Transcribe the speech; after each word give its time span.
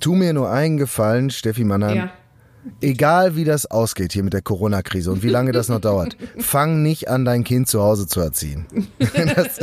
Tu 0.00 0.14
mir 0.14 0.32
nur 0.32 0.50
einen 0.50 0.76
Gefallen, 0.78 1.30
Steffi 1.30 1.64
Mannheim. 1.64 1.96
Ja. 1.96 2.10
Egal 2.82 3.36
wie 3.36 3.44
das 3.44 3.64
ausgeht 3.64 4.12
hier 4.12 4.22
mit 4.22 4.34
der 4.34 4.42
Corona-Krise 4.42 5.10
und 5.10 5.22
wie 5.22 5.30
lange 5.30 5.50
das 5.52 5.70
noch 5.70 5.80
dauert, 5.80 6.14
fang 6.38 6.82
nicht 6.82 7.08
an, 7.08 7.24
dein 7.24 7.42
Kind 7.42 7.68
zu 7.68 7.80
Hause 7.82 8.06
zu 8.06 8.20
erziehen. 8.20 8.66
Das, 9.34 9.58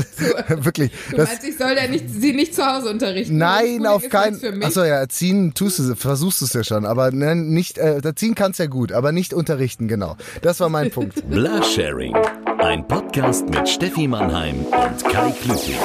wirklich. 0.63 0.91
Du 1.11 1.17
Das, 1.17 1.29
meinst, 1.29 1.43
ich 1.47 1.57
soll 1.57 1.75
der 1.75 1.89
nicht, 1.89 2.09
sie 2.09 2.33
nicht 2.33 2.55
zu 2.55 2.65
Hause 2.65 2.89
unterrichten? 2.89 3.37
nein, 3.37 3.85
auf 3.85 4.07
keinen. 4.09 4.39
mich. 4.57 4.65
Achso, 4.65 4.83
ja, 4.83 4.95
erziehen 4.95 5.53
tust 5.53 5.77
du, 5.79 5.95
versuchst 5.95 6.41
du 6.41 6.45
es 6.45 6.53
ja 6.53 6.63
schon, 6.63 6.85
aber 6.85 7.11
ne, 7.11 7.35
nicht, 7.35 7.77
äh, 7.77 7.99
erziehen 7.99 8.33
kannst 8.33 8.59
ja 8.59 8.65
gut, 8.65 8.91
aber 8.91 9.11
nicht 9.11 9.33
unterrichten, 9.33 9.87
genau. 9.87 10.15
Das 10.41 10.59
war 10.59 10.69
mein 10.69 10.89
Punkt. 10.89 11.27
Blursharing. 11.29 12.15
Ein 12.59 12.87
Podcast 12.87 13.47
mit 13.49 13.69
Steffi 13.69 14.07
Mannheim 14.07 14.65
und 14.65 15.03
Kai 15.05 15.31
Klüting. 15.31 15.75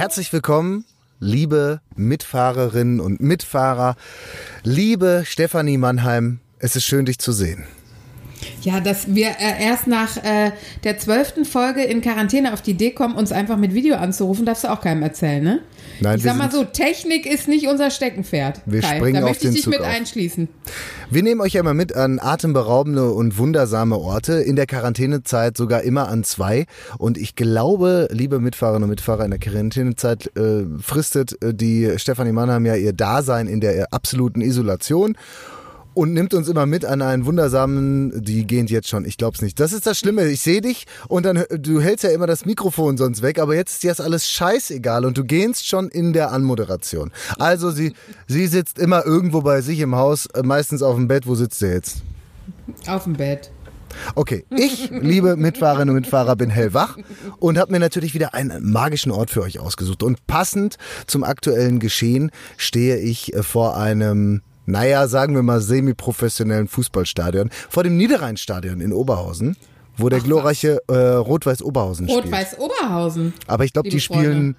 Herzlich 0.00 0.32
willkommen, 0.32 0.86
liebe 1.18 1.82
Mitfahrerinnen 1.94 3.00
und 3.00 3.20
Mitfahrer, 3.20 3.96
liebe 4.62 5.24
Stefanie 5.26 5.76
Mannheim. 5.76 6.40
Es 6.58 6.74
ist 6.74 6.86
schön, 6.86 7.04
dich 7.04 7.18
zu 7.18 7.32
sehen. 7.32 7.66
Ja, 8.62 8.80
dass 8.80 9.14
wir 9.14 9.28
äh, 9.28 9.64
erst 9.64 9.86
nach 9.86 10.16
äh, 10.18 10.52
der 10.84 10.98
zwölften 10.98 11.44
Folge 11.44 11.82
in 11.82 12.00
Quarantäne 12.00 12.52
auf 12.52 12.60
die 12.60 12.72
Idee 12.72 12.90
kommen, 12.90 13.14
uns 13.14 13.32
einfach 13.32 13.56
mit 13.56 13.74
Video 13.74 13.96
anzurufen, 13.96 14.44
darfst 14.44 14.64
du 14.64 14.68
auch 14.68 14.80
keinem 14.80 15.02
erzählen, 15.02 15.42
ne? 15.42 15.60
Nein, 16.00 16.18
ich 16.18 16.22
sag 16.22 16.36
mal 16.36 16.50
so, 16.50 16.64
Technik 16.64 17.26
ist 17.26 17.48
nicht 17.48 17.66
unser 17.68 17.90
Steckenpferd. 17.90 18.62
Wir 18.66 18.80
Kai. 18.80 18.96
springen 18.96 19.14
da 19.14 19.20
auf 19.22 19.28
möchte 19.28 19.44
ich 19.44 19.50
den 19.50 19.54
dich 19.54 19.64
Zug 19.64 19.72
mit 19.72 19.80
auf. 19.80 19.86
einschließen. 19.86 20.48
Wir 21.10 21.22
nehmen 21.22 21.40
euch 21.40 21.54
ja 21.54 21.60
immer 21.60 21.74
mit 21.74 21.94
an 21.94 22.18
atemberaubende 22.20 23.10
und 23.10 23.36
wundersame 23.38 23.98
Orte, 23.98 24.34
in 24.34 24.56
der 24.56 24.66
Quarantänezeit 24.66 25.56
sogar 25.56 25.82
immer 25.82 26.08
an 26.08 26.24
zwei. 26.24 26.66
Und 26.98 27.18
ich 27.18 27.34
glaube, 27.36 28.08
liebe 28.12 28.40
Mitfahrerinnen 28.40 28.84
und 28.84 28.90
Mitfahrer, 28.90 29.24
in 29.24 29.30
der 29.30 29.40
Quarantänezeit 29.40 30.30
äh, 30.36 30.64
fristet 30.80 31.42
äh, 31.42 31.52
die 31.52 31.92
Stefanie 31.96 32.32
Mannheim 32.32 32.64
ja 32.64 32.76
ihr 32.76 32.92
Dasein 32.92 33.46
in 33.46 33.60
der 33.60 33.92
absoluten 33.92 34.40
Isolation. 34.40 35.16
Und 35.92 36.12
nimmt 36.12 36.34
uns 36.34 36.48
immer 36.48 36.66
mit 36.66 36.84
an 36.84 37.02
einen 37.02 37.26
wundersamen, 37.26 38.22
die 38.22 38.46
gehen 38.46 38.66
jetzt 38.68 38.88
schon, 38.88 39.04
ich 39.04 39.16
glaub's 39.16 39.42
nicht. 39.42 39.58
Das 39.58 39.72
ist 39.72 39.86
das 39.86 39.98
Schlimme, 39.98 40.26
ich 40.28 40.40
sehe 40.40 40.60
dich 40.60 40.86
und 41.08 41.26
dann, 41.26 41.44
du 41.50 41.80
hältst 41.80 42.04
ja 42.04 42.10
immer 42.10 42.28
das 42.28 42.44
Mikrofon 42.44 42.96
sonst 42.96 43.22
weg, 43.22 43.38
aber 43.40 43.56
jetzt 43.56 43.72
ist 43.72 43.82
dir 43.82 43.90
das 43.90 44.00
alles 44.00 44.30
scheißegal 44.30 45.04
und 45.04 45.18
du 45.18 45.24
gehst 45.24 45.66
schon 45.66 45.88
in 45.88 46.12
der 46.12 46.30
Anmoderation. 46.30 47.10
Also 47.38 47.70
sie, 47.70 47.94
sie 48.28 48.46
sitzt 48.46 48.78
immer 48.78 49.04
irgendwo 49.04 49.42
bei 49.42 49.62
sich 49.62 49.80
im 49.80 49.96
Haus, 49.96 50.26
äh, 50.26 50.42
meistens 50.42 50.82
auf 50.82 50.94
dem 50.94 51.08
Bett, 51.08 51.26
wo 51.26 51.34
sitzt 51.34 51.58
sie 51.58 51.72
jetzt? 51.72 52.02
Auf 52.86 53.04
dem 53.04 53.14
Bett. 53.14 53.50
Okay, 54.14 54.44
ich, 54.50 54.90
liebe 54.90 55.36
Mitfahrerinnen 55.36 55.94
und 55.94 56.02
Mitfahrer, 56.02 56.36
bin 56.36 56.50
hellwach 56.50 56.96
und 57.38 57.58
habe 57.58 57.72
mir 57.72 57.80
natürlich 57.80 58.14
wieder 58.14 58.34
einen 58.34 58.70
magischen 58.70 59.12
Ort 59.12 59.30
für 59.30 59.42
euch 59.42 59.58
ausgesucht. 59.58 60.02
Und 60.02 60.26
passend 60.26 60.76
zum 61.06 61.24
aktuellen 61.24 61.80
Geschehen 61.80 62.30
stehe 62.56 62.98
ich 62.98 63.34
äh, 63.34 63.42
vor 63.42 63.76
einem, 63.76 64.42
naja, 64.70 65.06
sagen 65.08 65.34
wir 65.34 65.42
mal, 65.42 65.60
semi-professionellen 65.60 66.68
Fußballstadion, 66.68 67.50
vor 67.68 67.82
dem 67.82 67.96
Niederrheinstadion 67.96 68.80
in 68.80 68.92
Oberhausen, 68.92 69.56
wo 69.96 70.08
der 70.08 70.20
glorreiche 70.20 70.80
äh, 70.88 70.94
Rot-Weiß 70.94 71.62
Oberhausen 71.62 72.08
spielt. 72.08 72.24
Rot-Weiß 72.24 72.58
Oberhausen. 72.58 73.34
Aber 73.46 73.64
ich 73.64 73.72
glaube, 73.72 73.88
die 73.90 74.00
spielen 74.00 74.56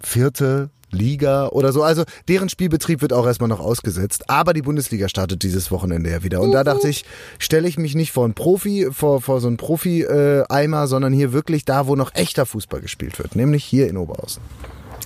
vierte 0.00 0.70
Liga 0.92 1.48
oder 1.48 1.72
so. 1.72 1.82
Also 1.82 2.04
deren 2.28 2.48
Spielbetrieb 2.48 3.02
wird 3.02 3.12
auch 3.12 3.26
erstmal 3.26 3.48
noch 3.48 3.60
ausgesetzt. 3.60 4.28
Aber 4.28 4.52
die 4.52 4.62
Bundesliga 4.62 5.08
startet 5.08 5.42
dieses 5.42 5.70
Wochenende 5.70 6.10
ja 6.10 6.22
wieder. 6.22 6.40
Und 6.40 6.52
da 6.52 6.64
dachte 6.64 6.88
ich, 6.88 7.04
stelle 7.38 7.68
ich 7.68 7.78
mich 7.78 7.94
nicht 7.94 8.12
vor 8.12 8.24
einen 8.24 8.34
Profi, 8.34 8.88
vor, 8.90 9.20
vor 9.20 9.40
so 9.40 9.48
einen 9.48 9.56
Profi-Eimer, 9.56 10.86
sondern 10.86 11.12
hier 11.12 11.32
wirklich 11.32 11.64
da, 11.64 11.86
wo 11.86 11.96
noch 11.96 12.14
echter 12.14 12.46
Fußball 12.46 12.80
gespielt 12.80 13.18
wird. 13.18 13.36
Nämlich 13.36 13.64
hier 13.64 13.88
in 13.88 13.96
Oberhausen. 13.96 14.42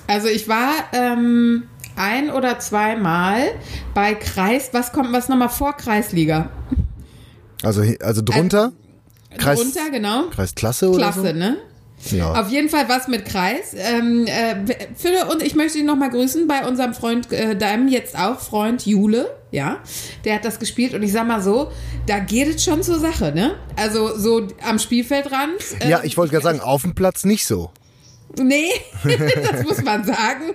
Also 0.07 0.29
ich 0.29 0.49
war 0.49 0.73
ähm, 0.93 1.65
ein 1.97 2.31
oder 2.31 2.59
zweimal 2.59 3.43
bei 3.95 4.15
Kreis, 4.15 4.71
was 4.73 4.93
kommt, 4.93 5.13
was 5.13 5.29
nochmal 5.29 5.49
vor 5.49 5.75
Kreisliga? 5.77 6.51
Also, 7.63 7.83
also 8.01 8.23
drunter? 8.23 8.73
Kreis, 9.39 9.61
Drunter, 9.61 9.91
genau. 9.91 10.29
Kreisklasse 10.31 10.89
oder 10.89 10.99
Klasse, 10.99 11.35
ne? 11.35 11.57
so? 11.99 12.17
Ja. 12.17 12.41
Auf 12.41 12.51
jeden 12.51 12.69
Fall 12.69 12.89
was 12.89 13.09
mit 13.09 13.25
Kreis. 13.25 13.75
Ähm, 13.75 14.27
äh, 14.27 14.57
für, 14.95 15.31
und 15.31 15.43
ich 15.43 15.55
möchte 15.55 15.79
ihn 15.79 15.87
nochmal 15.87 16.11
grüßen 16.11 16.47
bei 16.47 16.67
unserem 16.67 16.93
Freund, 16.93 17.33
äh, 17.33 17.57
deinem 17.57 17.89
jetzt 17.89 18.19
auch 18.19 18.41
Freund 18.41 18.85
Jule. 18.85 19.35
Ja, 19.51 19.79
der 20.25 20.35
hat 20.35 20.45
das 20.45 20.59
gespielt 20.59 20.95
und 20.95 21.03
ich 21.03 21.13
sag 21.13 21.27
mal 21.27 21.43
so, 21.43 21.71
da 22.07 22.19
geht 22.19 22.57
es 22.57 22.65
schon 22.65 22.83
zur 22.83 22.99
Sache, 22.99 23.33
ne? 23.33 23.55
Also 23.77 24.17
so 24.19 24.49
am 24.69 24.79
Spielfeldrand. 24.79 25.55
Äh, 25.81 25.89
ja, 25.89 26.01
ich 26.03 26.17
wollte 26.17 26.33
gerade 26.33 26.45
sagen, 26.45 26.61
auf 26.61 26.83
dem 26.83 26.95
Platz 26.95 27.25
nicht 27.25 27.47
so. 27.47 27.71
Nee, 28.43 28.69
das 29.53 29.63
muss 29.63 29.83
man 29.83 30.05
sagen. 30.05 30.55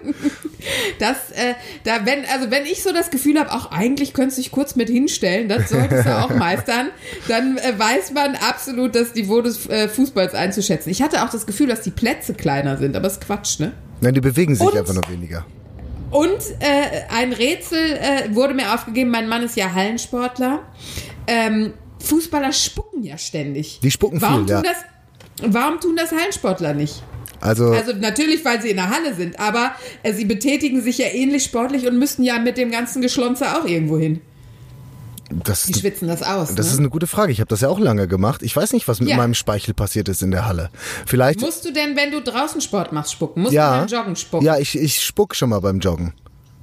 Das, 0.99 1.31
äh, 1.31 1.53
da, 1.83 2.05
wenn, 2.05 2.25
also 2.25 2.51
wenn 2.51 2.65
ich 2.65 2.83
so 2.83 2.91
das 2.91 3.09
Gefühl 3.09 3.39
habe, 3.39 3.51
auch 3.53 3.71
eigentlich 3.71 4.13
könntest 4.13 4.37
du 4.37 4.41
dich 4.41 4.51
kurz 4.51 4.75
mit 4.75 4.89
hinstellen, 4.89 5.47
das 5.47 5.69
solltest 5.69 6.05
du 6.05 6.17
auch 6.17 6.29
meistern, 6.31 6.89
dann 7.27 7.57
äh, 7.57 7.77
weiß 7.77 8.11
man 8.11 8.35
absolut 8.35 8.95
das 8.95 9.13
Niveau 9.15 9.41
des 9.41 9.67
äh, 9.67 9.87
Fußballs 9.87 10.33
einzuschätzen. 10.33 10.89
Ich 10.89 11.01
hatte 11.01 11.23
auch 11.23 11.29
das 11.29 11.45
Gefühl, 11.45 11.67
dass 11.67 11.81
die 11.81 11.91
Plätze 11.91 12.33
kleiner 12.33 12.77
sind, 12.77 12.95
aber 12.95 13.07
es 13.07 13.13
ist 13.13 13.21
Quatsch, 13.25 13.59
ne? 13.59 13.71
Nein, 14.01 14.13
die 14.13 14.21
bewegen 14.21 14.55
sich 14.55 14.65
Und- 14.67 14.77
einfach 14.77 14.93
nur 14.93 15.07
weniger. 15.09 15.45
Und 16.11 16.39
äh, 16.59 17.03
ein 17.15 17.33
Rätsel 17.33 17.77
äh, 17.77 18.33
wurde 18.33 18.55
mir 18.55 18.73
aufgegeben, 18.73 19.11
mein 19.11 19.27
Mann 19.29 19.43
ist 19.43 19.55
ja 19.55 19.73
Hallensportler. 19.73 20.63
Ähm, 21.27 21.73
Fußballer 22.03 22.51
spucken 22.51 23.03
ja 23.03 23.17
ständig. 23.19 23.79
Die 23.83 23.91
spucken 23.91 24.19
warum 24.19 24.47
viel, 24.47 24.55
ja. 24.55 24.63
Warum 25.43 25.79
tun 25.79 25.95
das 25.95 26.11
Hallensportler 26.11 26.73
nicht? 26.73 27.03
Also, 27.41 27.71
Also 27.71 27.93
natürlich, 27.93 28.43
weil 28.45 28.61
sie 28.61 28.69
in 28.69 28.77
der 28.77 28.89
Halle 28.89 29.13
sind, 29.15 29.39
aber 29.39 29.71
äh, 30.03 30.13
sie 30.13 30.25
betätigen 30.25 30.81
sich 30.81 30.97
ja 30.97 31.07
ähnlich 31.07 31.43
sportlich 31.43 31.87
und 31.87 31.97
müssten 31.99 32.23
ja 32.23 32.39
mit 32.39 32.57
dem 32.57 32.71
ganzen 32.71 33.01
Geschlonzer 33.01 33.59
auch 33.59 33.65
irgendwo 33.65 33.97
hin. 33.97 34.21
das 35.29 35.63
Die 35.63 35.73
schwitzen 35.79 36.07
das 36.07 36.23
aus. 36.23 36.55
Das 36.55 36.67
ne? 36.67 36.73
ist 36.73 36.79
eine 36.79 36.89
gute 36.89 37.07
Frage. 37.07 37.31
Ich 37.31 37.39
habe 37.39 37.47
das 37.49 37.61
ja 37.61 37.69
auch 37.69 37.79
lange 37.79 38.07
gemacht. 38.07 38.41
Ich 38.43 38.55
weiß 38.55 38.73
nicht, 38.73 38.87
was 38.87 38.99
mit 38.99 39.09
Ja. 39.09 39.17
meinem 39.17 39.35
Speichel 39.35 39.73
passiert 39.73 40.09
ist 40.09 40.21
in 40.21 40.31
der 40.31 40.47
Halle. 40.47 40.69
Vielleicht. 41.05 41.41
Musst 41.41 41.63
du 41.65 41.71
denn, 41.71 41.95
wenn 41.95 42.11
du 42.11 42.21
draußen 42.21 42.61
Sport 42.61 42.91
machst, 42.91 43.11
spucken? 43.13 43.43
Musst 43.43 43.53
ja. 43.53 43.73
du 43.85 43.87
dann 43.87 43.99
joggen 43.99 44.15
spucken? 44.15 44.45
Ja, 44.45 44.57
ich, 44.57 44.77
ich 44.77 45.01
spuck 45.01 45.35
schon 45.35 45.49
mal 45.49 45.59
beim 45.59 45.79
Joggen. 45.79 46.13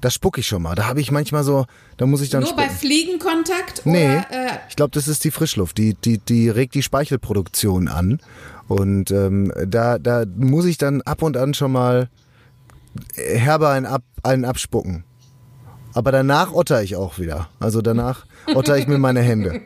Da 0.03 0.10
spuck 0.10 0.36
ich 0.36 0.47
schon 0.47 0.60
mal. 0.62 0.75
Da 0.75 0.86
habe 0.86 1.00
ich 1.00 1.10
manchmal 1.10 1.42
so, 1.42 1.65
da 1.97 2.04
muss 2.06 2.20
ich 2.20 2.28
dann 2.28 2.42
Nur 2.42 2.54
bei 2.54 2.65
spucken. 2.65 2.78
Fliegenkontakt? 2.81 3.82
Nee, 3.86 4.04
Oder, 4.04 4.31
äh, 4.31 4.59
ich 4.69 4.76
glaube, 4.76 4.91
das 4.92 5.09
ist 5.09 5.25
die 5.25 5.31
Frischluft. 5.31 5.78
Die, 5.78 5.94
die, 5.94 6.19
die 6.19 6.50
regt 6.50 6.75
die 6.75 6.82
Speichelproduktion 6.82 7.88
an. 7.88 8.20
Und 8.69 9.10
ähm, 9.10 9.53
da, 9.66 9.99
da 9.99 10.25
muss 10.37 10.65
ich 10.65 10.78
dann 10.78 11.03
ab 11.03 11.22
und 11.22 11.37
an 11.37 11.54
schon 11.54 11.72
mal 11.72 12.09
herbe 13.15 13.69
einen, 13.69 13.87
ab, 13.87 14.03
einen 14.22 14.44
abspucken. 14.44 15.04
Aber 15.96 16.12
danach 16.12 16.52
otter 16.52 16.82
ich 16.82 16.94
auch 16.94 17.18
wieder. 17.18 17.48
Also 17.58 17.80
danach 17.80 18.26
otter 18.54 18.76
ich 18.76 18.86
mir 18.86 18.98
meine 18.98 19.20
Hände. 19.22 19.60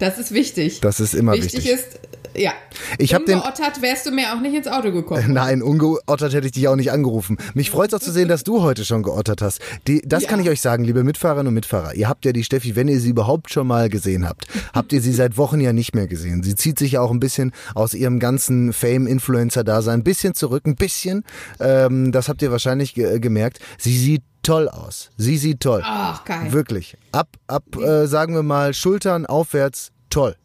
das 0.00 0.18
ist 0.18 0.32
wichtig. 0.32 0.80
Das 0.80 1.00
ist 1.00 1.12
immer 1.14 1.32
wichtig. 1.32 1.64
wichtig. 1.64 1.72
ist, 1.72 2.00
ja. 2.36 2.52
Ich 2.98 3.12
hab 3.12 3.26
den- 3.26 3.38
Ungeottert 3.38 3.82
wärst 3.82 4.06
du 4.06 4.12
mir 4.12 4.32
auch 4.32 4.40
nicht 4.40 4.54
ins 4.54 4.68
Auto 4.68 4.92
gekommen. 4.92 5.32
Nein, 5.32 5.60
ungeottert 5.60 6.32
hätte 6.32 6.46
ich 6.46 6.52
dich 6.52 6.68
auch 6.68 6.76
nicht 6.76 6.92
angerufen. 6.92 7.36
Mich 7.54 7.70
freut 7.70 7.92
es 7.92 7.94
auch 7.94 8.04
zu 8.04 8.12
sehen, 8.12 8.28
dass 8.28 8.44
du 8.44 8.62
heute 8.62 8.84
schon 8.84 9.02
geottert 9.02 9.42
hast. 9.42 9.60
Die, 9.88 10.02
das 10.06 10.22
Ja. 10.22 10.28
kann 10.30 10.40
ich 10.40 10.48
euch 10.48 10.60
sagen, 10.60 10.84
liebe 10.84 11.02
Mitfahrerinnen 11.04 11.48
und 11.48 11.54
Mitfahrer. 11.54 11.94
Ihr 11.94 12.08
habt 12.08 12.24
ja 12.24 12.32
die 12.32 12.44
Steffi, 12.44 12.76
wenn 12.76 12.86
ihr 12.88 13.00
sie 13.00 13.10
überhaupt 13.10 13.50
schon 13.52 13.66
mal 13.66 13.88
gesehen 13.88 14.26
habt, 14.26 14.46
habt 14.72 14.92
ihr 14.92 15.02
sie 15.02 15.12
seit 15.12 15.36
Wochen 15.36 15.60
ja 15.60 15.72
nicht 15.72 15.94
mehr 15.96 16.06
gesehen. 16.06 16.42
Sie 16.42 16.54
zieht 16.54 16.78
sich 16.78 16.92
ja 16.92 17.00
auch 17.00 17.10
ein 17.10 17.20
bisschen 17.20 17.52
aus 17.74 17.92
ihrem 17.92 18.20
ganzen 18.20 18.72
Fame-Influencer-Dasein 18.72 20.00
ein 20.00 20.04
bisschen 20.04 20.34
zurück, 20.34 20.64
ein 20.66 20.76
bisschen. 20.76 21.24
Ähm, 21.60 22.12
das 22.12 22.28
habt 22.28 22.40
ihr 22.40 22.52
wahrscheinlich 22.52 22.94
ge 22.94 23.18
gemerkt. 23.18 23.58
Sie 23.78 23.98
sieht 23.98 24.22
toll 24.42 24.68
aus. 24.68 25.10
Sie 25.16 25.36
sieht 25.38 25.60
toll. 25.60 25.82
Ach, 25.84 26.24
geil. 26.24 26.52
Wirklich. 26.52 26.96
Ab, 27.12 27.28
ab, 27.46 27.64
äh, 27.76 28.06
sagen 28.06 28.34
wir 28.34 28.42
mal, 28.42 28.74
Schultern 28.74 29.26
aufwärts, 29.26 29.92
toll. 30.10 30.36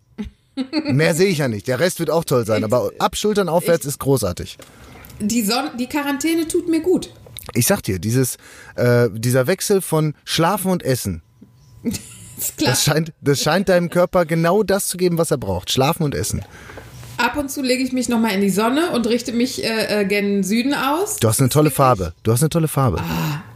Mehr 0.85 1.13
sehe 1.13 1.27
ich 1.27 1.39
ja 1.39 1.47
nicht. 1.47 1.67
Der 1.67 1.79
Rest 1.79 1.99
wird 1.99 2.09
auch 2.09 2.23
toll 2.23 2.45
sein, 2.45 2.63
aber 2.63 2.91
ab 2.99 3.15
Schultern 3.15 3.47
aufwärts 3.47 3.85
ist 3.85 3.99
großartig. 3.99 4.57
Die, 5.19 5.43
Son 5.43 5.69
die 5.77 5.87
Quarantäne 5.87 6.47
tut 6.47 6.67
mir 6.67 6.81
gut. 6.81 7.11
Ich 7.53 7.67
sag 7.67 7.81
dir, 7.83 7.99
dieses, 7.99 8.37
äh, 8.75 9.09
dieser 9.11 9.47
Wechsel 9.47 9.81
von 9.81 10.15
Schlafen 10.25 10.71
und 10.71 10.83
Essen, 10.83 11.21
das 12.59 12.83
scheint, 12.83 13.13
das 13.21 13.41
scheint 13.41 13.69
deinem 13.69 13.89
Körper 13.89 14.25
genau 14.25 14.63
das 14.63 14.87
zu 14.87 14.97
geben, 14.97 15.17
was 15.17 15.31
er 15.31 15.37
braucht. 15.37 15.71
Schlafen 15.71 16.03
und 16.03 16.13
Essen. 16.13 16.43
Ab 17.17 17.35
und 17.35 17.49
zu 17.49 17.61
lege 17.63 17.81
ich 17.83 17.93
mich 17.93 18.09
nochmal 18.09 18.33
in 18.33 18.41
die 18.41 18.49
Sonne 18.49 18.91
und 18.91 19.07
richte 19.07 19.31
mich 19.33 19.63
äh, 19.63 20.01
äh, 20.01 20.05
gen 20.05 20.43
Süden 20.43 20.73
aus. 20.75 21.17
Du 21.17 21.27
hast 21.27 21.39
eine 21.39 21.49
tolle 21.49 21.71
Farbe. 21.71 22.13
Du 22.23 22.31
hast 22.31 22.41
eine 22.41 22.49
tolle 22.49 22.67
Farbe. 22.67 22.99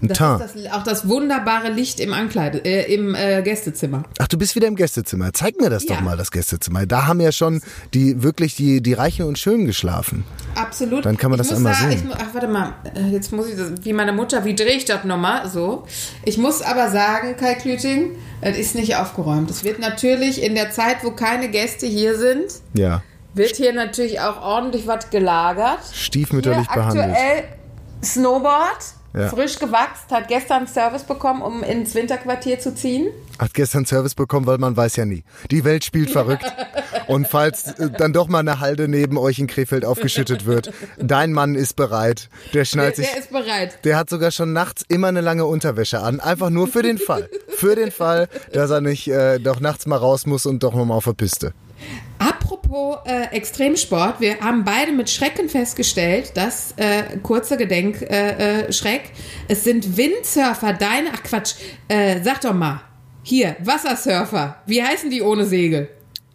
Ein 0.01 0.07
Das 0.07 0.17
Teint. 0.17 0.41
ist 0.41 0.55
das, 0.65 0.73
auch 0.73 0.83
das 0.83 1.07
wunderbare 1.07 1.69
Licht 1.69 1.99
im 1.99 2.11
Ankleide, 2.11 2.65
äh, 2.65 2.91
im 2.93 3.13
äh, 3.13 3.43
Gästezimmer. 3.43 4.03
Ach, 4.17 4.27
du 4.27 4.37
bist 4.39 4.55
wieder 4.55 4.67
im 4.67 4.75
Gästezimmer. 4.75 5.31
Zeig 5.33 5.59
mir 5.61 5.69
das 5.69 5.83
Ja. 5.83 5.95
doch 5.95 6.01
mal, 6.01 6.17
das 6.17 6.31
Gästezimmer. 6.31 6.87
Da 6.87 7.05
haben 7.05 7.19
ja 7.21 7.31
schon 7.31 7.61
die 7.93 8.23
wirklich 8.23 8.55
die, 8.55 8.81
die 8.81 8.93
Reichen 8.93 9.25
und 9.25 9.37
Schönen 9.37 9.67
geschlafen. 9.67 10.23
Absolut. 10.55 11.05
Dann 11.05 11.17
kann 11.17 11.29
man 11.29 11.37
das 11.37 11.49
muss 11.49 11.57
einmal 11.57 11.75
sehen. 11.75 11.91
Ich, 11.91 12.03
mu- 12.03 12.13
ach, 12.17 12.33
warte 12.33 12.47
mal. 12.47 12.73
Äh, 12.95 13.11
Jetzt 13.11 13.31
muss 13.31 13.47
ich 13.47 13.55
das, 13.57 13.71
wie 13.83 13.93
meine 13.93 14.11
Mutter, 14.13 14.43
wie 14.43 14.55
drehe 14.55 14.75
ich 14.75 14.85
das 14.85 15.03
nochmal? 15.03 15.47
So. 15.49 15.85
Ich 16.25 16.37
muss 16.39 16.63
aber 16.63 16.89
sagen, 16.89 17.35
Kai 17.37 17.53
Klüting, 17.53 18.15
es 18.41 18.57
ist 18.57 18.73
nicht 18.73 18.95
aufgeräumt. 18.95 19.51
Es 19.51 19.63
wird 19.63 19.77
natürlich 19.79 20.41
in 20.41 20.55
der 20.55 20.71
Zeit, 20.71 21.03
wo 21.03 21.11
keine 21.11 21.49
Gäste 21.49 21.85
hier 21.85 22.17
sind, 22.17 22.45
Ja. 22.73 23.03
Wird 23.33 23.55
hier 23.55 23.73
natürlich 23.73 24.19
auch 24.19 24.41
ordentlich 24.41 24.87
was 24.87 25.09
gelagert. 25.09 25.79
Stiefmütterlich 25.93 26.67
hier 26.67 26.75
behandelt. 26.81 27.09
aktuell 27.11 27.43
Snowboard, 28.03 28.77
Ja. 29.13 29.27
frisch 29.29 29.59
gewachst, 29.59 30.05
hat 30.09 30.27
gestern 30.29 30.67
Service 30.67 31.03
bekommen, 31.03 31.41
um 31.41 31.63
ins 31.63 31.93
Winterquartier 31.95 32.59
zu 32.59 32.73
ziehen. 32.73 33.07
Hat 33.39 33.53
gestern 33.53 33.85
Service 33.85 34.15
bekommen, 34.15 34.47
weil 34.47 34.57
man 34.57 34.75
weiß 34.77 34.95
ja 34.95 35.05
nie. 35.05 35.23
Die 35.51 35.63
Welt 35.65 35.83
spielt 35.83 36.09
verrückt. 36.17 36.45
Und 37.07 37.27
falls 37.27 37.73
äh, 37.79 37.89
dann 37.91 38.13
doch 38.13 38.27
mal 38.29 38.39
eine 38.39 38.59
Halde 38.59 38.87
neben 38.87 39.17
euch 39.17 39.37
in 39.39 39.47
Krefeld 39.47 39.83
aufgeschüttet 39.85 40.45
wird, 40.45 40.71
dein 40.97 41.33
Mann 41.33 41.55
ist 41.55 41.75
bereit. 41.75 42.29
Der 42.53 42.61
Der, 42.61 42.65
schnallt 42.65 42.95
sich. 42.95 43.09
der 43.09 43.19
ist 43.19 43.31
bereit. 43.31 43.79
Der 43.83 43.97
hat 43.97 44.09
sogar 44.09 44.31
schon 44.31 44.53
nachts 44.53 44.83
immer 44.87 45.07
eine 45.09 45.21
lange 45.21 45.45
Unterwäsche 45.45 45.99
an. 46.01 46.19
Einfach 46.21 46.49
nur 46.49 46.67
für 46.67 46.81
den 46.81 46.97
Fall. 46.97 47.29
Für 47.49 47.75
den 47.75 47.91
Fall, 47.91 48.29
dass 48.53 48.71
er 48.71 48.79
nicht 48.81 49.07
äh, 49.09 49.39
doch 49.39 49.59
nachts 49.59 49.85
mal 49.85 49.97
raus 49.97 50.25
muss 50.25 50.45
und 50.45 50.63
doch 50.63 50.73
nochmal 50.73 50.97
auf 50.97 51.03
der 51.05 51.13
Piste. 51.13 51.53
Apropos 52.21 52.97
äh, 53.05 53.35
Extremsport, 53.35 54.21
wir 54.21 54.39
haben 54.41 54.63
beide 54.63 54.91
mit 54.91 55.09
Schrecken 55.09 55.49
festgestellt, 55.49 56.33
dass, 56.35 56.71
äh, 56.77 57.17
kurzer 57.23 57.57
Gedenkschreck, 57.57 58.11
äh, 58.11 58.65
äh, 58.67 58.71
Schreck, 58.71 59.01
es 59.47 59.63
sind 59.63 59.97
Windsurfer, 59.97 60.73
deine, 60.73 61.09
ach 61.15 61.23
Quatsch, 61.23 61.55
äh, 61.87 62.21
sag 62.21 62.41
doch 62.41 62.53
mal, 62.53 62.81
hier, 63.23 63.55
Wassersurfer, 63.59 64.61
wie 64.67 64.83
heißen 64.83 65.09
die 65.09 65.23
ohne 65.23 65.45
Segel? 65.45 65.89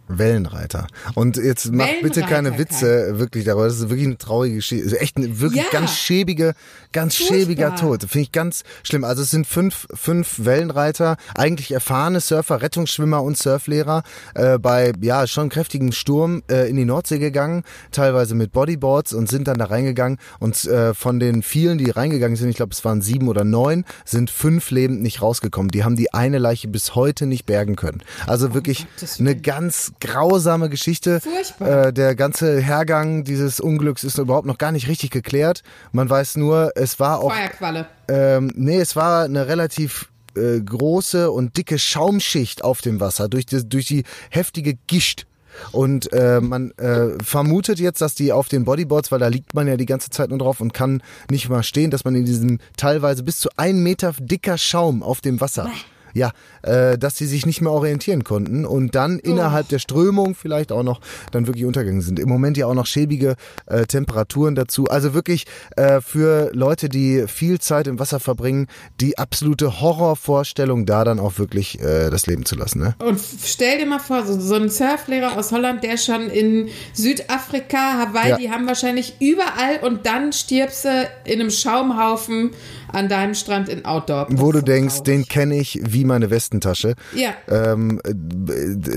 Wellenreiter. 0.07 0.87
Und 1.15 1.37
jetzt 1.37 1.71
macht 1.71 2.01
bitte 2.01 2.21
keine 2.21 2.57
Witze 2.57 3.19
wirklich 3.19 3.45
darüber. 3.45 3.65
Das 3.65 3.75
ist 3.79 3.89
wirklich 3.89 4.07
eine 4.07 4.17
traurige 4.17 4.55
Geschichte. 4.55 4.85
Also 4.85 4.95
echt 4.97 5.17
ein 5.17 5.39
wirklich 5.39 5.63
Ja. 5.63 5.69
ganz 5.71 5.95
schäbige, 5.97 6.53
ganz 6.91 7.15
Furchtbar. 7.15 7.37
schäbiger 7.37 7.75
Tod. 7.75 8.01
Finde 8.01 8.19
ich 8.23 8.31
ganz 8.31 8.63
schlimm. 8.83 9.03
Also 9.03 9.21
es 9.21 9.31
sind 9.31 9.47
fünf, 9.47 9.87
fünf 9.93 10.45
Wellenreiter, 10.45 11.17
eigentlich 11.35 11.71
erfahrene 11.71 12.19
Surfer, 12.21 12.61
Rettungsschwimmer 12.61 13.21
und 13.21 13.37
Surflehrer 13.37 14.03
äh, 14.35 14.57
bei 14.57 14.93
ja 15.01 15.27
schon 15.27 15.49
kräftigem 15.49 15.91
Sturm 15.91 16.43
äh, 16.49 16.69
in 16.69 16.75
die 16.75 16.85
Nordsee 16.85 17.19
gegangen, 17.19 17.63
teilweise 17.91 18.35
mit 18.35 18.51
Bodyboards 18.51 19.13
und 19.13 19.29
sind 19.29 19.47
dann 19.47 19.57
da 19.57 19.65
reingegangen. 19.65 20.17
Und 20.39 20.63
äh, 20.65 20.93
von 20.93 21.19
den 21.19 21.43
vielen, 21.43 21.77
die 21.77 21.89
reingegangen 21.89 22.35
sind, 22.37 22.49
ich 22.49 22.55
glaube 22.55 22.71
es 22.73 22.83
waren 22.85 23.01
sieben 23.01 23.27
oder 23.27 23.43
neun, 23.43 23.85
sind 24.05 24.29
fünf 24.29 24.71
lebend 24.71 25.01
nicht 25.01 25.21
rausgekommen. 25.21 25.69
Die 25.71 25.83
haben 25.83 25.95
die 25.95 26.13
eine 26.13 26.37
Leiche 26.37 26.67
bis 26.67 26.95
heute 26.95 27.25
nicht 27.25 27.45
bergen 27.45 27.75
können. 27.75 28.01
Also 28.25 28.53
wirklich 28.53 28.87
Gottes 28.95 29.19
eine 29.19 29.35
ganz 29.35 29.91
grausame 29.99 30.69
Geschichte. 30.69 31.19
Furchtbar. 31.21 31.87
Äh, 31.87 31.93
der 31.93 32.15
ganze 32.15 32.59
Hergang 32.59 33.23
dieses 33.23 33.59
Unglücks 33.59 34.03
ist 34.03 34.17
überhaupt 34.17 34.47
noch 34.47 34.57
gar 34.57 34.71
nicht 34.71 34.87
richtig 34.87 35.11
geklärt. 35.11 35.63
Man 35.91 36.09
weiß 36.09 36.37
nur, 36.37 36.71
es 36.75 36.99
war 36.99 37.19
auch, 37.19 37.33
Feuerqualle. 37.33 37.87
ähm, 38.07 38.51
nee, 38.55 38.79
es 38.79 38.95
war 38.95 39.25
eine 39.25 39.47
relativ 39.47 40.09
äh, 40.35 40.61
große 40.61 41.31
und 41.31 41.57
dicke 41.57 41.79
Schaumschicht 41.79 42.63
auf 42.63 42.81
dem 42.81 42.99
Wasser 42.99 43.27
durch 43.27 43.45
die, 43.45 43.67
durch 43.67 43.87
die 43.87 44.03
heftige 44.29 44.75
Gischt. 44.87 45.25
Und 45.71 46.13
äh, 46.13 46.39
man 46.39 46.71
äh, 46.77 47.21
vermutet 47.23 47.79
jetzt, 47.79 47.99
dass 48.01 48.13
die 48.13 48.31
auf 48.31 48.47
den 48.47 48.63
Bodyboards, 48.63 49.11
weil 49.11 49.19
da 49.19 49.27
liegt 49.27 49.55
man 49.55 49.67
ja 49.67 49.75
die 49.75 49.87
ganze 49.87 50.11
Zeit 50.11 50.29
nur 50.29 50.37
drauf 50.37 50.61
und 50.61 50.73
kann 50.73 51.01
nicht 51.31 51.49
mal 51.49 51.63
stehen, 51.63 51.89
dass 51.89 52.05
man 52.05 52.13
in 52.13 52.25
diesem 52.25 52.59
teilweise 52.77 53.23
bis 53.23 53.39
zu 53.39 53.49
ein 53.57 53.81
Meter 53.81 54.13
dicker 54.19 54.59
Schaum 54.59 55.01
auf 55.01 55.21
dem 55.21 55.41
Wasser, 55.41 55.69
ja, 56.17 56.31
äh, 56.63 56.97
dass 56.97 57.15
sie 57.17 57.25
sich 57.27 57.45
nicht 57.45 57.61
mehr 57.61 57.71
orientieren 57.71 58.23
konnten 58.23 58.65
und 58.65 58.95
dann 58.95 59.19
innerhalb 59.19 59.69
der 59.69 59.79
Strömung 59.79 60.35
vielleicht 60.35 60.71
auch 60.71 60.83
noch 60.83 60.99
dann 61.31 61.47
wirklich 61.47 61.65
untergegangen 61.65 62.01
sind. 62.01 62.19
Im 62.19 62.27
Moment 62.29 62.57
ja 62.57 62.65
auch 62.65 62.73
noch 62.73 62.85
schäbige 62.87 63.35
äh, 63.67 63.85
Temperaturen 63.85 64.55
dazu. 64.55 64.85
Also 64.87 65.13
wirklich 65.13 65.45
äh, 65.75 66.01
für 66.01 66.49
Leute, 66.53 66.89
die 66.89 67.25
viel 67.27 67.59
Zeit 67.59 67.87
im 67.87 67.99
Wasser 67.99 68.19
verbringen, 68.19 68.67
die 68.99 69.17
absolute 69.17 69.79
Horrorvorstellung, 69.81 70.85
da 70.85 71.03
dann 71.03 71.19
auch 71.19 71.37
wirklich 71.37 71.79
äh, 71.79 72.09
das 72.09 72.25
Leben 72.27 72.45
zu 72.45 72.55
lassen. 72.55 72.79
Ne? 72.79 72.95
Und 72.99 73.19
stell 73.43 73.77
dir 73.77 73.85
mal 73.85 73.99
vor, 73.99 74.25
so, 74.25 74.39
so 74.39 74.55
ein 74.55 74.69
Surflehrer 74.69 75.37
aus 75.37 75.51
Holland, 75.51 75.83
der 75.83 75.97
schon 75.97 76.29
in 76.29 76.69
Südafrika, 76.93 77.99
Hawaii, 77.99 78.29
Ja. 78.29 78.37
die 78.37 78.49
haben 78.51 78.67
wahrscheinlich 78.67 79.15
überall 79.19 79.79
und 79.81 80.05
dann 80.05 80.33
stirbst 80.33 80.85
du 80.85 81.07
in 81.25 81.39
einem 81.39 81.49
Schaumhaufen 81.51 82.51
an 82.91 83.09
deinem 83.09 83.35
Strand 83.35 83.69
in 83.69 83.85
Outdoor. 83.85 84.27
Wo 84.29 84.51
du 84.51 84.59
so 84.59 84.65
denkst, 84.65 85.03
den 85.03 85.27
kenne 85.27 85.57
ich 85.57 85.79
wie 85.83 86.05
meine 86.05 86.29
Westentasche. 86.29 86.95
Ja. 87.13 87.33
Ähm, 87.49 88.01
äh, 88.03 88.13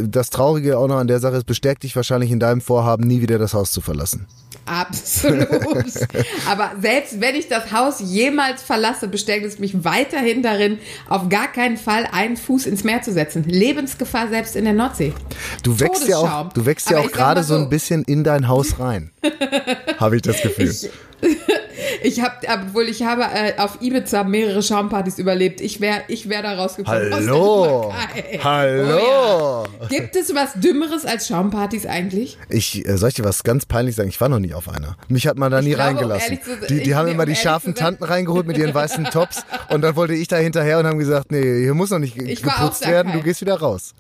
das 0.09 0.31
Traurige 0.31 0.79
auch 0.79 0.89
noch 0.89 0.99
an 0.99 1.07
der 1.07 1.21
Sache 1.21 1.37
ist, 1.37 1.47
bestärkt 1.47 1.83
dich 1.83 1.97
wahrscheinlich 1.97 2.31
in 2.31 2.41
deinem 2.41 2.61
Vorhaben, 2.61 3.07
nie 3.07 3.21
wieder 3.21 3.39
das 3.39 3.55
Haus 3.55 3.73
zu 3.73 3.81
verlassen. 3.81 4.27
Absolut. 4.67 5.49
Aber 6.49 6.73
selbst 6.81 7.21
wenn 7.21 7.35
ich 7.35 7.49
das 7.49 7.73
Haus 7.73 8.01
jemals 8.01 8.63
verlasse, 8.63 9.09
bestärkt 9.09 9.45
es 9.45 9.59
mich 9.59 9.85
weiterhin 9.85 10.43
darin, 10.43 10.79
auf 11.09 11.29
gar 11.29 11.51
keinen 11.51 11.77
Fall 11.77 12.07
einen 12.13 12.37
Fuß 12.37 12.67
ins 12.67 12.85
Meer 12.85 13.03
zu 13.03 13.13
setzen. 13.13 13.45
Lebensgefahr 13.45 14.29
selbst 14.29 14.55
in 14.55 14.65
der 14.65 14.75
Nordsee. 14.75 15.13
Du 15.65 15.81
wächst 15.81 16.07
ja 16.07 16.19
auch, 16.19 16.53
du 16.53 16.67
wächst 16.67 16.89
ja 16.91 16.99
auch 16.99 17.11
gerade 17.11 17.41
mal 17.41 17.45
so 17.45 17.57
ein 17.57 17.69
bisschen 17.69 18.05
in 18.05 18.23
dein 18.23 18.47
Haus 18.47 18.79
rein. 18.79 19.11
Habe 19.99 20.17
ich 20.17 20.23
das 20.23 20.41
Gefühl. 20.41 20.71
Ich, 20.71 20.89
ich 22.03 22.21
habe, 22.23 22.35
obwohl 22.49 22.89
ich 22.89 23.03
habe 23.03 23.23
äh, 23.23 23.59
auf 23.59 23.79
Ibiza 23.81 24.25
mehrere 24.25 24.63
Schaumpartys 24.63 25.19
überlebt. 25.19 25.61
Ich 25.61 25.81
wäre 25.81 26.03
ich 26.09 26.29
wär 26.29 26.43
da 26.43 26.55
rausgekommen. 26.55 27.13
Hallo. 27.13 27.93
Türkei. 28.15 28.41
Hallo. 28.43 28.99
Oh 28.99 29.65
ja. 29.83 29.87
Gibt 29.89 30.17
es 30.17 30.35
was 30.35 30.55
Dümmeres 30.55 31.05
als 31.05 31.27
Schaumpartys 31.29 31.87
eigentlich? 31.87 32.39
Ich 32.49 32.87
äh, 32.87 32.97
soll 32.97 33.11
ich 33.11 33.15
dir 33.17 33.25
was 33.25 33.43
ganz 33.45 33.67
peinlich 33.67 33.97
sagen? 33.97 34.09
Ich 34.09 34.21
war 34.21 34.29
noch 34.29 34.39
nie 34.41 34.55
auf 34.55 34.69
einer. 34.69 34.97
Mich 35.09 35.27
hat 35.27 35.37
man 35.39 35.51
da 35.53 35.61
Ich 35.61 35.67
nie 35.67 35.75
glaube, 35.75 35.91
um 35.91 35.97
reingelassen. 35.97 36.33
ehrlich 36.39 36.45
zu- 36.45 36.67
die 36.69 36.83
die 36.83 36.95
haben 36.95 37.09
immer 37.09 37.23
um 37.25 37.29
die 37.29 37.37
scharfen 37.37 37.75
Tanten 37.75 38.05
reingeholt 38.05 38.47
mit 38.47 38.57
ihren 38.59 38.75
weißen 38.75 39.05
Tops 39.13 39.45
und 39.69 39.83
dann 39.83 39.97
wollte 39.97 40.15
ich 40.15 40.29
da 40.29 40.37
hinterher 40.37 40.79
und 40.79 40.87
haben 40.87 40.99
gesagt, 40.99 41.31
nee, 41.33 41.63
hier 41.63 41.75
muss 41.75 41.91
noch 41.91 41.99
nicht 41.99 42.17
Ich 42.17 42.45
war 42.45 42.55
auch 42.55 42.59
geputzt 42.61 42.85
da, 42.85 42.91
werden, 42.91 43.13
du 43.13 43.23
gehst 43.23 43.41
wieder 43.41 43.59
raus. 43.59 43.95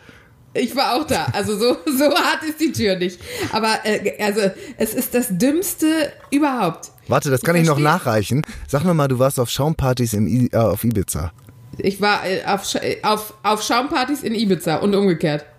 Ich 0.52 0.74
war 0.74 0.96
auch 0.96 1.06
da. 1.06 1.26
Also 1.32 1.56
so, 1.56 1.76
so 1.86 2.04
hart 2.06 2.42
ist 2.48 2.60
die 2.60 2.72
Tür 2.72 2.96
nicht. 2.96 3.20
Aber 3.52 3.68
äh, 3.84 4.20
also 4.22 4.40
es 4.78 4.94
ist 4.94 5.14
das 5.14 5.28
Dümmste 5.30 6.12
überhaupt. 6.30 6.88
Warte, 7.10 7.30
das 7.30 7.42
kann 7.42 7.56
ich, 7.56 7.66
noch 7.66 7.74
verstehe- 7.76 7.82
nachreichen. 7.84 8.42
Sag 8.68 8.84
noch 8.84 8.94
mal, 8.94 9.08
du 9.08 9.18
warst 9.18 9.38
auf 9.40 9.50
Schaumpartys 9.50 10.12
im 10.14 10.26
I 10.26 10.48
äh, 10.52 10.56
auf 10.56 10.84
Ibiza. 10.84 11.32
Ich 11.78 12.00
war 12.00 12.24
äh, 12.26 12.44
auf, 12.44 12.74
äh, 12.76 12.98
auf, 13.02 13.34
auf 13.42 13.62
Schaumpartys 13.62 14.22
in 14.22 14.34
Ibiza 14.34 14.76
und 14.76 14.94
umgekehrt. 14.94 15.44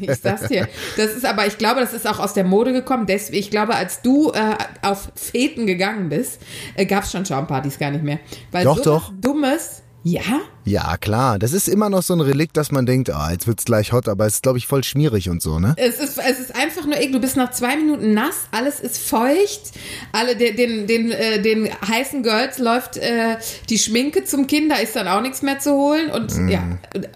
Ich 0.00 0.16
sag's 0.20 0.48
dir. 0.48 0.68
Das 0.96 1.12
ist 1.14 1.24
aber, 1.24 1.46
ich 1.46 1.58
glaube, 1.58 1.80
das 1.80 1.92
ist 1.92 2.06
auch 2.08 2.18
aus 2.20 2.32
der 2.34 2.44
Mode 2.44 2.72
gekommen. 2.72 3.06
Deswegen, 3.06 3.38
ich 3.38 3.50
glaube, 3.50 3.74
als 3.74 4.02
du 4.02 4.30
äh, 4.32 4.56
auf 4.82 5.10
Feten 5.16 5.66
gegangen 5.66 6.08
bist, 6.08 6.40
äh, 6.76 6.86
gab's 6.86 7.10
schon 7.12 7.24
Schaumpartys 7.26 7.78
gar 7.78 7.90
nicht 7.90 8.04
mehr. 8.04 8.18
Weil 8.52 8.64
Doch, 8.64 8.76
sowas 8.82 8.84
doch. 8.84 9.12
Dummes, 9.20 9.82
ja, 10.04 10.22
Ja, 10.66 10.96
klar. 10.98 11.38
Das 11.38 11.52
ist 11.52 11.68
immer 11.68 11.90
noch 11.90 12.02
so 12.02 12.14
ein 12.14 12.20
Relikt, 12.20 12.56
dass 12.56 12.70
man 12.70 12.86
denkt, 12.86 13.10
ah, 13.10 13.30
jetzt 13.32 13.46
wird's 13.46 13.64
gleich 13.64 13.92
hot, 13.92 14.08
aber 14.08 14.26
es 14.26 14.34
ist, 14.34 14.42
glaube 14.42 14.56
ich, 14.58 14.66
voll 14.66 14.82
schmierig 14.84 15.28
und 15.28 15.42
so, 15.42 15.58
ne? 15.58 15.74
Es 15.76 15.98
ist, 15.98 16.18
es 16.18 16.38
ist 16.38 16.54
einfach 16.56 16.84
nur, 16.86 16.94
du 16.96 17.20
bist 17.20 17.36
nach 17.36 17.50
zwei 17.50 17.76
Minuten 17.76 18.14
nass, 18.14 18.34
alles 18.50 18.80
ist 18.80 18.98
feucht, 18.98 19.72
alle 20.12 20.36
den, 20.36 20.56
den, 20.56 20.86
den, 20.86 21.10
äh, 21.10 21.40
den 21.42 21.68
heißen 21.86 22.22
Girls 22.22 22.58
läuft 22.58 22.96
äh, 22.98 23.36
die 23.68 23.78
Schminke 23.78 24.24
zum 24.24 24.46
Kind, 24.46 24.70
da 24.70 24.76
ist 24.76 24.94
dann 24.96 25.08
auch 25.08 25.20
nichts 25.20 25.42
mehr 25.42 25.58
zu 25.58 25.72
holen 25.72 26.10
und 26.10 26.32
ja, 26.50 26.62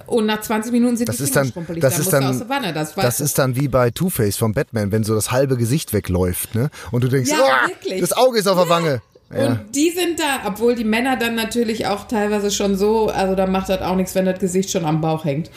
und 0.06 0.26
nach 0.26 0.40
20 0.40 0.72
Minuten 0.72 0.96
sind 0.96 1.08
Mm. 1.08 1.12
Das 1.12 1.16
die 1.18 1.24
ist 1.24 1.36
dann, 1.36 1.52
schrumpelig, 1.52 1.80
das 1.82 1.94
dann 1.94 2.00
ist 2.02 2.12
dann, 2.12 2.24
aus 2.24 2.38
der 2.38 2.48
Wanne, 2.48 2.72
das, 2.72 2.94
das 2.94 3.20
ist 3.20 3.38
dann 3.38 3.56
wie 3.56 3.68
bei 3.68 3.90
Two-Face 3.90 4.36
vom 4.36 4.52
Batman, 4.54 4.92
wenn 4.92 5.04
so 5.04 5.14
das 5.14 5.30
halbe 5.30 5.56
Gesicht 5.56 5.92
wegläuft, 5.92 6.54
ne? 6.54 6.70
Und 6.90 7.04
du 7.04 7.08
denkst, 7.08 7.30
Ja, 7.30 7.36
"Ah, 7.64 7.68
wirklich. 7.68 8.00
das 8.00 8.12
Auge 8.12 8.38
ist 8.38 8.46
auf 8.46 8.58
der 8.58 8.68
Wange. 8.68 9.00
Ja. 9.34 9.46
Und 9.48 9.74
die 9.74 9.90
sind 9.90 10.18
da, 10.18 10.48
obwohl 10.48 10.74
die 10.74 10.84
Männer 10.84 11.16
dann 11.16 11.34
natürlich 11.34 11.86
auch 11.86 12.08
teilweise 12.08 12.50
schon 12.50 12.76
so, 12.76 13.08
also 13.08 13.34
da 13.34 13.46
macht 13.46 13.68
das 13.68 13.82
auch 13.82 13.94
nichts, 13.96 14.14
wenn 14.14 14.24
das 14.24 14.38
Gesicht 14.38 14.70
schon 14.70 14.84
am 14.84 15.00
Bauch 15.00 15.24
hängt. 15.24 15.50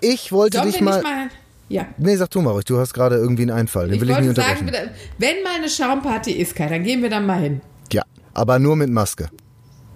Ich 0.00 0.32
wollte 0.32 0.58
Sollen 0.58 0.72
dich 0.72 0.80
mal, 0.80 0.96
nicht 0.96 1.04
mal, 1.04 1.28
ja. 1.68 1.86
Nee, 1.96 2.16
sag 2.16 2.30
du 2.30 2.42
mal 2.42 2.50
ruhig, 2.50 2.64
du 2.64 2.78
hast 2.78 2.92
gerade 2.92 3.16
irgendwie 3.16 3.42
einen 3.42 3.52
Einfall, 3.52 3.86
den 3.86 3.94
Ich 3.94 4.00
will 4.00 4.10
ich 4.10 4.16
nicht 4.18 4.26
wollte 4.26 4.40
unterbrechen. 4.40 4.72
sagen, 4.72 4.90
wenn 5.18 5.42
mal 5.44 5.54
eine 5.56 5.68
Schaumparty 5.68 6.32
ist, 6.32 6.56
Kai, 6.56 6.68
dann 6.68 6.82
gehen 6.82 7.02
wir 7.02 7.10
dann 7.10 7.24
mal 7.24 7.40
hin. 7.40 7.60
ja, 7.92 8.02
aber 8.34 8.58
nur 8.58 8.74
mit 8.74 8.90
Maske. 8.90 9.28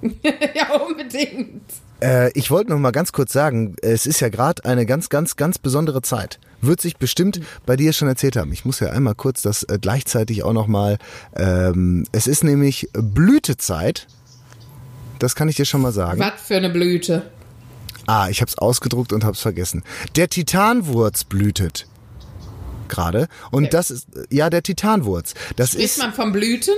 ja, 0.03 0.77
unbedingt. 0.77 1.63
Äh, 2.01 2.31
ich 2.39 2.51
wollte 2.51 2.71
noch 2.71 2.79
mal 2.79 2.93
ganz 2.93 3.11
kurz 3.11 3.33
sagen, 3.33 3.75
es 3.83 4.07
ist 4.07 4.21
ja 4.21 4.29
gerade 4.29 4.65
eine 4.65 4.87
ganz, 4.87 5.09
ganz, 5.09 5.35
ganz 5.35 5.59
besondere 5.59 6.03
Zeit. 6.03 6.39
Wird 6.61 6.81
sich 6.81 6.97
bestimmt 6.97 7.41
bei 7.67 7.77
dir 7.77 7.93
schon 7.93 8.09
erzählt 8.09 8.37
haben. 8.37 8.53
Ich 8.53 8.65
muss 8.65 8.81
ja 8.81 8.91
einmal 8.91 9.15
kurz 9.15 9.43
das 9.43 9.63
äh, 9.65 9.79
gleichzeitig 9.81 10.43
auch 10.43 10.53
noch 10.53 10.67
mal. 10.67 10.99
Ähm, 11.37 12.05
es 12.13 12.27
ist 12.27 12.43
nämlich 12.43 12.89
Blütezeit. 12.93 14.07
Das 15.19 15.35
kann 15.35 15.49
ich 15.49 15.57
dir 15.57 15.65
schon 15.65 15.83
mal 15.83 15.93
sagen. 15.93 16.21
Was 16.21 16.41
für 16.41 16.57
eine 16.57 16.71
Blüte. 16.71 17.31
Ah, 18.07 18.29
ich 18.31 18.41
habe 18.41 18.49
es 18.49 18.57
ausgedruckt 18.57 19.13
und 19.13 19.25
habe 19.25 19.35
es 19.35 19.41
vergessen. 19.41 19.83
Der 20.17 20.29
Titanwurz 20.29 21.25
blütet 21.25 21.87
gerade 22.89 23.29
und 23.51 23.75
das 23.75 23.91
ist 23.91 24.09
ja 24.31 24.49
der 24.51 24.63
Titanwurz. 24.63 25.35
Das 25.57 25.73
Spricht 25.73 25.85
ist 25.85 25.99
man 25.99 26.15
von 26.15 26.33
Blüten? 26.33 26.75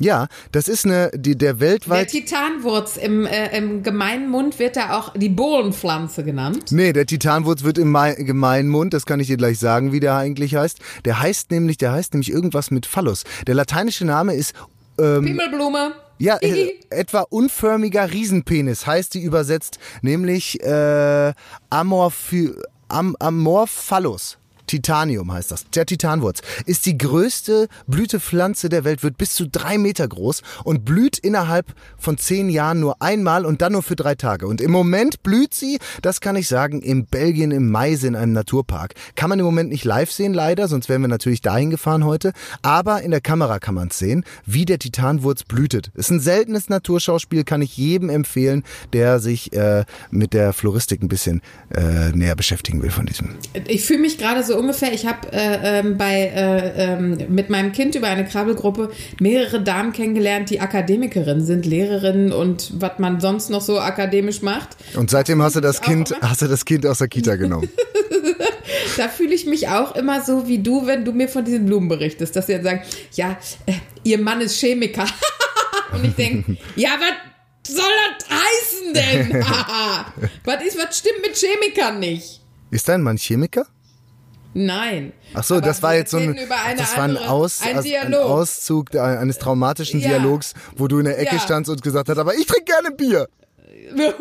Ja, 0.00 0.26
das 0.50 0.66
ist 0.68 0.84
eine 0.86 1.10
die 1.14 1.36
der 1.36 1.54
Der 1.54 1.60
weltweit 1.60 2.08
Titanwurz 2.08 2.96
im, 2.96 3.26
äh, 3.26 3.56
im 3.56 3.82
gemeinen 3.82 4.28
Mund 4.30 4.58
wird 4.58 4.76
da 4.76 4.98
auch 4.98 5.12
die 5.14 5.28
Bohlenpflanze 5.28 6.24
genannt. 6.24 6.72
Nee, 6.72 6.92
der 6.92 7.06
Titanwurz 7.06 7.62
wird 7.62 7.78
im 7.78 7.90
Mai- 7.90 8.14
Gemeinmund, 8.14 8.92
das 8.94 9.06
kann 9.06 9.20
ich 9.20 9.28
dir 9.28 9.36
gleich 9.36 9.58
sagen, 9.58 9.92
wie 9.92 10.00
der 10.00 10.16
eigentlich 10.16 10.56
heißt. 10.56 10.78
Der 11.04 11.20
heißt 11.20 11.50
nämlich, 11.50 11.76
der 11.78 11.92
heißt 11.92 12.14
nämlich 12.14 12.30
irgendwas 12.32 12.70
mit 12.70 12.86
Phallus. 12.86 13.24
Der 13.46 13.54
lateinische 13.54 14.04
Name 14.04 14.34
ist 14.34 14.54
Pimmelblume. 14.96 15.92
ja, 16.18 16.36
äh, 16.40 16.72
etwa 16.90 17.20
unförmiger 17.30 18.10
Riesenpenis 18.10 18.86
heißt 18.86 19.14
die 19.14 19.22
übersetzt, 19.22 19.78
nämlich 20.02 20.60
äh, 20.62 21.32
Amorphy, 21.70 22.52
Am, 22.88 23.16
Amorphallus. 23.18 24.36
Titanium 24.70 25.32
heißt 25.32 25.50
das. 25.50 25.68
Der 25.70 25.84
Titanwurz 25.84 26.42
ist 26.64 26.86
die 26.86 26.96
größte 26.96 27.66
Blütepflanze 27.88 28.68
der 28.68 28.84
Welt, 28.84 29.02
wird 29.02 29.18
bis 29.18 29.34
zu 29.34 29.48
drei 29.48 29.78
Meter 29.78 30.06
groß 30.06 30.42
und 30.62 30.84
blüht 30.84 31.18
innerhalb 31.18 31.74
von 31.98 32.18
zehn 32.18 32.48
Jahren 32.48 32.78
nur 32.78 33.02
einmal 33.02 33.44
und 33.44 33.62
dann 33.62 33.72
nur 33.72 33.82
für 33.82 33.96
drei 33.96 34.14
Tage. 34.14 34.46
Und 34.46 34.60
im 34.60 34.70
Moment 34.70 35.24
blüht 35.24 35.54
sie, 35.54 35.80
das 36.02 36.20
kann 36.20 36.36
ich 36.36 36.46
sagen, 36.46 36.82
in 36.82 37.06
Belgien 37.06 37.50
im 37.50 37.68
Mais 37.68 38.04
in 38.04 38.14
einem 38.14 38.32
Naturpark. 38.32 38.94
Kann 39.16 39.28
man 39.28 39.40
im 39.40 39.44
Moment 39.44 39.70
nicht 39.70 39.84
live 39.84 40.12
sehen, 40.12 40.34
leider, 40.34 40.68
sonst 40.68 40.88
wären 40.88 41.00
wir 41.00 41.08
natürlich 41.08 41.40
dahin 41.40 41.70
gefahren 41.70 42.04
heute. 42.04 42.32
Aber 42.62 43.02
in 43.02 43.10
der 43.10 43.20
Kamera 43.20 43.58
kann 43.58 43.74
man 43.74 43.88
es 43.88 43.98
sehen, 43.98 44.24
wie 44.46 44.66
der 44.66 44.78
Titanwurz 44.78 45.42
blühtet. 45.42 45.90
Ist 45.94 46.10
ein 46.10 46.20
seltenes 46.20 46.68
Naturschauspiel, 46.68 47.42
kann 47.42 47.60
ich 47.60 47.76
jedem 47.76 48.08
empfehlen, 48.08 48.62
der 48.92 49.18
sich 49.18 49.52
äh, 49.52 49.84
mit 50.12 50.32
der 50.32 50.52
Floristik 50.52 51.02
ein 51.02 51.08
bisschen 51.08 51.42
äh, 51.74 52.10
näher 52.12 52.36
beschäftigen 52.36 52.82
will 52.82 52.92
von 52.92 53.06
diesem. 53.06 53.30
Ich 53.66 53.84
fühle 53.84 53.98
mich 53.98 54.16
gerade 54.16 54.44
so 54.44 54.59
ungefähr, 54.60 54.92
ich 54.92 55.06
habe 55.06 55.32
äh, 55.32 55.80
ähm, 55.80 55.96
bei 55.96 56.30
äh, 56.34 56.92
ähm, 56.92 57.18
mit 57.28 57.50
meinem 57.50 57.72
Kind 57.72 57.94
über 57.94 58.06
eine 58.06 58.24
Krabbelgruppe 58.24 58.92
mehrere 59.18 59.62
Damen 59.62 59.92
kennengelernt, 59.92 60.50
die 60.50 60.60
Akademikerinnen 60.60 61.44
sind, 61.44 61.66
Lehrerinnen 61.66 62.32
und 62.32 62.72
was 62.80 62.98
man 62.98 63.20
sonst 63.20 63.50
noch 63.50 63.62
so 63.62 63.80
akademisch 63.80 64.42
macht. 64.42 64.68
Und 64.94 65.10
seitdem 65.10 65.42
hast 65.42 65.56
du 65.56 65.60
das 65.60 65.80
Kind, 65.80 66.14
hast 66.20 66.42
du 66.42 66.46
das 66.46 66.64
Kind 66.64 66.86
aus 66.86 66.98
der 66.98 67.08
Kita 67.08 67.36
genommen. 67.36 67.68
da 68.96 69.08
fühle 69.08 69.34
ich 69.34 69.46
mich 69.46 69.68
auch 69.68 69.96
immer 69.96 70.22
so 70.22 70.46
wie 70.46 70.58
du, 70.58 70.86
wenn 70.86 71.04
du 71.04 71.12
mir 71.12 71.28
von 71.28 71.44
diesen 71.44 71.66
Blumen 71.66 71.88
berichtest, 71.88 72.36
dass 72.36 72.46
sie 72.46 72.54
dann 72.54 72.64
sagen, 72.64 72.82
ja, 73.12 73.38
äh, 73.66 73.72
ihr 74.04 74.18
Mann 74.18 74.40
ist 74.40 74.60
Chemiker. 74.60 75.06
Und 75.92 76.04
ich 76.04 76.14
denke, 76.14 76.56
ja, 76.76 76.90
was 76.98 77.74
soll 77.74 77.90
das 78.18 78.28
heißen 78.28 78.94
denn? 78.94 79.42
was 80.44 80.64
ist, 80.64 80.78
was 80.78 80.98
stimmt 80.98 81.22
mit 81.22 81.36
Chemikern 81.36 81.98
nicht? 81.98 82.40
Ist 82.70 82.88
dein 82.88 83.02
Mann 83.02 83.16
Chemiker? 83.16 83.66
Nein. 84.52 85.12
Ach 85.34 85.44
so, 85.44 85.54
Aber 85.56 85.66
das 85.66 85.82
war 85.82 85.94
jetzt 85.94 86.10
so 86.10 86.16
ein, 86.18 86.36
das 86.76 86.96
war 86.96 87.04
ein, 87.04 87.16
Aus, 87.16 87.60
ein 87.62 87.76
also 87.76 87.88
ein. 87.94 88.14
Auszug 88.14 88.94
eines 88.96 89.38
traumatischen 89.38 90.00
Ja. 90.00 90.08
Dialogs, 90.18 90.54
wo 90.76 90.88
du 90.88 90.98
in 90.98 91.04
der 91.04 91.18
Ecke 91.20 91.36
Ja. 91.36 91.40
standst 91.40 91.70
und 91.70 91.82
gesagt 91.82 92.08
hast, 92.08 92.18
aber 92.18 92.34
ich 92.34 92.46
trinke 92.46 92.64
gerne 92.64 92.90
Bier. 92.96 93.28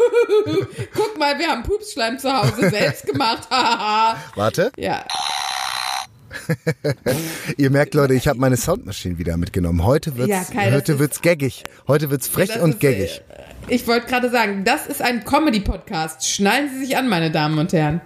Guck 0.95 1.17
mal, 1.19 1.37
wir 1.39 1.47
haben 1.47 1.63
Pupsschleim 1.63 2.17
zu 2.19 2.31
Hause 2.31 2.69
selbst 2.69 3.05
gemacht. 3.07 3.47
Warte, 4.35 4.71
ja. 4.77 5.03
ihr 7.57 7.69
merkt 7.69 7.93
Leute, 7.93 8.13
ich 8.13 8.27
habe 8.27 8.39
meine 8.39 8.57
Soundmaschine 8.57 9.17
wieder 9.17 9.37
mitgenommen. 9.37 9.83
Heute 9.83 10.15
wird's, 10.17 10.29
Ja, 10.29 10.43
Kai, 10.43 10.71
heute 10.71 10.99
wird's 10.99 11.21
gaggig. 11.21 11.63
Heute 11.87 12.09
wird's 12.09 12.27
frech 12.27 12.49
Das 12.53 12.61
und 12.61 12.71
ist, 12.75 12.79
gaggig. 12.81 13.21
äh, 13.67 13.73
Ich 13.73 13.87
wollte 13.87 14.07
gerade 14.07 14.29
sagen, 14.29 14.63
das 14.63 14.87
ist 14.87 15.01
ein 15.01 15.25
Comedy-Podcast. 15.25 16.27
Schnallen 16.27 16.69
Sie 16.71 16.85
sich 16.85 16.97
an, 16.97 17.07
meine 17.07 17.31
Damen 17.31 17.57
und 17.59 17.73
Herren. 17.73 18.01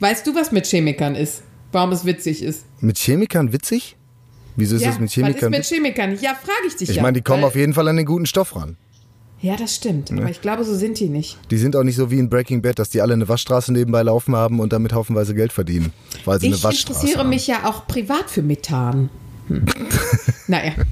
Weißt 0.00 0.26
du, 0.26 0.34
was 0.34 0.52
mit 0.52 0.66
Chemikern 0.66 1.14
ist? 1.14 1.42
Warum 1.74 1.90
es 1.90 2.04
witzig 2.04 2.42
ist? 2.42 2.64
Mit 2.80 2.98
Chemikern 2.98 3.52
witzig? 3.52 3.96
Wieso 4.54 4.76
ist 4.76 4.82
ja, 4.82 4.90
das 4.90 5.00
mit 5.00 5.08
was 5.08 5.14
Chemikern 5.14 5.52
ist 5.52 5.58
mit? 5.58 5.78
Chemikern? 5.78 6.18
Ja, 6.20 6.34
frage 6.34 6.68
ich 6.68 6.76
dich 6.76 6.88
Ich 6.88 6.96
ja. 6.96 7.02
meine, 7.02 7.14
die 7.14 7.22
kommen 7.22 7.42
auf 7.42 7.56
jeden 7.56 7.74
Fall 7.74 7.88
an 7.88 7.96
den 7.96 8.06
guten 8.06 8.26
Stoff 8.26 8.54
ran. 8.54 8.76
Ja, 9.40 9.56
das 9.56 9.74
stimmt. 9.74 10.10
Aber 10.12 10.30
ich 10.30 10.40
glaube, 10.40 10.64
so 10.64 10.74
sind 10.74 11.00
die 11.00 11.08
nicht. 11.08 11.36
Die 11.50 11.58
sind 11.58 11.74
auch 11.74 11.82
nicht 11.82 11.96
so 11.96 12.10
wie 12.12 12.18
in 12.20 12.30
Breaking 12.30 12.62
Bad, 12.62 12.78
dass 12.78 12.90
die 12.90 13.02
alle 13.02 13.12
eine 13.12 13.28
Waschstraße 13.28 13.72
nebenbei 13.72 14.02
laufen 14.02 14.36
haben 14.36 14.60
und 14.60 14.72
damit 14.72 14.92
haufenweise 14.92 15.34
Geld 15.34 15.52
verdienen, 15.52 15.92
weil 16.24 16.40
sie 16.40 16.46
Ich 16.46 16.54
eine 16.54 16.62
Waschstraße 16.62 16.98
interessiere 17.00 17.18
haben. 17.20 17.28
mich 17.28 17.46
ja 17.48 17.68
auch 17.68 17.86
privat 17.88 18.30
für 18.30 18.42
Methan. 18.42 19.10
Hm. 19.48 19.66
naja. 20.46 20.72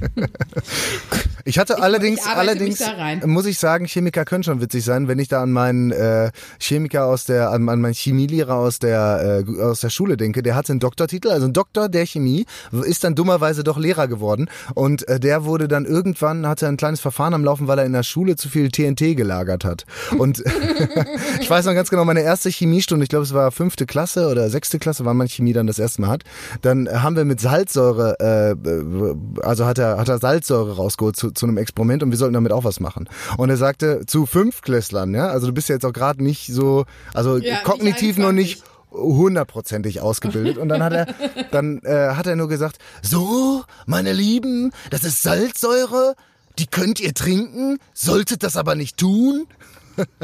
Ich 1.45 1.59
hatte 1.59 1.83
allerdings, 1.83 2.21
ich 2.21 2.27
allerdings 2.27 2.79
da 2.79 2.93
rein. 2.93 3.23
muss 3.27 3.47
ich 3.47 3.59
sagen, 3.59 3.87
Chemiker 3.87 4.25
können 4.25 4.45
schon 4.45 4.61
witzig 4.61 4.85
sein, 4.85 5.09
wenn 5.09 5.19
ich 5.19 5.29
da 5.29 5.43
an 5.43 5.51
meinen 5.51 5.91
äh, 5.91 6.31
Chemiker 6.61 7.07
aus 7.07 7.25
der, 7.25 7.51
an, 7.51 7.69
an 7.69 7.81
meinen 7.81 7.95
Chemielehrer 7.95 8.55
aus 8.55 8.79
der 8.79 9.45
äh, 9.49 9.61
aus 9.61 9.81
der 9.81 9.91
Schule 9.91 10.17
denke. 10.17 10.43
Der 10.43 10.55
hatte 10.55 10.73
einen 10.73 10.81
Doktortitel, 10.81 11.31
also 11.31 11.47
ein 11.47 11.53
Doktor 11.53 11.89
der 11.89 12.07
Chemie, 12.07 12.47
ist 12.85 13.05
dann 13.05 13.15
dummerweise 13.15 13.65
doch 13.65 13.79
Lehrer 13.79 14.09
geworden 14.09 14.49
und 14.75 15.09
äh, 15.09 15.19
der 15.19 15.45
wurde 15.45 15.69
dann 15.69 15.85
irgendwann 15.85 16.47
hatte 16.47 16.69
ein 16.69 16.77
kleines 16.77 17.01
Verfahren 17.01 17.35
am 17.35 17.45
Laufen, 17.45 17.67
weil 17.67 17.79
er 17.79 17.87
in 17.87 17.93
der 17.93 18.03
Schule 18.03 18.37
zu 18.37 18.49
viel 18.49 18.71
TNT 18.71 19.17
gelagert 19.17 19.65
hat. 19.65 19.85
Und 20.19 20.43
ich 21.41 21.51
weiß 21.51 21.67
noch 21.67 21.75
ganz 21.75 21.91
genau, 21.91 22.05
meine 22.05 22.23
erste 22.23 22.51
Chemiestunde, 22.51 23.05
ich 23.05 23.09
glaube 23.09 23.25
es 23.25 23.35
war 23.35 23.51
fünfte 23.51 23.87
Klasse 23.87 24.29
oder 24.29 24.49
sechste 24.49 24.79
Klasse, 24.79 25.05
wann 25.05 25.17
man 25.17 25.29
Chemie 25.29 25.53
dann 25.53 25.67
das 25.67 25.79
erste 25.79 26.03
Mal 26.03 26.11
hat, 26.11 26.25
dann 26.63 26.89
haben 26.89 27.17
wir 27.17 27.25
mit 27.25 27.41
Salzsäure, 27.41 28.21
äh, 28.21 29.42
also 29.43 29.67
hat 29.67 29.79
er, 29.79 29.99
hat 29.99 30.09
er 30.09 30.19
Salzsäure 30.19 30.77
rausgeholt 30.77 31.17
zu, 31.17 31.31
zu 31.31 31.47
einem 31.47 31.59
Experiment 31.59 32.03
und 32.03 32.11
wir 32.11 32.19
sollten 32.19 32.35
damit 32.35 32.53
auch 32.53 32.65
was 32.65 32.81
machen. 32.81 33.09
Und 33.37 33.51
er 33.51 33.57
sagte 33.57 34.07
zu 34.07 34.27
Fünftklässlern, 34.27 35.15
ja, 35.15 35.29
also 35.29 35.49
du 35.49 35.53
bist 35.53 35.69
ja 35.69 35.75
jetzt 35.75 35.85
auch 35.85 35.93
gerade 35.93 36.23
nicht 36.23 36.47
so, 36.53 36.85
also 37.15 37.39
Ja, 37.39 37.57
kognitiv 37.65 38.19
noch 38.19 38.29
21. 38.29 38.35
nicht 38.35 38.65
hundertprozentig 38.93 40.01
ausgebildet 40.01 40.59
und 40.59 40.69
dann 40.69 40.83
hat 40.83 40.93
er 40.93 41.07
dann 41.51 41.81
äh, 41.83 42.11
hat 42.15 42.27
er 42.27 42.37
nur 42.37 42.49
gesagt 42.49 42.77
so 43.01 43.65
meine 43.87 44.13
Lieben 44.13 44.71
das 44.91 45.03
ist 45.05 45.23
Salzsäure 45.23 46.15
die 46.59 46.67
könnt 46.67 47.01
ihr 47.01 47.15
trinken 47.15 47.79
solltet 47.95 48.43
das 48.43 48.57
aber 48.57 48.75
nicht 48.75 48.99
tun 48.99 49.47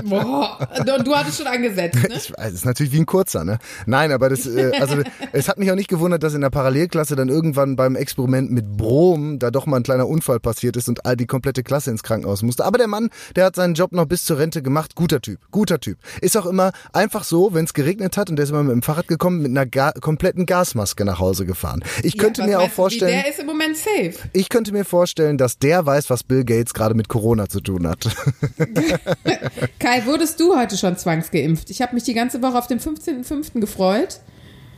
Boah. 0.05 0.59
Du 1.05 1.15
hattest 1.15 1.39
schon 1.39 1.47
angesetzt, 1.47 1.97
ne? 2.03 2.09
Ich 2.17 2.33
weiß, 2.37 2.49
es 2.49 2.55
ist 2.55 2.65
natürlich 2.65 2.93
wie 2.93 2.99
ein 3.01 3.07
kurzer, 3.07 3.45
ne? 3.45 3.59
Nein, 3.87 4.13
aber 4.13 4.29
das, 4.29 4.47
äh, 4.47 4.73
also 4.81 4.97
es 5.33 5.49
hat 5.49 5.59
mich 5.59 5.71
auch 5.71 5.75
nicht 5.77 5.89
gewundert, 5.89 6.23
dass 6.23 6.35
in 6.35 6.41
der 6.41 6.51
Parallelklasse 6.51 7.17
dann 7.17 7.29
irgendwann 7.29 7.77
beim 7.77 7.97
Experiment 7.97 8.51
mit 8.51 8.77
Brom 8.77 9.39
da 9.39 9.51
doch 9.51 9.67
mal 9.67 9.77
ein 9.79 9.83
kleiner 9.83 10.09
Unfall 10.09 10.41
passiert 10.41 10.77
ist 10.77 10.89
und 10.89 11.05
all 11.07 11.17
die 11.17 11.27
komplette 11.27 11.63
Klasse 11.63 11.91
ins 11.91 12.03
Krankenhaus 12.03 12.43
musste. 12.43 12.65
Aber 12.65 12.79
der 12.79 12.89
Mann, 12.89 13.11
der 13.37 13.45
hat 13.47 13.57
seinen 13.57 13.75
Job 13.75 13.93
noch 13.93 14.07
bis 14.07 14.25
zur 14.25 14.39
Rente 14.39 14.63
gemacht. 14.63 14.95
Guter 14.95 15.21
Typ, 15.21 15.41
guter 15.51 15.81
Typ. 15.81 15.99
Ist 16.21 16.37
auch 16.37 16.47
immer 16.47 16.73
einfach 16.93 17.25
so, 17.25 17.55
wenn 17.55 17.65
es 17.65 17.75
geregnet 17.75 18.17
hat 18.17 18.31
und 18.31 18.37
der 18.37 18.45
ist 18.45 18.51
immer 18.51 18.63
mit 18.63 18.73
dem 18.73 18.83
Fahrrad 18.83 19.09
gekommen, 19.09 19.43
mit 19.43 19.51
einer 19.51 19.67
Ga 19.67 19.93
kompletten 19.93 20.47
Gasmaske 20.47 21.05
nach 21.05 21.19
Hause 21.19 21.47
gefahren. 21.47 21.83
Ich 22.03 22.19
könnte 22.19 22.43
Ja, 22.43 22.47
was 22.47 22.51
mir 22.51 22.57
auch 22.59 22.61
meinst 22.63 22.73
du, 22.73 22.77
vorstellen, 22.83 23.23
Der 23.23 23.31
ist 23.31 23.39
im 23.39 23.47
Moment 23.47 23.77
safe. 23.77 24.15
ich 24.33 24.49
könnte 24.49 24.73
mir 24.73 24.85
vorstellen, 24.85 25.39
dass 25.39 25.59
der 25.59 25.85
weiß, 25.87 26.11
was 26.11 26.23
Bill 26.25 26.45
Gates 26.45 26.75
gerade 26.75 26.95
mit 26.95 27.09
Corona 27.09 27.49
zu 27.49 27.61
tun 27.61 27.87
hat. 27.87 27.99
Kai, 29.79 30.07
wurdest 30.07 30.41
du 30.41 30.57
heute 30.57 30.77
schon 30.77 30.97
zwangsgeimpft? 30.97 31.71
Ich 31.71 31.83
habe 31.83 31.95
mich 31.95 32.05
die 32.05 32.15
ganze 32.15 32.43
Woche 32.43 32.59
auf 32.59 32.67
den 32.67 32.81
15.05. 32.81 33.61
gefreut. 33.61 34.21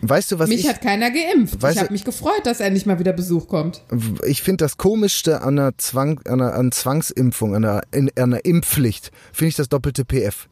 Weißt 0.03 0.33
du, 0.33 0.39
was 0.39 0.49
Mich 0.49 0.61
ich 0.61 0.69
hat 0.69 0.81
keiner 0.81 1.11
geimpft. 1.11 1.61
Weißt 1.61 1.77
ich 1.77 1.83
habe 1.83 1.93
mich 1.93 2.05
gefreut, 2.05 2.41
dass 2.45 2.61
endlich 2.61 2.87
mal 2.87 2.99
wieder 2.99 3.13
Besuch 3.13 3.49
kommt. 3.49 3.83
ich 4.25 4.43
finde 4.43 4.65
das 4.65 4.79
Komischste 4.79 5.43
an 5.43 5.59
einer, 5.59 5.77
Zwang, 5.77 6.21
an 6.27 6.41
einer 6.41 6.55
an 6.55 6.73
Zwangsimpfung, 6.73 7.55
an 7.55 7.65
einer, 7.65 7.83
in, 7.93 8.11
an 8.17 8.33
einer 8.33 8.45
Impfpflicht, 8.45 9.11
finde 9.33 9.49
ich 9.51 9.57
das 9.57 9.69
doppelte 9.69 10.05
PF. 10.05 10.49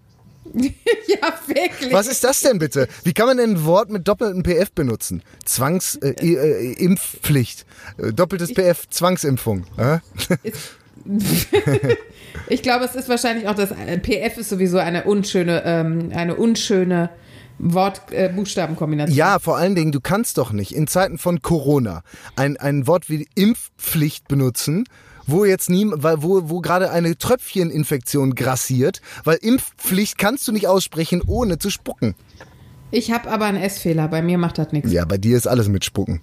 ja, 0.54 1.38
wirklich. 1.46 1.92
Was 1.92 2.06
ist 2.06 2.24
das 2.24 2.40
denn 2.40 2.58
bitte? 2.58 2.88
Wie 3.04 3.12
kann 3.12 3.26
man 3.26 3.36
denn 3.36 3.50
ein 3.50 3.64
Wort 3.64 3.90
mit 3.90 4.06
doppeltem 4.08 4.42
PF 4.42 4.72
benutzen? 4.72 5.22
Zwangs, 5.44 5.96
äh, 5.96 6.10
äh. 6.10 6.72
Äh, 6.72 8.12
Doppeltes 8.12 8.52
PF, 8.54 8.88
Zwangsimpfung. 8.88 9.66
Äh? 9.76 9.98
Ich 12.48 12.62
glaube, 12.62 12.84
es 12.84 12.94
ist 12.94 13.08
wahrscheinlich 13.08 13.48
auch 13.48 13.54
das 13.54 13.72
äh, 13.72 13.98
PF 13.98 14.38
ist 14.38 14.48
sowieso 14.48 14.78
eine 14.78 15.04
unschöne, 15.04 15.62
ähm, 15.64 16.10
eine 16.14 16.36
unschöne 16.36 17.10
Wort-Buchstabenkombination. 17.58 19.16
Ja, 19.16 19.38
vor 19.38 19.56
allen 19.56 19.74
Dingen, 19.74 19.92
du 19.92 20.00
kannst 20.00 20.38
doch 20.38 20.52
nicht 20.52 20.74
in 20.74 20.86
Zeiten 20.86 21.18
von 21.18 21.42
Corona 21.42 22.02
ein, 22.36 22.56
ein 22.56 22.86
Wort 22.86 23.10
wie 23.10 23.28
Impfpflicht 23.34 24.28
benutzen, 24.28 24.84
wo 25.26 25.44
jetzt 25.44 25.68
nie, 25.68 25.86
weil, 25.90 26.22
wo, 26.22 26.48
wo 26.48 26.60
gerade 26.60 26.90
eine 26.90 27.18
Tröpfcheninfektion 27.18 28.34
grassiert, 28.34 29.02
weil 29.24 29.38
Impfpflicht 29.42 30.16
kannst 30.16 30.48
du 30.48 30.52
nicht 30.52 30.68
aussprechen, 30.68 31.22
ohne 31.26 31.58
zu 31.58 31.70
spucken. 31.70 32.14
Ich 32.90 33.10
habe 33.10 33.30
aber 33.30 33.44
einen 33.44 33.58
S-Fehler. 33.62 34.08
Bei 34.08 34.22
mir 34.22 34.38
macht 34.38 34.56
das 34.56 34.72
nichts. 34.72 34.90
Ja, 34.90 35.04
bei 35.04 35.18
dir 35.18 35.36
ist 35.36 35.46
alles 35.46 35.68
mit 35.68 35.84
Spucken. 35.84 36.22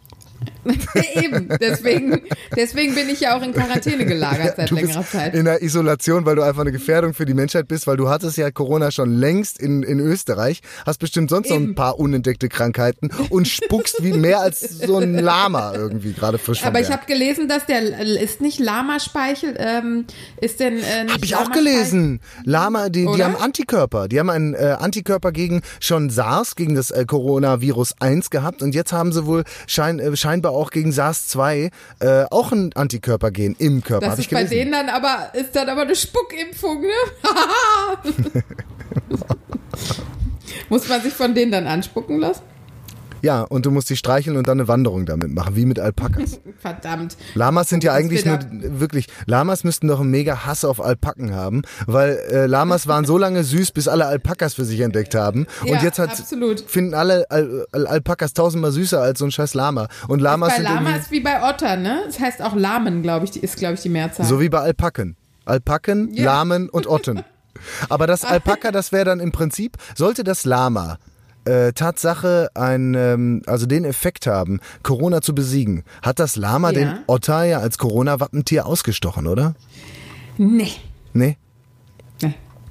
Eben. 1.16 1.50
Deswegen, 1.60 2.22
deswegen 2.56 2.96
bin 2.96 3.10
ich 3.10 3.22
ja 3.22 3.38
auch 3.38 3.42
in 3.42 3.54
Quarantäne 3.54 4.06
gelagert 4.06 4.56
seit 4.58 4.72
längerer 4.72 5.06
Zeit. 5.06 5.36
in 5.36 5.46
der 5.46 5.62
Isolation, 5.62 6.26
weil 6.26 6.36
du 6.36 6.42
einfach 6.42 6.62
eine 6.62 6.72
Gefährdung 6.72 7.14
für 7.14 7.26
die 7.26 7.34
Menschheit 7.34 7.68
bist, 7.68 7.88
weil 7.88 7.98
du 7.98 8.10
hattest 8.10 8.38
ja 8.38 8.50
Corona 8.52 8.92
schon 8.92 9.16
längst 9.16 9.60
in, 9.60 9.84
in 9.84 10.00
Österreich, 10.00 10.62
hast 10.86 11.00
bestimmt 11.00 11.30
sonst 11.30 11.50
noch 11.50 11.58
ein 11.58 11.76
paar 11.76 12.00
unentdeckte 12.00 12.50
Krankheiten 12.50 13.10
und 13.30 13.48
spuckst 13.48 14.04
wie 14.04 14.14
mehr 14.14 14.40
als 14.40 14.80
so 14.80 14.98
ein 14.98 15.14
Lama 15.14 15.74
irgendwie 15.76 16.14
gerade 16.14 16.38
frisch 16.38 16.64
Aber 16.64 16.80
ich 16.80 16.92
habe 16.92 17.06
gelesen, 17.06 17.48
dass 17.48 17.66
der 17.66 18.00
ist 18.00 18.42
nicht 18.42 18.60
Lamaspeichel, 18.60 19.56
ähm, 19.58 20.06
ist 20.42 20.60
denn 20.60 20.78
äh, 20.78 21.04
nicht 21.04 21.14
Hab 21.14 21.24
ich 21.24 21.36
auch 21.36 21.52
gelesen. 21.52 22.22
Lama, 22.44 22.90
die, 22.90 23.08
die 23.16 23.24
haben 23.24 23.36
Antikörper. 23.36 24.08
Die 24.08 24.20
haben 24.20 24.30
einen 24.30 24.54
äh, 24.54 24.76
Antikörper 24.80 25.32
gegen 25.32 25.62
schon 25.80 26.10
SARS, 26.10 26.56
gegen 26.56 26.76
das 26.76 26.92
äh, 26.92 27.06
Coronavirus 27.06 27.96
1 28.00 28.30
gehabt 28.30 28.62
und 28.62 28.74
jetzt 28.74 28.92
haben 28.92 29.12
sie 29.12 29.26
wohl 29.26 29.44
schein, 29.68 30.00
äh, 30.00 30.16
scheinbar 30.26 30.54
auch 30.54 30.72
gegen 30.72 30.92
SARS-2 30.92 31.70
äh, 32.00 32.26
auch 32.32 32.52
ein 32.52 32.72
Antikörpergen 32.74 33.56
im 33.60 33.84
Körper. 33.84 34.08
Das 34.08 34.20
ist 34.20 34.32
bei 34.32 34.44
denen 34.44 34.72
dann 34.72 34.90
aber, 34.90 35.30
ist 35.34 35.56
dann 35.56 35.70
aber 35.70 35.82
eine 35.82 35.96
Spuckimpfung, 35.96 36.82
ne? 36.82 36.90
Muss 40.70 40.90
man 40.90 41.02
sich 41.02 41.14
von 41.14 41.36
denen 41.36 41.52
dann 41.52 41.68
anspucken 41.68 42.20
lassen? 42.20 42.42
Ja, 43.26 43.42
und 43.42 43.66
du 43.66 43.72
musst 43.72 43.90
die 43.90 43.96
streicheln 43.98 44.38
und 44.38 44.48
dann 44.48 44.60
eine 44.60 44.68
Wanderung 44.68 45.08
damit 45.08 45.32
machen, 45.34 45.56
wie 45.56 45.66
mit 45.66 45.80
Alpakas. 45.80 46.40
Verdammt. 46.60 47.18
Lamas 47.34 47.70
sind 47.70 47.84
ja 47.84 47.92
eigentlich 47.92 48.24
nur, 48.24 48.38
wirklich, 48.52 49.08
Lamas 49.26 49.64
müssten 49.64 49.88
doch 49.88 50.00
einen 50.00 50.12
mega 50.12 50.46
Hass 50.46 50.64
auf 50.64 50.80
Alpaken 50.80 51.34
haben, 51.34 51.64
weil 51.88 52.20
äh, 52.30 52.46
Lamas 52.46 52.86
waren 52.88 53.04
so 53.04 53.18
lange 53.18 53.44
süß, 53.44 53.72
bis 53.72 53.88
alle 53.88 54.06
Alpakas 54.06 54.54
für 54.54 54.64
sich 54.64 54.80
entdeckt 54.82 55.16
haben. 55.16 55.48
Und 55.62 55.70
Ja, 55.70 55.82
jetzt 55.82 55.98
hat, 55.98 56.12
absolut. 56.12 56.60
finden 56.62 56.94
alle 56.94 57.26
Al 57.32 57.66
Al 57.72 57.88
Alpakas 57.88 58.34
tausendmal 58.34 58.72
süßer 58.72 59.02
als 59.02 59.18
so 59.18 59.26
ein 59.26 59.32
scheiß 59.32 59.56
Lama. 59.56 59.88
Und 60.08 60.20
Lamas 60.22 60.50
Bei 60.50 60.56
sind 60.58 60.64
Lama 60.66 60.96
ist 60.96 61.10
wie 61.10 61.22
bei 61.22 61.42
Otter, 61.50 61.78
ne? 61.78 62.04
Das 62.06 62.20
heißt 62.20 62.44
auch 62.44 62.54
Lamen, 62.56 63.02
glaube 63.02 63.26
ich, 63.26 63.32
die 63.32 63.40
ist, 63.40 63.58
glaube 63.58 63.74
ich, 63.74 63.82
die 63.82 63.90
Mehrzahl. 63.90 64.28
so 64.28 64.40
wie 64.40 64.50
bei 64.50 64.60
Alpaken. 64.60 65.16
Alpaken, 65.46 66.14
Ja. 66.14 66.26
Lamen 66.26 66.70
und 66.70 66.86
Otten. 66.86 67.24
Aber 67.90 68.06
das 68.06 68.24
Alpaka, 68.24 68.72
das 68.72 68.92
wäre 68.92 69.06
dann 69.06 69.20
im 69.20 69.32
Prinzip, 69.32 69.78
sollte 69.96 70.24
das 70.24 70.46
Lama 70.46 70.98
äh, 71.46 71.74
Tatsache 71.74 72.50
ein, 72.54 72.94
ähm, 72.96 73.42
also 73.48 73.66
den 73.66 73.86
Effekt 73.86 74.28
haben, 74.28 74.60
Corona 74.84 75.22
zu 75.22 75.34
besiegen, 75.36 75.84
hat 76.02 76.20
das 76.20 76.36
Lama 76.36 76.72
Ja. 76.72 76.80
den 76.80 76.94
Otter 77.08 77.44
ja 77.44 77.60
als 77.60 77.78
Corona-Wappentier 77.78 78.66
ausgestochen, 78.66 79.28
oder? 79.28 79.56
nee. 80.38 80.72
Nee? 81.14 81.38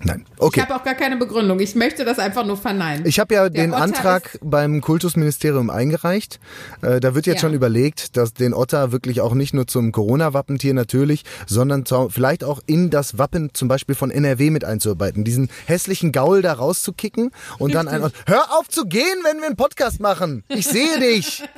Nein. 0.06 0.26
Okay. 0.38 0.60
Ich 0.60 0.66
habe 0.68 0.78
auch 0.78 0.84
gar 0.84 0.94
keine 0.94 1.16
Begründung. 1.16 1.60
Ich 1.60 1.74
möchte 1.74 2.04
das 2.04 2.18
einfach 2.18 2.44
nur 2.44 2.58
verneinen. 2.58 3.06
Ich 3.06 3.18
habe 3.18 3.34
ja 3.34 3.48
Der 3.48 3.62
den 3.64 3.72
Otter 3.72 3.82
Antrag 3.82 4.38
beim 4.42 4.82
Kultusministerium 4.82 5.70
eingereicht. 5.70 6.40
Äh, 6.82 7.00
da 7.00 7.14
wird 7.14 7.26
jetzt 7.26 7.36
Ja. 7.36 7.40
schon 7.48 7.54
überlegt, 7.54 8.16
dass 8.18 8.34
den 8.34 8.52
Otter 8.52 8.92
wirklich 8.92 9.22
auch 9.22 9.32
nicht 9.32 9.54
nur 9.54 9.66
zum 9.66 9.92
Corona-Wappentier 9.92 10.74
natürlich, 10.74 11.24
sondern 11.46 11.86
zu, 11.86 12.10
vielleicht 12.10 12.44
auch 12.44 12.60
in 12.66 12.90
das 12.90 13.16
Wappen 13.18 13.50
zum 13.54 13.68
Beispiel 13.68 13.94
von 13.94 14.10
NRW 14.10 14.50
mit 14.50 14.64
einzuarbeiten. 14.64 15.24
Diesen 15.24 15.48
hässlichen 15.66 16.12
Gaul 16.12 16.42
da 16.42 16.52
rauszukicken 16.52 17.30
und 17.58 17.74
dann 17.74 17.88
ein. 17.88 18.02
Hör 18.26 18.58
auf 18.58 18.68
zu 18.68 18.84
gehen, 18.84 19.02
wenn 19.24 19.38
wir 19.38 19.46
einen 19.46 19.56
Podcast 19.56 20.00
machen. 20.00 20.44
Ich 20.48 20.66
sehe 20.66 20.98
dich. 21.00 21.42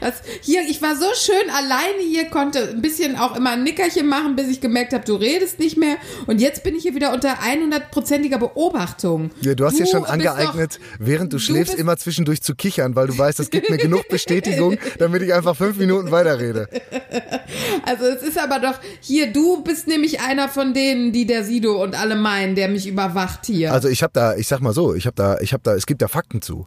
Das, 0.00 0.22
hier, 0.42 0.62
ich 0.68 0.82
war 0.82 0.96
so 0.96 1.06
schön 1.14 1.50
alleine 1.50 2.02
hier, 2.06 2.26
konnte 2.26 2.68
ein 2.68 2.82
bisschen 2.82 3.16
auch 3.16 3.36
immer 3.36 3.52
ein 3.52 3.62
Nickerchen 3.62 4.06
machen, 4.06 4.36
bis 4.36 4.48
ich 4.48 4.60
gemerkt 4.60 4.92
habe, 4.92 5.04
du 5.04 5.14
redest 5.14 5.58
nicht 5.58 5.78
mehr. 5.78 5.96
Und 6.26 6.40
jetzt 6.40 6.62
bin 6.62 6.76
ich 6.76 6.82
hier 6.82 6.94
wieder 6.94 7.12
unter 7.12 7.38
100%iger 7.38 8.38
Beobachtung. 8.38 9.30
Ja, 9.40 9.54
du 9.54 9.64
hast 9.64 9.78
dir 9.78 9.86
schon 9.86 10.04
angeeignet, 10.04 10.78
während 10.98 11.32
du 11.32 11.38
du 11.38 11.44
schläfst, 11.44 11.74
immer 11.74 11.96
zwischendurch 11.96 12.42
zu 12.42 12.54
kichern, 12.54 12.96
weil 12.96 13.06
du 13.06 13.16
weißt, 13.16 13.38
das 13.38 13.50
gibt 13.50 13.70
mir 13.70 13.78
genug 13.78 14.08
Bestätigung, 14.10 14.76
damit 14.98 15.22
ich 15.22 15.32
einfach 15.32 15.56
fünf 15.56 15.78
Minuten 15.78 16.10
weiterrede. 16.10 16.68
Doch, 16.70 17.38
also 17.86 18.04
es 18.04 18.22
ist 18.22 18.38
aber 18.38 18.58
doch, 18.58 18.78
hier, 19.00 19.32
du 19.32 19.62
bist 19.62 19.86
nämlich 19.88 20.20
einer 20.20 20.48
von 20.48 20.74
denen, 20.74 21.12
die 21.12 21.26
der 21.26 21.44
Sido 21.44 21.82
und 21.82 21.98
alle 21.98 22.16
meinen, 22.16 22.54
der 22.54 22.68
mich 22.68 22.86
überwacht 22.86 23.46
hier. 23.46 23.72
Also 23.72 23.88
ich 23.88 24.02
habe 24.02 24.12
da, 24.12 24.36
ich 24.36 24.48
sag 24.48 24.60
mal 24.60 24.72
so, 24.72 24.94
ich 24.94 25.06
habe 25.06 25.16
da, 25.16 25.38
ich 25.40 25.52
habe 25.52 25.62
da, 25.62 25.74
es 25.74 25.86
gibt 25.86 26.02
da 26.02 26.08
Fakten 26.08 26.42
zu. 26.42 26.66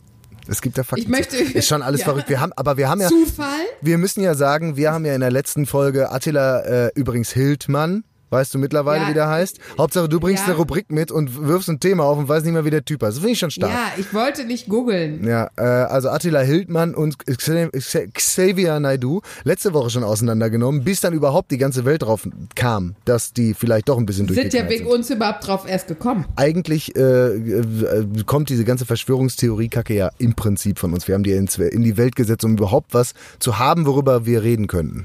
Es 0.52 0.62
gibt 0.62 0.78
da 0.78 0.84
Fakten 0.84 1.02
Ich 1.04 1.08
möchte-. 1.10 1.38
Ist 1.38 1.68
schon 1.68 1.82
alles 1.82 2.02
Ja. 2.02 2.06
verrückt. 2.06 2.30
Wir 2.30 2.40
haben, 2.42 2.52
aber 2.56 2.78
wir 2.78 2.90
haben 2.90 3.02
ja, 3.02 3.08
Zufall? 3.08 3.48
wir 3.82 3.98
müssen 3.98 4.22
ja 4.22 4.36
sagen, 4.36 4.76
wir 4.76 4.92
haben 4.92 5.06
ja 5.06 5.16
in 5.16 5.22
der 5.22 5.32
letzten 5.32 5.66
Folge 5.66 6.12
Attila 6.12 6.60
äh, 6.62 6.92
übrigens 6.96 7.32
Hildmann. 7.32 8.04
Weißt 8.32 8.54
du 8.54 8.58
mittlerweile, 8.58 9.04
Ja. 9.04 9.10
wie 9.10 9.14
der 9.14 9.28
heißt? 9.30 9.60
Hauptsache, 9.78 10.10
du 10.10 10.20
bringst 10.20 10.44
Ja. 10.44 10.48
eine 10.48 10.56
Rubrik 10.56 10.92
mit 10.92 11.12
und 11.12 11.46
wirfst 11.48 11.70
ein 11.70 11.80
Thema 11.80 12.06
auf 12.06 12.18
und 12.18 12.28
weißt 12.28 12.46
nicht 12.46 12.54
mehr, 12.54 12.66
wie 12.66 12.70
der 12.72 12.84
Typ 12.84 13.04
heißt. 13.04 13.12
Das 13.18 13.20
finde 13.20 13.34
ich 13.34 13.40
schon 13.40 13.52
stark. 13.52 13.72
Ja, 13.72 13.92
ich 13.98 14.14
wollte 14.14 14.46
nicht 14.46 14.68
googeln. 14.70 15.24
Ja, 15.28 15.50
äh, 15.58 15.62
also 15.62 16.10
Attila 16.10 16.40
Hildmann 16.40 16.96
und 16.96 17.18
Xavier 18.14 18.80
Naidu 18.80 19.22
letzte 19.44 19.74
Woche 19.74 19.90
schon 19.90 20.04
auseinandergenommen, 20.04 20.84
bis 20.84 21.02
dann 21.02 21.14
überhaupt 21.14 21.52
die 21.52 21.58
ganze 21.58 21.86
Welt 21.86 22.02
drauf 22.04 22.28
kam, 22.56 22.96
dass 23.06 23.34
die 23.34 23.54
vielleicht 23.54 23.90
doch 23.90 23.98
ein 23.98 24.06
bisschen 24.06 24.28
Sind 24.28 24.54
ja 24.54 24.68
wegen 24.70 24.88
uns 24.88 25.10
überhaupt 25.10 25.46
drauf 25.46 25.66
erst 25.68 25.88
gekommen. 25.88 26.26
eigentlich 26.36 26.96
äh, 26.96 27.02
äh, 27.02 28.06
kommt 28.26 28.50
diese 28.50 28.64
ganze 28.64 28.86
Verschwörungstheorie-Kacke 28.86 29.94
ja 29.94 30.10
im 30.18 30.34
Prinzip 30.36 30.80
von 30.80 30.94
uns. 30.94 31.08
Wir 31.08 31.16
haben 31.16 31.24
die 31.24 31.32
in 31.34 31.84
die 31.84 31.98
Welt 31.98 32.16
gesetzt, 32.16 32.46
um 32.46 32.54
überhaupt 32.54 32.94
was 32.94 33.14
zu 33.40 33.60
haben, 33.60 33.86
worüber 33.86 34.26
wir 34.26 34.44
reden 34.44 34.68
könnten. 34.68 35.04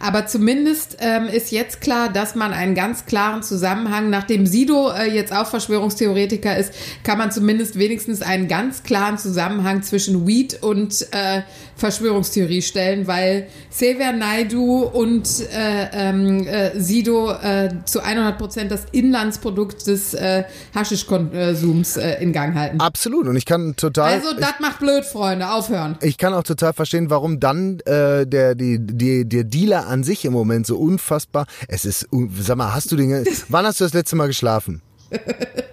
Aber 0.00 0.26
zumindest 0.26 0.96
ähm, 1.00 1.26
ist 1.26 1.50
jetzt 1.52 1.80
klar, 1.80 2.12
dass 2.12 2.34
man 2.34 2.52
einen 2.52 2.74
ganz 2.74 3.06
klaren 3.06 3.42
Zusammenhang, 3.42 4.10
nachdem 4.10 4.46
Sido 4.46 4.90
äh, 4.90 5.12
jetzt 5.12 5.32
auch 5.32 5.46
Verschwörungstheoretiker 5.46 6.56
ist, 6.56 6.72
kann 7.02 7.18
man 7.18 7.30
zumindest 7.30 7.78
wenigstens 7.78 8.22
einen 8.22 8.48
ganz 8.48 8.82
klaren 8.82 9.18
Zusammenhang 9.18 9.82
zwischen 9.82 10.26
Weed 10.26 10.62
und 10.62 11.06
äh, 11.12 11.42
Verschwörungstheorie 11.76 12.62
stellen, 12.62 13.06
weil 13.06 13.48
Xavier 13.70 14.12
Naidu 14.12 14.82
und 14.82 15.28
äh, 15.52 15.88
ähm, 15.92 16.46
äh, 16.46 16.78
Sido 16.80 17.30
äh, 17.30 17.68
zu 17.84 18.02
100 18.02 18.38
Prozent 18.38 18.70
das 18.70 18.86
Inlandsprodukt 18.92 19.86
des 19.86 20.14
äh, 20.14 20.44
Haschischkonsums 20.74 21.98
äh, 21.98 22.22
in 22.22 22.32
Gang 22.32 22.54
halten. 22.54 22.80
Absolut. 22.80 23.26
Und 23.26 23.36
ich 23.36 23.44
kann 23.44 23.76
total. 23.76 24.14
Also, 24.14 24.34
das 24.34 24.54
macht 24.60 24.78
blöd, 24.80 25.04
Freunde. 25.04 25.50
Aufhören. 25.50 25.96
ich 26.00 26.16
kann 26.16 26.32
auch 26.32 26.42
total 26.42 26.72
verstehen, 26.72 27.10
warum 27.10 27.40
dann 27.40 27.80
äh, 27.80 28.26
der, 28.26 28.54
die, 28.54 28.78
die, 28.80 29.28
der 29.28 29.44
Dealer 29.66 29.86
an 29.88 30.04
sich 30.04 30.24
im 30.24 30.32
Moment 30.32 30.64
so 30.66 30.78
unfassbar. 30.78 31.46
Es 31.66 31.84
ist, 31.84 32.08
sag 32.40 32.56
mal, 32.56 32.72
hast 32.72 32.92
du 32.92 32.96
den, 32.96 33.26
wann 33.48 33.66
hast 33.66 33.80
du 33.80 33.84
das 33.84 33.94
letzte 33.94 34.14
Mal 34.16 34.28
geschlafen? 34.28 34.80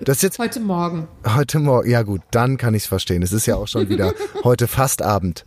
Das 0.02 0.22
jetzt 0.22 0.40
Heute 0.40 0.60
Morgen. 0.60 1.08
heute 1.28 1.60
Morgen. 1.60 1.90
Ja 1.90 2.02
gut, 2.04 2.22
dann 2.32 2.58
kann 2.58 2.74
ich 2.74 2.84
es 2.84 2.88
verstehen. 2.88 3.22
Es 3.24 3.32
ist 3.32 3.46
ja 3.46 3.56
auch 3.56 3.68
schon 3.68 3.90
wieder 3.90 4.14
heute 4.44 4.68
fast 4.68 5.02
Abend. 5.02 5.46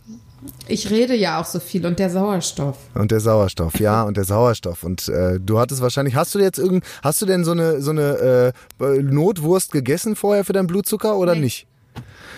Ich 0.67 0.89
rede 0.89 1.13
ja 1.15 1.41
auch 1.41 1.45
so 1.45 1.59
viel 1.59 1.85
und 1.85 1.99
der 1.99 2.09
Sauerstoff. 2.09 2.77
Und 2.93 3.11
der 3.11 3.19
Sauerstoff, 3.19 3.79
ja, 3.79 4.03
und 4.03 4.15
der 4.17 4.23
Sauerstoff. 4.23 4.83
Und 4.83 5.07
äh, 5.09 5.39
du 5.41 5.59
hattest 5.59 5.81
wahrscheinlich, 5.81 6.15
hast 6.15 6.35
du 6.35 6.39
jetzt 6.39 6.57
irgend, 6.57 6.85
hast 7.03 7.21
du 7.21 7.25
denn 7.25 7.43
so 7.43 7.51
eine 7.51 7.81
so 7.81 7.91
eine 7.91 8.53
äh, 8.79 9.01
Notwurst 9.01 9.71
gegessen 9.71 10.15
vorher 10.15 10.45
für 10.45 10.53
deinen 10.53 10.67
Blutzucker 10.67 11.17
oder 11.17 11.33
Nee. 11.35 11.41
nicht? 11.41 11.67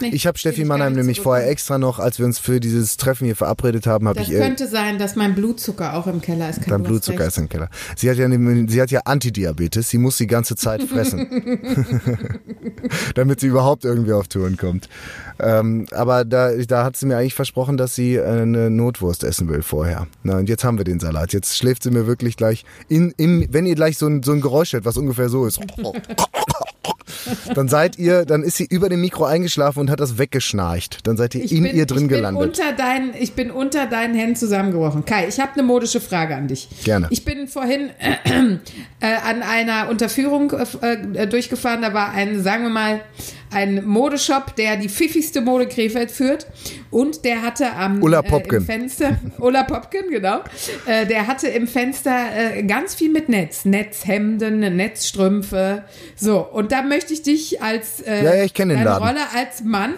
Nee, 0.02 0.12
Ich 0.13 0.26
habe 0.26 0.38
Steffi 0.38 0.63
Mannheim 0.63 0.93
nämlich 0.93 1.19
vorher 1.19 1.50
extra 1.50 1.78
noch, 1.78 2.00
als 2.00 2.19
wir 2.19 2.26
uns 2.26 2.39
für 2.39 2.60
dieses 2.62 2.95
Treffen 2.95 3.26
hier 3.26 3.36
verabredet 3.36 3.86
haben, 3.86 4.08
habe 4.08 4.22
ich 4.22 4.30
ihr 4.30 4.39
könnte 4.39 4.67
sein, 4.67 4.98
dass 4.98 5.15
mein 5.17 5.36
Blutzucker 5.36 5.93
auch 5.95 6.08
im 6.08 6.22
Keller 6.22 6.50
ist. 6.50 6.62
Dein 6.67 6.84
Blutzucker 6.84 7.26
ist 7.26 7.38
im 7.38 7.50
Keller. 7.50 7.69
Sie 7.98 8.10
hat 8.10 8.17
ja 8.17 8.28
ne- 8.30 8.65
sie 8.69 8.82
hat 8.82 8.91
ja 8.91 9.02
Antidiabetes, 9.04 9.89
sie 9.89 9.98
muss 9.98 10.15
die 10.17 10.28
ganze 10.28 10.56
Zeit 10.56 10.84
fressen, 10.84 11.28
damit 13.15 13.41
sie 13.41 13.48
überhaupt 13.48 13.84
irgendwie 13.84 14.13
auf 14.13 14.28
Touren 14.30 14.56
kommt. 14.58 14.88
Ähm, 15.39 15.86
aber 15.91 16.24
da 16.26 16.54
da 16.56 16.84
hat 16.86 16.95
sie 16.98 17.06
mir 17.06 17.17
eigentlich 17.17 17.36
versprochen, 17.36 17.76
dass 17.78 17.95
sie 17.95 18.15
äh, 18.15 18.24
eine 18.24 18.69
Notwurst 18.69 19.24
essen 19.26 19.50
will 19.50 19.62
vorher. 19.63 20.08
Na 20.24 20.38
und 20.38 20.48
jetzt 20.50 20.63
haben 20.63 20.78
wir 20.78 20.86
den 20.86 21.00
Salat. 21.00 21.34
Jetzt 21.34 21.58
schläft 21.58 21.84
sie 21.84 21.91
mir 21.91 22.08
wirklich 22.08 22.38
gleich 22.38 22.63
in, 22.88 23.13
in 23.17 23.48
wenn 23.52 23.65
ihr 23.65 23.76
gleich 23.76 23.98
so 23.98 24.08
ein 24.08 24.24
so 24.24 24.32
ein 24.32 24.39
Geräusch 24.41 24.74
hört, 24.74 24.86
was 24.86 24.95
ungefähr 24.98 25.28
so 25.30 25.45
ist. 25.45 25.60
Dann 27.56 27.67
seid 27.67 27.98
ihr, 27.98 28.26
dann 28.26 28.43
ist 28.43 28.58
sie 28.58 28.65
über 28.69 28.89
dem 28.89 29.02
Mikro 29.02 29.26
eingeschlafen 29.26 29.80
und 29.80 29.89
hat 29.89 30.00
das 30.00 30.17
weggeschnarcht. 30.17 31.06
Dann 31.08 31.17
seid 31.17 31.36
ihr 31.36 31.43
Ich 31.43 31.52
in 31.52 31.63
bin, 31.63 31.76
ihr 31.76 31.86
drin 31.86 32.04
ich 32.04 32.08
bin 32.08 32.17
gelandet. 32.17 32.43
Unter 32.43 32.74
deinen, 32.74 33.13
ich 33.19 33.34
bin 33.34 33.52
unter 33.52 33.86
deinen 33.86 34.15
Händen 34.15 34.36
zusammengebrochen. 34.36 35.06
Kai, 35.06 35.28
ich 35.28 35.39
habe 35.39 35.54
eine 35.54 35.63
modische 35.63 36.02
Frage 36.02 36.36
an 36.36 36.48
dich. 36.48 36.67
Gerne. 36.84 37.08
Ich 37.10 37.26
bin 37.26 37.48
vorhin 37.48 37.89
äh, 38.00 38.15
äh, 39.00 39.15
an 39.26 39.41
einer 39.43 39.89
Unterführung 39.89 40.52
äh, 40.82 41.28
durchgefahren. 41.28 41.82
Da 41.82 41.93
war 41.93 42.12
ein, 42.12 42.41
sagen 42.43 42.63
wir 42.63 42.69
mal, 42.69 43.02
ein 43.52 43.84
Modeshop, 43.84 44.56
der 44.58 44.78
die 44.78 44.89
pfiffigste 44.89 45.41
Mode 45.41 45.67
Krefeld 45.67 46.12
führt. 46.12 46.45
Und 46.91 47.26
der 47.26 47.41
hatte 47.41 47.74
am 47.74 48.02
Ulla 48.04 48.19
Äh, 48.19 48.24
Popken. 48.30 48.58
im 48.60 48.65
Fenster, 48.65 49.17
Ulla 49.39 49.63
Popken, 49.63 50.10
genau. 50.12 50.41
Äh, 50.86 51.06
der 51.08 51.26
hatte 51.28 51.48
im 51.48 51.67
Fenster 51.67 52.28
äh, 52.58 52.63
ganz 52.63 52.93
viel 52.95 53.10
mit 53.12 53.28
Netz. 53.30 53.65
Netzhemden, 53.65 54.60
Netzstrümpfe. 54.76 55.84
So, 56.15 56.39
und 56.39 56.72
da 56.72 56.84
möchte 56.84 57.09
ich 57.12 57.22
dich 57.22 57.62
als 57.62 58.02
äh, 58.02 58.24
Ja, 58.24 58.36
ja, 58.36 58.43
ich 58.43 58.54
deine 58.54 58.84
Laden. 58.84 59.08
Rolle 59.08 59.22
als 59.34 59.63
Mann 59.63 59.95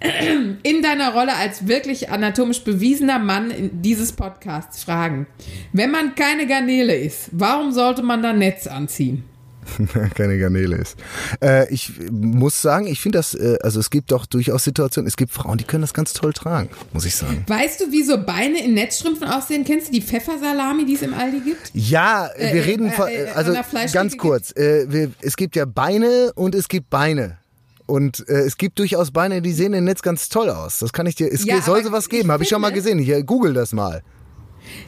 in 0.62 0.82
deiner 0.82 1.12
Rolle 1.12 1.34
als 1.34 1.66
wirklich 1.66 2.10
anatomisch 2.10 2.62
bewiesener 2.62 3.18
Mann 3.18 3.50
in 3.50 3.82
dieses 3.82 4.12
Podcasts 4.12 4.84
fragen. 4.84 5.26
Wenn 5.72 5.90
man 5.90 6.14
keine 6.14 6.46
Garnele 6.46 6.94
ist, 6.94 7.28
warum 7.32 7.72
sollte 7.72 8.02
man 8.02 8.22
da 8.22 8.32
Netz 8.32 8.66
anziehen? 8.66 9.24
keine 10.14 10.38
Garnele 10.38 10.76
ist. 10.76 10.96
Äh, 11.42 11.72
ich 11.72 11.92
muss 12.10 12.60
sagen, 12.60 12.86
ich 12.86 13.00
finde 13.00 13.18
das, 13.18 13.34
äh, 13.34 13.58
also 13.62 13.80
es 13.80 13.90
gibt 13.90 14.12
doch 14.12 14.26
durchaus 14.26 14.64
Situationen, 14.64 15.06
es 15.08 15.16
gibt 15.16 15.32
Frauen, 15.32 15.58
die 15.58 15.64
können 15.64 15.82
das 15.82 15.94
ganz 15.94 16.12
toll 16.12 16.32
tragen, 16.32 16.68
muss 16.92 17.04
ich 17.04 17.16
sagen. 17.16 17.44
Weißt 17.46 17.80
du, 17.80 17.90
wie 17.90 18.02
so 18.02 18.18
Beine 18.24 18.62
in 18.64 18.74
Netzstrümpfen 18.74 19.26
aussehen? 19.28 19.64
Kennst 19.64 19.88
du 19.88 19.92
die 19.92 20.02
Pfeffersalami, 20.02 20.84
die 20.86 20.94
es 20.94 21.02
im 21.02 21.14
Aldi 21.14 21.40
gibt? 21.40 21.70
Ja, 21.74 22.30
wir 22.36 22.44
Äh, 22.46 22.60
reden 22.60 22.88
äh, 22.88 22.92
von, 22.92 23.08
äh, 23.08 23.26
also 23.34 23.54
ganz 23.92 24.16
kurz, 24.16 24.52
äh, 24.56 24.86
wir, 24.88 25.10
es 25.20 25.36
gibt 25.36 25.56
ja 25.56 25.64
Beine 25.64 26.32
und 26.34 26.54
es 26.54 26.68
gibt 26.68 26.90
Beine. 26.90 27.38
Und 27.86 28.26
äh, 28.28 28.40
es 28.40 28.56
gibt 28.56 28.78
durchaus 28.78 29.10
Beine, 29.10 29.42
die 29.42 29.52
sehen 29.52 29.74
im 29.74 29.84
Netz 29.84 30.00
ganz 30.00 30.30
toll 30.30 30.48
aus. 30.48 30.78
Das 30.78 30.92
kann 30.94 31.06
ich 31.06 31.16
dir. 31.16 31.30
Es 31.30 31.44
Ja, 31.44 31.60
soll 31.60 31.84
sowas 31.84 32.04
ich 32.04 32.10
geben, 32.10 32.30
habe 32.32 32.42
ich 32.42 32.48
schon 32.48 32.62
mal 32.62 32.72
gesehen. 32.72 32.98
Hier, 32.98 33.22
google 33.22 33.52
das 33.52 33.72
mal. 33.74 34.02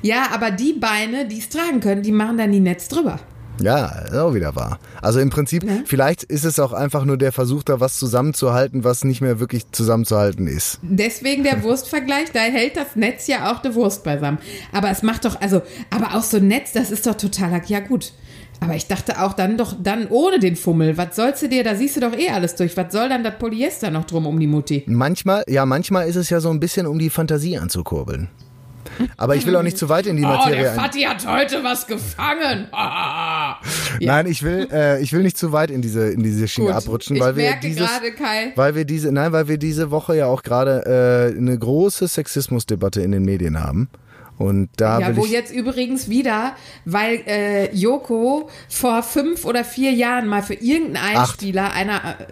Ja, 0.00 0.28
aber 0.32 0.50
die 0.50 0.72
Beine, 0.72 1.28
die 1.28 1.38
es 1.38 1.50
tragen 1.50 1.80
können, 1.80 2.02
die 2.02 2.12
machen 2.12 2.38
dann 2.38 2.52
die 2.52 2.60
Netz 2.60 2.88
drüber. 2.88 3.20
Ja, 3.60 3.86
ist 3.86 4.14
auch 4.14 4.34
wieder 4.34 4.54
wahr. 4.54 4.78
Also 5.00 5.20
im 5.20 5.30
Prinzip, 5.30 5.64
vielleicht 5.86 6.22
ist 6.22 6.44
es 6.44 6.58
auch 6.58 6.72
einfach 6.72 7.04
nur 7.04 7.16
der 7.16 7.32
Versuch, 7.32 7.62
da 7.62 7.80
was 7.80 7.98
zusammenzuhalten, 7.98 8.84
was 8.84 9.04
nicht 9.04 9.20
mehr 9.20 9.40
wirklich 9.40 9.70
zusammenzuhalten 9.72 10.46
ist. 10.46 10.78
Deswegen 10.82 11.42
der 11.42 11.62
Wurstvergleich, 11.62 12.32
da 12.32 12.40
hält 12.40 12.76
das 12.76 12.96
Netz 12.96 13.26
ja 13.26 13.50
auch 13.50 13.62
eine 13.62 13.74
Wurst 13.74 14.04
beisammen. 14.04 14.38
Aber 14.72 14.90
es 14.90 15.02
macht 15.02 15.24
doch, 15.24 15.40
also, 15.40 15.62
aber 15.90 16.14
auch 16.14 16.22
so 16.22 16.36
ein 16.38 16.48
Netz, 16.48 16.72
das 16.72 16.90
ist 16.90 17.06
doch 17.06 17.14
totaler, 17.14 17.62
ja 17.66 17.80
gut. 17.80 18.12
Aber 18.60 18.74
ich 18.74 18.86
dachte 18.86 19.22
auch 19.22 19.34
dann 19.34 19.58
doch, 19.58 19.74
dann 19.80 20.06
ohne 20.08 20.38
den 20.38 20.56
Fummel. 20.56 20.96
Was 20.96 21.16
sollst 21.16 21.42
du 21.42 21.48
dir, 21.48 21.62
da 21.62 21.74
siehst 21.74 21.96
du 21.96 22.00
doch 22.00 22.16
eh 22.16 22.30
alles 22.30 22.54
durch. 22.54 22.76
Was 22.76 22.92
soll 22.92 23.08
dann 23.08 23.22
das 23.22 23.38
Polyester 23.38 23.90
noch 23.90 24.04
drum 24.04 24.26
um 24.26 24.40
die 24.40 24.46
Mutti? 24.46 24.84
Manchmal, 24.86 25.44
ja, 25.46 25.66
manchmal 25.66 26.08
ist 26.08 26.16
es 26.16 26.30
ja 26.30 26.40
so 26.40 26.50
ein 26.50 26.60
bisschen, 26.60 26.86
um 26.86 26.98
die 26.98 27.10
Fantasie 27.10 27.58
anzukurbeln. 27.58 28.28
Aber 29.16 29.37
ich 29.37 29.46
will 29.46 29.57
auch 29.57 29.62
nicht 29.62 29.79
zu 29.79 29.88
weit 29.88 30.07
in 30.07 30.16
die 30.16 30.25
Oh, 30.25 30.29
Materie 30.29 30.62
der 30.62 30.72
ein. 30.72 30.77
Vati 30.79 31.03
hat 31.03 31.27
heute 31.27 31.62
was 31.64 31.87
gefangen. 31.87 32.68
Ja. 33.99 34.16
Nein, 34.16 34.27
ich 34.27 34.42
will, 34.42 34.68
äh, 34.70 35.01
ich 35.01 35.12
will 35.14 35.22
nicht 35.22 35.38
zu 35.38 35.53
weit 35.53 35.70
in 35.70 35.81
diese, 35.81 36.09
in 36.11 36.22
diese 36.22 36.46
Schiene 36.49 36.68
Gut. 36.68 36.77
abrutschen, 36.77 37.16
ich 37.16 37.22
weil 37.22 37.35
wir 37.37 37.44
merke 37.44 37.66
dieses, 37.66 37.88
gerade, 37.88 38.12
Kai, 38.12 38.53
weil 38.55 38.75
wir 38.75 38.85
diese, 38.85 39.11
nein, 39.11 39.33
weil 39.33 39.49
wir 39.49 39.57
diese 39.57 39.90
Woche 39.90 40.16
ja 40.16 40.27
auch 40.27 40.42
gerade 40.42 41.33
äh, 41.35 41.38
eine 41.38 41.59
große 41.59 42.07
Sexismusdebatte 42.07 43.01
in 43.01 43.12
den 43.12 43.25
Medien 43.25 43.62
haben. 43.62 43.88
Und 44.37 44.68
da 44.77 44.99
Ja, 45.01 45.16
wo 45.16 45.25
ich, 45.25 45.31
jetzt 45.31 45.51
übrigens 45.55 46.11
wieder, 46.11 46.55
weil 46.85 47.22
äh, 47.27 47.75
Joko 47.75 48.51
vor 48.68 49.03
fünf 49.03 49.46
oder 49.46 49.64
vier 49.64 49.92
Jahren 49.92 50.27
mal 50.29 50.42
für 50.42 50.55
irgendeinen 50.55 51.16
Acht. 51.16 51.31
Einspieler 51.31 51.72
einer 51.72 51.96
äh, 52.20 52.25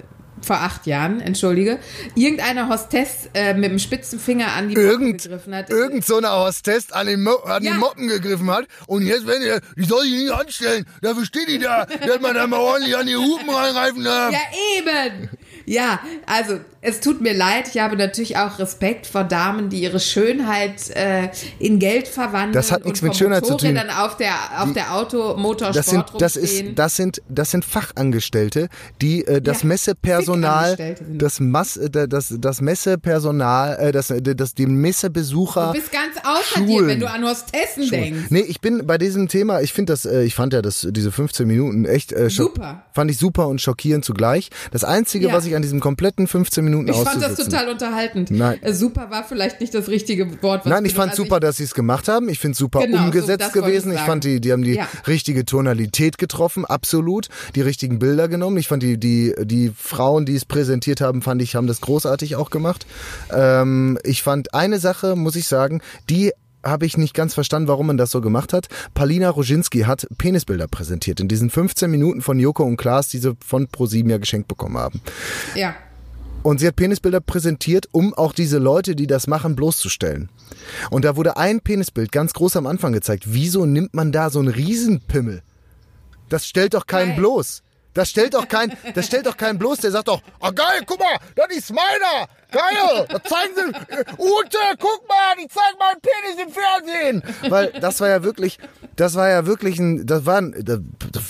vor 0.45 0.57
acht 0.57 0.87
Jahren, 0.87 1.21
entschuldige, 1.21 1.79
irgendeine 2.15 2.69
Hostess 2.69 3.29
äh, 3.35 3.55
mit 3.55 3.71
dem 3.71 3.79
spitzen 3.79 4.19
Finger 4.21 4.53
an 4.53 4.69
die 4.69 4.75
irgend, 4.75 5.23
gegriffen 5.23 5.55
hat. 5.55 5.71
irgend 5.71 6.05
so 6.05 6.17
eine 6.19 6.31
Hostess 6.31 6.93
an 6.93 7.07
den, 7.07 7.23
Mo 7.23 7.35
an 7.45 7.63
Ja. 7.63 7.73
den 7.73 7.81
Moppen 7.81 8.09
gegriffen 8.09 8.51
hat 8.51 8.67
und 8.87 9.03
jetzt, 9.07 9.27
wenn 9.27 9.43
ihr, 9.43 9.61
die 9.77 9.85
soll 9.85 10.03
sich 10.03 10.13
nicht 10.13 10.31
anstellen, 10.33 10.85
dafür 11.03 11.25
steht 11.25 11.49
die 11.49 11.59
da, 11.59 11.87
dass 11.87 12.21
man 12.21 12.35
da 12.35 12.47
mal 12.47 12.59
ordentlich 12.61 12.97
an 12.97 13.07
die 13.07 13.17
Hupen 13.17 13.49
reinreifen 13.51 14.05
darf. 14.05 14.33
Ja, 14.33 14.39
eben. 14.79 15.29
Ja, 15.67 16.01
also 16.27 16.59
es 16.81 17.01
tut 17.01 17.21
mir 17.21 17.33
leid. 17.35 17.69
Ich 17.73 17.81
habe 17.81 17.97
natürlich 17.97 18.37
auch 18.37 18.59
Respekt 18.59 19.07
vor 19.07 19.25
Damen, 19.25 19.71
die 19.71 19.81
ihre 19.83 20.01
Schönheit 20.01 20.91
äh, 20.91 21.31
in 21.59 21.79
Geld 21.79 22.07
verwandeln. 22.09 22.53
Das 22.53 22.71
hat 22.71 22.85
nichts 22.85 23.01
mit 23.03 23.17
Schönheit 23.17 23.47
zu 23.47 23.57
tun. 23.57 23.79
Auf 23.99 24.17
der 24.17 24.35
auf 24.59 24.73
der 24.73 24.95
Automotorsport 24.95 25.77
Das 25.77 25.87
sind, 25.87 26.05
das 26.19 26.37
ist, 26.37 26.65
das 26.77 26.97
sind, 26.97 27.23
das 27.29 27.51
sind 27.51 27.65
Fachangestellte, 27.65 28.69
die 29.01 29.27
äh, 29.27 29.41
das 29.41 29.63
Ja, 29.63 29.69
Messepersonal, 29.69 30.97
das 31.09 31.41
Mass, 31.41 31.77
äh, 31.77 32.09
das, 32.09 32.35
das 32.39 32.61
Messepersonal, 32.61 33.77
äh, 33.81 33.93
das, 33.93 34.13
das, 34.21 34.55
die 34.55 34.67
Messebesucher. 34.67 35.69
Du 35.69 35.73
bist 35.81 35.93
ganz 35.93 36.17
außer 36.25 36.61
dir, 36.61 36.73
Schulen. 36.75 36.89
wenn 36.89 37.01
du 37.01 37.09
an 37.11 37.25
Hostessen 37.25 37.89
denkst. 37.91 38.27
Nee, 38.31 38.41
ich 38.41 38.61
bin 38.61 38.87
bei 38.87 38.99
diesem 38.99 39.29
Thema, 39.29 39.61
ich 39.61 39.73
finde 39.73 39.93
das, 39.93 40.05
äh, 40.05 40.23
ich 40.23 40.35
fand 40.35 40.53
ja 40.53 40.63
das, 40.63 40.87
diese 40.91 41.13
15 41.13 41.47
Minuten 41.47 41.85
echt 41.85 42.13
äh, 42.13 42.31
Super. 42.31 42.85
Fand 42.93 43.11
ich 43.11 43.19
super 43.19 43.49
und 43.49 43.61
schockierend 43.61 44.05
zugleich. 44.05 44.51
Das 44.71 44.85
Einzige, 44.85 45.29
Ja. 45.29 45.33
was 45.35 45.47
ich 45.47 45.54
an 45.57 45.63
diesem 45.63 45.81
kompletten 45.81 46.27
15 46.27 46.65
Minuten 46.65 46.89
Ich 46.89 46.97
fand 46.97 47.23
das 47.23 47.37
total 47.37 47.69
unterhaltend. 47.69 48.31
Nein. 48.31 48.63
Äh, 48.63 48.73
Super 48.73 49.11
war 49.11 49.25
vielleicht 49.25 49.61
nicht 49.61 49.75
das 49.75 49.89
richtige 49.89 50.43
Wort. 50.43 50.65
Was 50.65 50.71
Nein, 50.71 50.85
ich 50.85 50.95
fand 50.95 51.13
also 51.13 51.25
super, 51.25 51.41
dass 51.41 51.57
sie 51.57 51.65
es 51.65 51.75
gemacht 51.75 52.09
haben. 52.09 52.29
Ich 52.29 52.39
finde 52.39 52.57
super 52.57 52.81
Genau, 52.81 52.99
so, 52.99 53.05
umgesetzt 53.05 53.55
wollte 53.55 53.61
gewesen. 53.69 53.93
ich 53.93 53.99
Ich 53.99 54.05
fand 54.05 54.25
die, 54.25 54.41
die 54.41 54.53
haben 54.53 54.63
die 54.63 54.75
Ja. 54.75 54.89
richtige 55.07 55.45
Tonalität 55.45 56.19
getroffen, 56.19 56.65
absolut. 56.65 57.29
Die 57.55 57.61
richtigen 57.61 57.99
Bilder 57.99 58.29
genommen. 58.29 58.57
Ich 58.57 58.69
fand 58.69 58.83
die, 58.83 58.99
die, 58.99 59.35
die 59.43 59.73
Frauen, 59.77 60.27
die 60.27 60.35
es 60.35 60.45
präsentiert 60.45 61.01
haben, 61.01 61.23
fand 61.23 61.41
ich, 61.43 61.55
haben 61.57 61.67
das 61.67 61.81
großartig 61.81 62.37
auch 62.37 62.51
gemacht. 62.51 62.87
Ähm, 63.33 63.99
ich 64.05 64.23
fand 64.23 64.55
eine 64.55 64.79
Sache, 64.79 65.17
muss 65.17 65.37
ich 65.37 65.47
sagen, 65.49 65.81
die 66.11 66.33
habe 66.65 66.87
ich 66.87 66.97
nicht 66.97 67.15
ganz 67.15 67.35
verstanden, 67.35 67.69
warum 67.69 67.87
man 67.87 67.97
das 67.97 68.11
so 68.11 68.21
gemacht 68.21 68.53
hat. 68.53 68.69
Palina 68.95 69.31
Roginski 69.31 69.81
hat 69.81 70.07
Penisbilder 70.19 70.69
präsentiert 70.69 71.21
in 71.21 71.29
diesen 71.29 71.51
15 71.51 71.91
Minuten 71.91 72.23
von 72.23 72.39
Joko 72.39 72.65
und 72.65 72.77
Klaas, 72.77 73.09
die 73.09 73.19
sie 73.19 73.37
von 73.45 73.69
ProSieben 73.69 74.11
ja 74.11 74.19
geschenkt 74.19 74.49
bekommen 74.49 74.79
haben. 74.79 75.01
Ja. 75.55 75.75
Und 76.43 76.61
sie 76.61 76.67
hat 76.67 76.77
Penisbilder 76.77 77.21
präsentiert, 77.21 77.89
um 77.91 78.13
auch 78.13 78.35
diese 78.35 78.59
Leute, 78.59 78.95
die 78.95 79.07
das 79.07 79.27
machen, 79.27 79.57
bloßzustellen. 79.57 80.29
Und 80.91 81.05
da 81.07 81.17
wurde 81.17 81.39
ein 81.39 81.61
Penisbild 81.61 82.13
ganz 82.13 82.35
groß 82.35 82.57
am 82.57 82.67
Anfang 82.67 82.93
gezeigt. 82.93 83.25
Wieso 83.27 83.65
nimmt 83.65 83.95
man 83.95 84.13
da 84.13 84.29
so 84.29 84.41
einen 84.41 84.49
Riesenpimmel? 84.49 85.43
Das 86.29 86.47
stellt 86.47 86.75
doch 86.75 86.87
keinen 86.87 87.11
Geil. 87.11 87.19
bloß. 87.19 87.64
Das 87.95 88.11
stellt 88.11 88.35
doch 88.35 88.49
kein, 88.49 88.77
das 88.95 89.07
stellt 89.07 89.27
doch 89.27 89.37
keinen 89.37 89.59
bloß, 89.59 89.79
der 89.79 89.93
sagt 89.93 90.09
doch, 90.09 90.21
ah 90.41 90.51
geil, 90.51 90.83
guck 90.85 90.99
mal, 90.99 91.17
das 91.37 91.57
ist 91.57 91.73
meiner, 91.73 92.29
geil, 92.51 93.07
das 93.09 93.23
zeigen 93.23 93.55
sie, 93.55 93.95
äh, 93.95 94.05
Ute, 94.19 94.59
guck 94.81 95.09
mal, 95.09 95.35
die 95.39 95.49
zeigen 95.49 95.79
meinen 95.79 96.01
Penis 96.01 96.45
im 96.45 96.53
Fernsehen. 96.53 97.51
Weil 97.51 97.73
das 97.81 98.01
war 98.01 98.09
ja 98.09 98.25
wirklich, 98.25 98.59
das 98.97 99.15
war 99.15 99.29
ja 99.29 99.47
wirklich 99.47 99.79
ein, 99.79 100.07
das 100.07 100.27
war, 100.27 100.39
ein, 100.39 100.55
das 100.65 100.81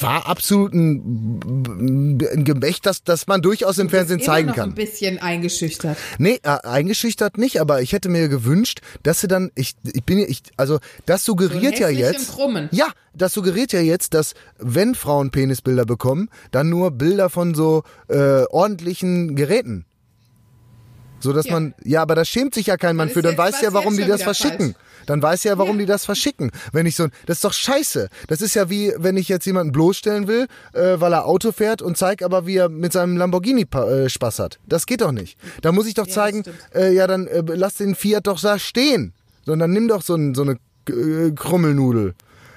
war 0.00 0.26
absolut 0.26 0.72
ein, 0.72 2.18
ein 2.18 2.44
Gemächt, 2.44 2.86
das, 2.86 3.04
das 3.04 3.26
man 3.26 3.42
durchaus 3.42 3.78
im 3.78 3.90
Fernsehen 3.90 4.20
zeigen 4.20 4.52
kann. 4.52 4.70
ein 4.70 4.74
bisschen 4.74 5.18
eingeschüchtert. 5.18 5.98
Nee, 6.18 6.40
äh, 6.42 6.48
eingeschüchtert 6.62 7.36
nicht, 7.36 7.60
aber 7.60 7.82
ich 7.82 7.92
hätte 7.92 8.08
mir 8.08 8.28
gewünscht, 8.28 8.80
dass 9.02 9.20
sie 9.20 9.28
dann, 9.28 9.50
ich, 9.54 9.74
ich 9.84 10.04
bin, 10.04 10.18
ich, 10.18 10.42
also 10.56 10.78
das 11.04 11.24
suggeriert 11.26 11.78
ja 11.78 11.88
hässlichen 11.88 12.14
jetzt, 12.14 12.32
Krummen. 12.32 12.68
ja, 12.72 12.86
das 13.14 13.32
suggeriert 13.32 13.72
ja 13.72 13.80
jetzt, 13.80 14.14
dass 14.14 14.34
wenn 14.58 14.94
Frauen 14.94 15.30
Penisbilder 15.30 15.84
bekommen, 15.84 16.28
dann 16.50 16.68
nur 16.68 16.90
Bilder 16.90 17.30
von 17.30 17.54
so 17.54 17.82
äh, 18.08 18.44
ordentlichen 18.50 19.36
Geräten. 19.36 19.84
So 21.20 21.32
dass 21.32 21.46
Ja. 21.46 21.52
man, 21.54 21.74
ja, 21.82 22.02
aber 22.02 22.14
da 22.14 22.24
schämt 22.24 22.54
sich 22.54 22.66
ja 22.66 22.76
kein 22.76 22.96
Mann 22.96 23.08
für, 23.08 23.22
dann 23.22 23.38
weiß 23.38 23.62
ja, 23.62 23.72
warum 23.72 23.96
die 23.96 24.04
das 24.04 24.22
verschicken. 24.22 24.74
falsch. 24.74 25.06
Dann 25.06 25.22
weiß 25.22 25.44
ja, 25.44 25.56
warum 25.58 25.76
Ja. 25.76 25.80
die 25.80 25.86
das 25.86 26.04
verschicken. 26.04 26.50
Wenn 26.72 26.84
ich 26.86 26.96
so, 26.96 27.08
das 27.26 27.38
ist 27.38 27.44
doch 27.44 27.52
scheiße. 27.52 28.08
Das 28.28 28.40
ist 28.42 28.54
ja 28.54 28.68
wie, 28.68 28.92
wenn 28.98 29.16
ich 29.16 29.28
jetzt 29.28 29.46
jemanden 29.46 29.72
bloßstellen 29.72 30.26
will, 30.28 30.46
äh, 30.74 31.00
weil 31.00 31.12
er 31.14 31.24
Auto 31.26 31.52
fährt 31.52 31.80
und 31.82 31.96
zeig 31.96 32.22
aber, 32.22 32.46
wie 32.46 32.56
er 32.56 32.68
mit 32.68 32.92
seinem 32.92 33.16
Lamborghini 33.16 33.66
äh, 33.74 34.08
Spaß 34.08 34.38
hat. 34.38 34.58
Das 34.66 34.84
geht 34.86 35.00
doch 35.00 35.12
nicht. 35.12 35.38
Da 35.62 35.72
muss 35.72 35.86
ich 35.86 35.94
doch 35.94 36.04
das 36.06 36.14
zeigen, 36.14 36.42
äh, 36.74 36.92
ja, 36.92 37.06
dann 37.06 37.26
äh, 37.26 37.42
lass 37.46 37.76
den 37.76 37.94
Fiat 37.94 38.26
doch 38.26 38.40
da 38.40 38.58
stehen. 38.58 39.14
Sondern 39.46 39.72
nimm 39.72 39.88
doch 39.88 40.02
so, 40.02 40.14
ein, 40.14 40.34
so 40.34 40.42
eine 40.42 40.58
äh, 40.88 41.30
Krummelnudel. 41.32 42.14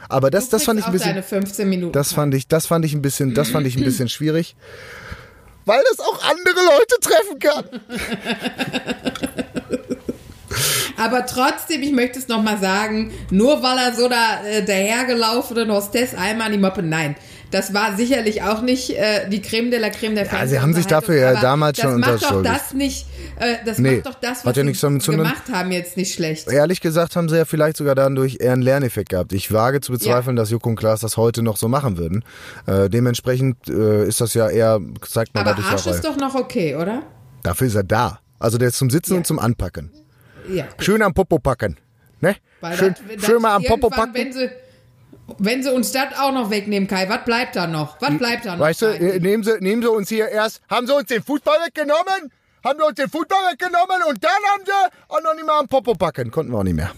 Aber 0.09 0.31
das, 0.31 0.49
das 0.49 0.63
fand 0.63 0.79
ich 0.79 0.85
ein 0.85 0.91
bisschen. 0.91 1.09
deine 1.09 1.23
15 1.23 1.69
Minuten. 1.69 1.93
Das 1.93 2.13
fand 2.13 2.33
ich, 2.33 2.47
das 2.47 2.65
fand 2.65 2.85
ich 2.85 2.93
ein 2.93 3.01
bisschen, 3.01 3.33
das 3.33 3.49
fand 3.49 3.67
ich 3.67 3.77
ein 3.77 3.83
bisschen 3.83 4.09
schwierig. 4.09 4.55
Weil 5.65 5.81
das 5.89 5.99
auch 5.99 6.23
andere 6.23 6.65
Leute 6.65 6.95
treffen 7.01 7.39
kann. 7.39 7.65
Aber 10.97 11.25
trotzdem, 11.25 11.83
ich 11.83 11.91
möchte 11.91 12.17
es 12.19 12.27
nochmal 12.27 12.57
sagen, 12.57 13.11
nur 13.29 13.61
weil 13.61 13.77
er 13.77 13.93
so 13.93 14.09
da 14.09 14.43
äh, 14.45 14.65
dahergelaufenen 14.65 15.71
Hostess 15.71 16.15
einmal 16.15 16.47
an 16.47 16.53
die 16.53 16.57
Moppe, 16.57 16.81
nein. 16.81 17.15
Das 17.51 17.73
war 17.73 17.95
sicherlich 17.95 18.41
auch 18.43 18.61
nicht 18.61 18.89
äh, 18.89 19.29
die 19.29 19.41
Creme 19.41 19.71
de 19.71 19.79
la 19.79 19.89
Creme 19.89 20.15
der 20.15 20.25
Ja, 20.25 20.45
sie 20.47 20.59
haben 20.59 20.73
sich 20.73 20.85
dafür 20.85 21.15
ja 21.15 21.39
damals 21.39 21.79
schon 21.79 22.01
Das 22.01 22.11
macht 22.11 22.23
doch 22.23 22.37
unterschuldigt. 22.37 22.55
das 22.65 22.73
nicht, 22.73 23.05
äh, 23.39 23.55
das 23.65 23.77
Nee, 23.77 23.95
macht 23.97 24.05
doch 24.07 24.15
das, 24.15 24.45
was 24.45 24.55
ja 24.57 24.63
sie 24.65 24.73
zu 24.73 24.99
tun. 24.99 25.17
gemacht 25.17 25.43
haben, 25.51 25.71
jetzt 25.71 25.95
nicht 25.95 26.13
schlecht. 26.13 26.49
Ehrlich 26.51 26.81
gesagt 26.81 27.15
haben 27.15 27.29
sie 27.29 27.37
ja 27.37 27.45
vielleicht 27.45 27.77
sogar 27.77 27.95
dadurch 27.95 28.37
eher 28.41 28.51
einen 28.53 28.61
Lerneffekt 28.61 29.09
gehabt. 29.09 29.31
Ich 29.31 29.51
wage 29.53 29.79
zu 29.79 29.93
bezweifeln, 29.93 30.35
dass 30.35 30.49
Joko 30.49 30.69
und 30.69 30.75
Klaas 30.75 30.99
das 30.99 31.15
heute 31.15 31.41
noch 31.41 31.55
so 31.57 31.67
machen 31.69 31.97
würden. 31.97 32.25
Äh, 32.65 32.89
dementsprechend 32.89 33.69
äh, 33.69 34.05
ist 34.05 34.19
das 34.19 34.33
ja 34.33 34.49
eher, 34.49 34.79
zeigt 35.07 35.33
man 35.33 35.47
Aber 35.47 35.63
Arsch 35.63 35.87
ist 35.87 36.03
doch 36.03 36.17
noch 36.17 36.35
okay, 36.35 36.75
oder? 36.75 37.03
Dafür 37.43 37.67
ist 37.67 37.75
er 37.75 37.83
da. 37.83 38.19
Also 38.39 38.57
der 38.57 38.67
ist 38.67 38.77
zum 38.77 38.89
Sitzen 38.89 39.13
Ja. 39.13 39.17
und 39.19 39.27
zum 39.27 39.39
Anpacken. 39.39 39.91
Ja. 40.53 40.65
Schön 40.79 41.01
am 41.01 41.13
Popo 41.13 41.39
packen. 41.39 41.77
Ne? 42.19 42.35
Weil 42.61 42.75
Schön, 42.77 42.95
das- 43.15 43.25
schön 43.25 43.41
mal 43.41 43.55
am 43.55 43.63
Popo 43.63 43.89
packen. 43.89 44.13
Wenn 44.13 44.33
sie, 44.33 44.49
wenn 45.39 45.63
sie 45.63 45.73
uns 45.73 45.91
das 45.91 46.17
auch 46.17 46.31
noch 46.31 46.49
wegnehmen, 46.49 46.87
Kai, 46.87 47.09
was 47.09 47.25
bleibt 47.25 47.55
da 47.55 47.67
noch? 47.67 48.01
Was 48.01 48.17
bleibt 48.17 48.45
da 48.45 48.55
noch? 48.55 48.59
Weißt 48.59 48.81
du, 48.81 48.85
äh, 48.87 49.19
nehmen 49.19 49.43
sie, 49.43 49.57
nehmen 49.59 49.81
sie 49.81 49.89
uns 49.89 50.09
hier 50.09 50.29
erst, 50.29 50.61
haben 50.69 50.87
sie 50.87 50.95
uns 50.95 51.07
den 51.07 51.21
Fußball 51.21 51.57
weggenommen? 51.65 52.31
Haben 52.63 52.79
sie 52.79 52.85
uns 52.85 52.95
den 52.95 53.09
Fußball 53.09 53.51
weggenommen 53.51 54.03
und 54.09 54.23
dann 54.23 54.31
haben 54.53 54.63
sie 54.65 54.71
auch 55.09 55.21
noch 55.21 55.33
nicht 55.35 55.45
mal 55.45 55.59
am 55.59 55.67
Popo 55.67 55.93
packen. 55.93 56.31
Konnten 56.31 56.51
wir 56.51 56.59
auch 56.59 56.63
nicht 56.63 56.75
mehr. 56.75 56.91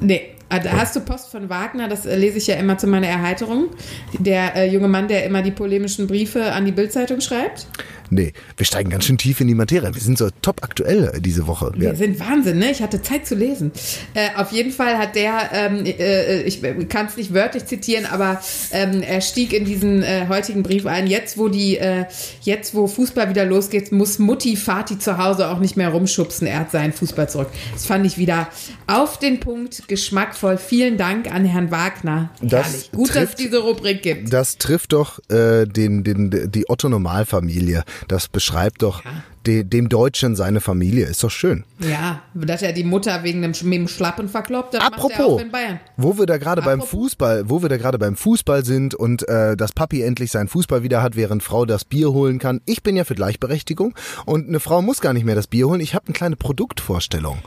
Nee, 0.00 0.34
da 0.48 0.72
hast 0.72 0.94
du 0.94 1.00
Post 1.00 1.30
von 1.30 1.48
Wagner, 1.50 1.88
das 1.88 2.06
äh, 2.06 2.16
lese 2.16 2.38
ich 2.38 2.46
ja 2.46 2.54
immer 2.54 2.78
zu 2.78 2.86
meiner 2.86 3.08
Erheiterung. 3.08 3.70
Der 4.18 4.54
äh, 4.54 4.70
junge 4.70 4.88
Mann, 4.88 5.08
der 5.08 5.24
immer 5.24 5.42
die 5.42 5.50
polemischen 5.50 6.06
Briefe 6.06 6.52
an 6.52 6.64
die 6.64 6.72
Bildzeitung 6.72 7.20
schreibt. 7.20 7.66
Nee, 8.10 8.32
wir 8.56 8.66
steigen 8.66 8.90
ganz 8.90 9.04
schön 9.04 9.18
tief 9.18 9.40
in 9.40 9.48
die 9.48 9.54
Materie. 9.54 9.94
Wir 9.94 10.00
sind 10.00 10.18
so 10.18 10.28
top 10.42 10.62
aktuell 10.62 11.12
äh, 11.14 11.20
diese 11.20 11.46
Woche. 11.46 11.72
Wir 11.76 11.90
Ja. 11.90 11.94
sind 11.94 12.18
Wahnsinn, 12.20 12.58
ne? 12.58 12.70
Ich 12.70 12.82
hatte 12.82 13.02
Zeit 13.02 13.26
zu 13.26 13.34
lesen. 13.34 13.72
Äh, 14.14 14.28
auf 14.36 14.52
jeden 14.52 14.70
Fall 14.72 14.98
hat 14.98 15.14
der, 15.14 15.50
ähm, 15.52 15.84
äh, 15.84 16.42
ich 16.42 16.62
kann 16.88 17.06
es 17.06 17.16
nicht 17.16 17.34
wörtlich 17.34 17.66
zitieren, 17.66 18.06
aber 18.06 18.40
ähm, 18.72 19.02
er 19.02 19.20
stieg 19.20 19.52
in 19.52 19.64
diesen 19.64 20.02
äh, 20.02 20.26
heutigen 20.28 20.62
Brief 20.62 20.86
ein. 20.86 21.06
Jetzt, 21.06 21.38
wo 21.38 21.48
die, 21.48 21.76
äh, 21.78 22.04
jetzt, 22.42 22.74
wo 22.74 22.86
Fußball 22.86 23.28
wieder 23.28 23.44
losgeht, 23.44 23.92
muss 23.92 24.18
Mutti 24.18 24.56
Vati 24.56 24.98
zu 24.98 25.18
Hause 25.18 25.48
auch 25.48 25.58
nicht 25.58 25.76
mehr 25.76 25.90
rumschubsen. 25.90 26.46
Er 26.46 26.60
hat 26.60 26.70
seinen 26.70 26.92
Fußball 26.92 27.28
zurück. 27.28 27.48
Das 27.72 27.86
fand 27.86 28.06
ich 28.06 28.18
wieder 28.18 28.48
auf 28.86 29.18
den 29.18 29.40
Punkt, 29.40 29.86
geschmackvoll. 29.88 30.56
Vielen 30.58 30.96
Dank 30.96 31.30
an 31.32 31.44
Herrn 31.44 31.70
Wagner. 31.70 32.30
Das. 32.40 32.90
Gut, 32.92 33.10
dass 33.10 33.16
es 33.16 33.22
trifft- 33.30 33.38
diese 33.40 33.58
Rubrik 33.58 34.02
gibt. 34.02 34.32
Das 34.32 34.56
trifft 34.58 34.92
doch 34.92 35.18
äh, 35.30 35.66
den, 35.66 36.04
den, 36.04 36.50
die 36.50 36.68
Otto-Normalfamilie. 36.68 37.84
Das 38.06 38.28
beschreibt 38.28 38.82
doch 38.82 39.02
de, 39.46 39.64
dem 39.64 39.88
Deutschen 39.88 40.36
seine 40.36 40.60
Familie. 40.60 41.06
Ist 41.06 41.24
doch 41.24 41.30
schön. 41.30 41.64
Ja, 41.80 42.22
dass 42.34 42.62
er 42.62 42.72
die 42.72 42.84
Mutter 42.84 43.24
wegen 43.24 43.42
dem, 43.42 43.52
mit 43.62 43.78
dem 43.78 43.88
Schlappen 43.88 44.28
verkloppt, 44.28 44.74
das 44.74 44.82
Apropos, 44.82 45.40
in 45.40 45.50
Bayern. 45.50 45.80
wo 45.96 46.18
wir 46.18 46.26
da 46.26 46.38
gerade 46.38 46.62
beim. 46.62 46.82
Fußball, 46.82 47.50
wo 47.50 47.62
wir 47.62 47.68
da 47.68 47.76
gerade 47.76 47.98
beim 47.98 48.16
Fußball 48.16 48.64
sind 48.64 48.94
und 48.94 49.28
äh, 49.28 49.56
dass 49.56 49.72
Papi 49.72 50.02
endlich 50.02 50.30
seinen 50.30 50.48
Fußball 50.48 50.82
wieder 50.82 51.02
hat, 51.02 51.16
während 51.16 51.42
Frau 51.42 51.64
das 51.64 51.84
Bier 51.84 52.12
holen 52.12 52.38
kann. 52.38 52.60
Ich 52.66 52.82
bin 52.82 52.96
ja 52.96 53.04
für 53.04 53.14
Gleichberechtigung 53.14 53.94
und 54.26 54.48
eine 54.48 54.60
Frau 54.60 54.80
muss 54.80 55.00
gar 55.00 55.12
nicht 55.12 55.24
mehr 55.24 55.34
das 55.34 55.46
Bier 55.46 55.66
holen. 55.68 55.80
Ich 55.80 55.94
habe 55.94 56.06
eine 56.06 56.14
kleine 56.14 56.36
Produktvorstellung. 56.36 57.38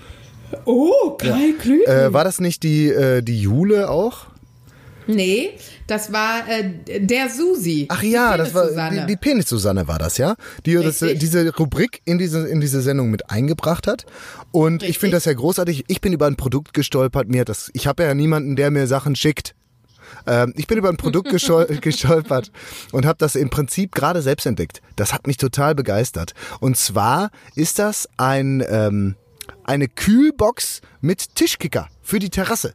Oh, 0.66 1.12
Kai 1.18 1.54
Klüten. 1.60 1.92
Äh, 1.92 2.14
war 2.14 2.24
das 2.24 2.40
nicht 2.40 2.64
die 2.64 2.90
äh, 2.90 3.22
die 3.22 3.40
Jule 3.40 3.90
auch? 3.90 4.31
Nee, 5.08 5.52
das 5.88 6.12
war 6.12 6.48
äh, 6.48 7.00
der 7.00 7.30
Susi. 7.30 7.88
Ach 7.90 8.04
ja, 8.04 8.34
Die 8.34 8.38
das 8.40 8.54
war 8.54 8.62
Penis-Susanne. 8.64 9.02
die, 9.02 9.08
die 9.08 9.18
Penis-Susanne 9.18 9.88
war 9.88 10.00
das, 10.00 10.18
ja? 10.18 10.36
Die 10.66 10.76
das, 10.76 11.02
Richtig. 11.02 11.20
diese 11.20 11.56
Rubrik 11.56 12.02
in 12.06 12.18
diese, 12.18 12.48
in 12.48 12.62
diese 12.62 12.82
Sendung 12.82 13.10
mit 13.12 13.30
eingebracht 13.30 13.88
hat. 13.88 14.06
Und 14.52 14.84
ich 14.84 14.90
Richtig. 14.90 15.00
finde 15.00 15.18
das 15.18 15.26
ja 15.26 15.34
großartig. 15.34 15.86
Ich 15.88 16.02
bin 16.02 16.14
über 16.14 16.28
ein 16.28 16.36
Produkt 16.36 16.74
gestolpert. 16.74 17.28
Mir 17.30 17.46
das, 17.46 17.70
ich 17.74 17.88
habe 17.88 18.04
ja 18.04 18.14
niemanden, 18.14 18.56
der 18.56 18.72
mir 18.72 18.88
Sachen 18.88 19.16
schickt. 19.16 19.56
Ähm, 20.28 20.54
ich 20.56 20.68
bin 20.68 20.78
über 20.78 20.90
ein 20.90 20.98
Produkt 20.98 21.30
gestolpert 21.82 22.52
und 22.92 23.06
habe 23.06 23.18
das 23.18 23.36
im 23.36 23.50
Prinzip 23.50 23.94
gerade 23.94 24.22
selbst 24.22 24.46
entdeckt. 24.46 24.82
Das 24.96 25.14
hat 25.14 25.28
mich 25.28 25.38
total 25.38 25.76
begeistert. 25.76 26.34
Und 26.60 26.78
zwar 26.78 27.32
ist 27.56 27.80
das 27.80 28.08
ein 28.18 28.64
ähm, 28.68 29.16
eine 29.64 29.88
Kühlbox 29.88 30.82
mit 31.02 31.36
Tischkicker 31.36 31.88
für 32.02 32.20
die 32.20 32.30
Terrasse. 32.30 32.74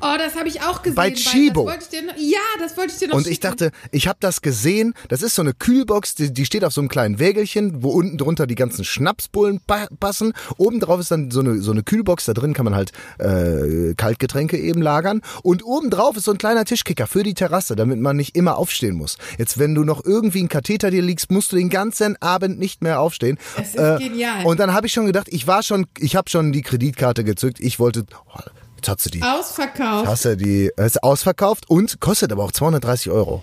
Oh, 0.00 0.14
das 0.18 0.36
habe 0.36 0.48
ich 0.48 0.62
auch 0.62 0.82
gesehen. 0.82 0.94
Bei 0.96 1.10
Chibo. 1.10 1.64
Das 1.64 1.74
wollte 1.74 1.84
ich 1.84 2.00
dir 2.00 2.06
noch, 2.06 2.14
ja, 2.16 2.38
das 2.58 2.76
wollte 2.76 2.92
ich 2.92 2.98
dir 2.98 3.08
noch 3.08 3.16
Und 3.16 3.26
ich 3.26 3.40
dachte, 3.40 3.70
ich 3.90 4.08
habe 4.08 4.18
das 4.20 4.40
gesehen. 4.42 4.94
Das 5.08 5.22
ist 5.22 5.34
so 5.34 5.42
eine 5.42 5.54
Kühlbox, 5.54 6.14
die, 6.14 6.32
die 6.32 6.44
steht 6.46 6.64
auf 6.64 6.72
so 6.72 6.80
einem 6.80 6.88
kleinen 6.88 7.18
Wägelchen, 7.18 7.82
wo 7.82 7.90
unten 7.90 8.18
drunter 8.18 8.46
die 8.46 8.54
ganzen 8.54 8.84
Schnapsbullen 8.84 9.60
pa 9.66 9.86
passen. 10.00 10.32
Oben 10.56 10.80
drauf 10.80 11.00
ist 11.00 11.10
dann 11.10 11.30
so 11.30 11.40
eine, 11.40 11.60
so 11.60 11.72
eine 11.72 11.82
Kühlbox. 11.82 12.24
Da 12.24 12.32
drin 12.34 12.54
kann 12.54 12.64
man 12.64 12.74
halt 12.74 12.92
äh, 13.18 13.94
Kaltgetränke 13.94 14.58
eben 14.58 14.82
lagern. 14.82 15.22
Und 15.42 15.64
oben 15.64 15.90
drauf 15.90 16.16
ist 16.16 16.24
so 16.24 16.32
ein 16.32 16.38
kleiner 16.38 16.64
Tischkicker 16.64 17.06
für 17.06 17.22
die 17.22 17.34
Terrasse, 17.34 17.76
damit 17.76 17.98
man 17.98 18.16
nicht 18.16 18.36
immer 18.36 18.56
aufstehen 18.58 18.96
muss. 18.96 19.18
Jetzt, 19.38 19.58
wenn 19.58 19.74
du 19.74 19.84
noch 19.84 20.04
irgendwie 20.04 20.40
einen 20.40 20.48
Katheter 20.48 20.90
dir 20.90 21.02
liegst, 21.02 21.30
musst 21.30 21.52
du 21.52 21.56
den 21.56 21.70
ganzen 21.70 22.20
Abend 22.20 22.58
nicht 22.58 22.82
mehr 22.82 23.00
aufstehen. 23.00 23.38
Äh, 23.56 23.60
Es 23.62 23.74
ist 23.74 23.98
genial. 23.98 24.44
Und 24.44 24.60
dann 24.60 24.72
habe 24.72 24.86
ich 24.86 24.92
schon 24.92 25.06
gedacht, 25.06 25.28
ich 25.30 25.46
war 25.46 25.62
schon, 25.62 25.86
ich 25.98 26.16
habe 26.16 26.30
schon 26.30 26.52
die 26.52 26.62
Kreditkarte 26.62 27.24
gezückt. 27.24 27.60
Ich 27.60 27.78
wollte, 27.78 28.04
oh, 28.26 28.40
jetzt 28.84 28.88
hat 28.88 29.00
sie 29.00 29.10
die. 29.10 29.22
Ausverkauft. 29.22 30.06
Hast 30.06 30.24
du 30.24 30.36
die, 30.36 30.70
ist 30.76 31.02
ausverkauft 31.02 31.68
und 31.68 32.00
kostet 32.00 32.32
aber 32.32 32.44
auch 32.44 32.52
230 32.52 33.10
Euro. 33.10 33.42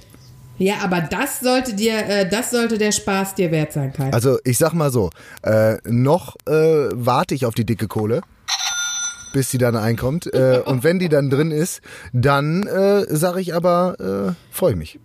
Ja, 0.58 0.75
aber 0.84 1.01
das 1.01 1.39
sollte 1.39 1.73
dir, 1.73 1.93
äh, 2.08 2.30
das 2.30 2.51
sollte 2.51 2.77
der 2.77 2.91
Spaß 2.91 3.36
dir 3.36 3.51
wert 3.51 3.73
sein, 3.73 3.93
Kai. 3.93 4.12
Also 4.13 4.38
ich 4.43 4.60
sag 4.60 4.73
mal 4.73 4.91
so, 4.91 5.10
äh, 5.41 5.77
noch 5.86 6.36
äh, 6.45 6.89
warte 6.93 7.34
ich 7.34 7.45
auf 7.45 7.56
die 7.56 7.65
dicke 7.65 7.88
Kohle, 7.88 8.21
bis 9.34 9.49
die 9.49 9.58
dann 9.58 9.75
einkommt. 9.75 10.32
Äh, 10.32 10.62
und 10.65 10.84
wenn 10.84 10.99
die 10.99 11.10
dann 11.10 11.32
drin 11.32 11.49
ist, 11.49 11.82
dann 12.13 12.67
äh, 12.67 13.06
sage 13.10 13.41
ich 13.41 13.56
aber, 13.56 13.95
äh, 14.30 14.56
freue 14.56 14.71
ich 14.73 14.77
mich. 14.77 14.99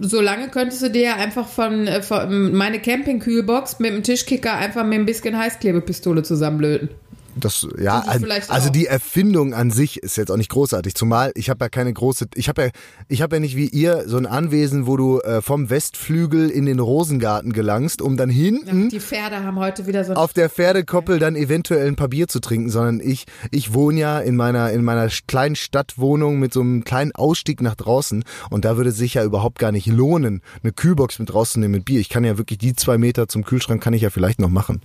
Solange 0.00 0.48
könntest 0.48 0.82
du 0.82 0.90
dir 0.90 1.02
ja 1.02 1.14
einfach 1.16 1.48
von, 1.48 1.88
von 2.02 2.52
meine 2.54 2.78
Campingkühlbox 2.78 3.80
mit 3.80 3.90
dem 3.90 4.04
Tischkicker 4.04 4.54
einfach 4.54 4.84
mit 4.84 5.00
ein 5.00 5.06
bisschen 5.06 5.36
Heißklebepistole 5.36 6.22
zusammenlöten. 6.22 6.90
Das, 7.36 7.66
ja, 7.78 8.00
also, 8.00 8.26
also 8.48 8.70
die 8.70 8.86
Erfindung 8.86 9.54
an 9.54 9.70
sich 9.70 10.02
ist 10.02 10.16
jetzt 10.16 10.30
auch 10.30 10.36
nicht 10.36 10.50
großartig. 10.50 10.94
Zumal 10.94 11.32
ich 11.34 11.48
habe 11.48 11.64
ja 11.64 11.68
keine 11.68 11.92
große, 11.92 12.26
ich 12.34 12.48
habe 12.48 12.62
ja, 12.62 12.68
ich 13.08 13.22
habe 13.22 13.36
ja 13.36 13.40
nicht 13.40 13.56
wie 13.56 13.68
ihr 13.68 14.04
so 14.06 14.16
ein 14.16 14.26
Anwesen, 14.26 14.86
wo 14.86 14.96
du 14.96 15.20
äh, 15.20 15.40
vom 15.40 15.70
Westflügel 15.70 16.50
in 16.50 16.66
den 16.66 16.80
Rosengarten 16.80 17.52
gelangst, 17.52 18.02
um 18.02 18.16
dann 18.16 18.30
hinten 18.30 18.88
Die 18.88 19.00
Pferde 19.00 19.44
haben 19.44 19.58
heute 19.58 19.86
wieder 19.86 20.04
so 20.04 20.14
auf 20.14 20.32
der 20.32 20.50
Pferdekoppel 20.50 21.18
dann 21.18 21.36
eventuell 21.36 21.86
ein 21.86 21.96
paar 21.96 22.08
Bier 22.08 22.28
zu 22.28 22.40
trinken, 22.40 22.70
sondern 22.70 23.00
ich, 23.00 23.26
ich 23.50 23.72
wohne 23.72 24.00
ja 24.00 24.18
in 24.18 24.36
meiner, 24.36 24.72
in 24.72 24.82
meiner 24.82 25.08
kleinen 25.26 25.56
Stadtwohnung 25.56 26.38
mit 26.38 26.52
so 26.52 26.60
einem 26.60 26.84
kleinen 26.84 27.12
Ausstieg 27.12 27.60
nach 27.60 27.76
draußen 27.76 28.24
und 28.50 28.64
da 28.64 28.76
würde 28.76 28.92
sich 28.92 29.14
ja 29.14 29.24
überhaupt 29.24 29.58
gar 29.58 29.72
nicht 29.72 29.86
lohnen, 29.86 30.42
eine 30.62 30.72
Kühlbox 30.72 31.18
mit 31.18 31.32
rauszunehmen 31.32 31.78
mit 31.78 31.84
Bier. 31.84 32.00
Ich 32.00 32.08
kann 32.08 32.24
ja 32.24 32.38
wirklich 32.38 32.58
die 32.58 32.74
zwei 32.74 32.98
Meter 32.98 33.28
zum 33.28 33.44
Kühlschrank 33.44 33.82
kann 33.82 33.94
ich 33.94 34.02
ja 34.02 34.10
vielleicht 34.10 34.40
noch 34.40 34.50
machen. 34.50 34.80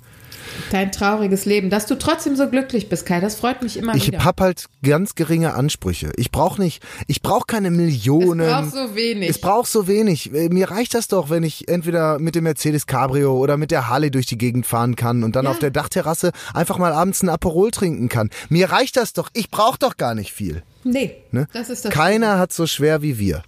Dein 0.71 0.91
trauriges 0.91 1.45
Leben. 1.45 1.69
Dass 1.69 1.85
du 1.85 1.95
trotzdem 1.95 2.35
so 2.35 2.49
glücklich 2.49 2.89
bist, 2.89 3.05
Kai, 3.05 3.19
das 3.19 3.35
freut 3.35 3.61
mich 3.61 3.77
immer 3.77 3.95
Ich 3.95 4.07
wieder. 4.07 4.23
hab 4.25 4.41
halt 4.41 4.65
ganz 4.83 5.15
geringe 5.15 5.53
Ansprüche. 5.53 6.11
Ich 6.15 6.31
brauche 6.31 6.61
nicht, 6.61 6.83
ich 7.07 7.21
brauche 7.21 7.45
keine 7.47 7.71
Millionen. 7.71 8.39
Es 8.41 8.51
braucht 8.51 8.71
so 8.73 8.95
wenig. 8.95 9.29
Es 9.29 9.41
braucht 9.41 9.71
so 9.71 9.87
wenig. 9.87 10.33
Äh, 10.33 10.49
Mir 10.49 10.69
reicht 10.71 10.93
das 10.93 11.07
doch, 11.07 11.29
wenn 11.29 11.43
ich 11.43 11.67
entweder 11.67 12.19
mit 12.19 12.35
dem 12.35 12.43
Mercedes 12.45 12.85
Cabrio 12.87 13.35
oder 13.37 13.57
mit 13.57 13.71
der 13.71 13.87
Harley 13.89 14.11
durch 14.11 14.25
die 14.25 14.37
Gegend 14.37 14.65
fahren 14.65 14.95
kann 14.95 15.23
und 15.23 15.35
dann 15.35 15.45
Ja. 15.45 15.51
auf 15.51 15.59
der 15.59 15.71
Dachterrasse 15.71 16.31
einfach 16.53 16.77
mal 16.77 16.93
abends 16.93 17.21
ein 17.23 17.29
Aperol 17.29 17.71
trinken 17.71 18.09
kann. 18.09 18.29
Mir 18.49 18.71
reicht 18.71 18.97
das 18.97 19.13
doch. 19.13 19.29
Ich 19.33 19.49
brauche 19.49 19.77
doch 19.79 19.97
gar 19.97 20.15
nicht 20.15 20.31
viel. 20.31 20.63
nee, 20.83 21.15
Ne? 21.31 21.47
das 21.53 21.69
ist 21.69 21.85
das. 21.85 21.91
Keiner 21.93 22.37
hat 22.39 22.53
so 22.53 22.67
schwer 22.67 23.01
wie 23.01 23.17
wir. 23.19 23.43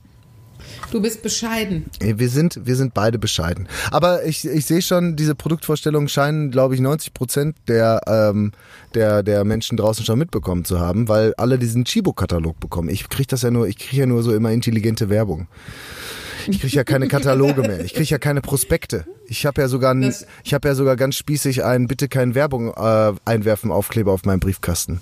Du 0.91 1.01
bist 1.01 1.21
bescheiden. 1.21 1.85
Wir 1.99 2.29
sind, 2.29 2.61
wir 2.65 2.75
sind 2.75 2.93
beide 2.93 3.19
bescheiden. 3.19 3.67
Aber 3.91 4.25
ich, 4.25 4.45
ich 4.45 4.65
sehe 4.65 4.81
schon, 4.81 5.15
diese 5.15 5.35
Produktvorstellungen 5.35 6.07
scheinen, 6.07 6.51
glaube 6.51 6.75
ich, 6.75 6.81
90 6.81 7.13
Prozent 7.13 7.55
der, 7.67 8.01
ähm, 8.07 8.51
der, 8.93 9.23
der 9.23 9.43
Menschen 9.43 9.77
draußen 9.77 10.05
schon 10.05 10.19
mitbekommen 10.19 10.65
zu 10.65 10.79
haben, 10.79 11.07
weil 11.07 11.33
alle 11.35 11.59
diesen 11.59 11.85
Chibo-Katalog 11.85 12.59
bekommen. 12.59 12.89
Ich 12.89 13.09
kriege 13.09 13.27
das 13.27 13.41
ja 13.41 13.51
nur, 13.51 13.67
ich 13.67 13.77
kriege 13.77 14.01
ja 14.01 14.05
nur 14.05 14.23
so 14.23 14.33
immer 14.33 14.51
intelligente 14.51 15.09
Werbung. 15.09 15.47
Ich 16.47 16.61
kriege 16.61 16.75
ja 16.75 16.83
keine 16.83 17.07
Kataloge 17.09 17.61
mehr. 17.61 17.83
Ich 17.83 17.93
kriege 17.93 18.09
ja 18.09 18.17
keine 18.17 18.41
Prospekte. 18.41 19.05
Ich 19.27 19.45
habe 19.45 19.61
ja 19.61 19.67
sogar, 19.67 19.93
ein, 19.93 20.13
ich 20.43 20.53
habe 20.53 20.67
ja 20.67 20.75
sogar 20.75 20.95
ganz 20.95 21.15
spießig 21.15 21.63
einen 21.63 21.87
Bitte 21.87 22.07
keine 22.07 22.35
Werbung 22.35 22.73
äh, 22.73 23.13
einwerfen 23.25 23.71
Aufkleber 23.71 24.11
auf 24.11 24.23
meinem 24.23 24.39
Briefkasten. 24.39 25.01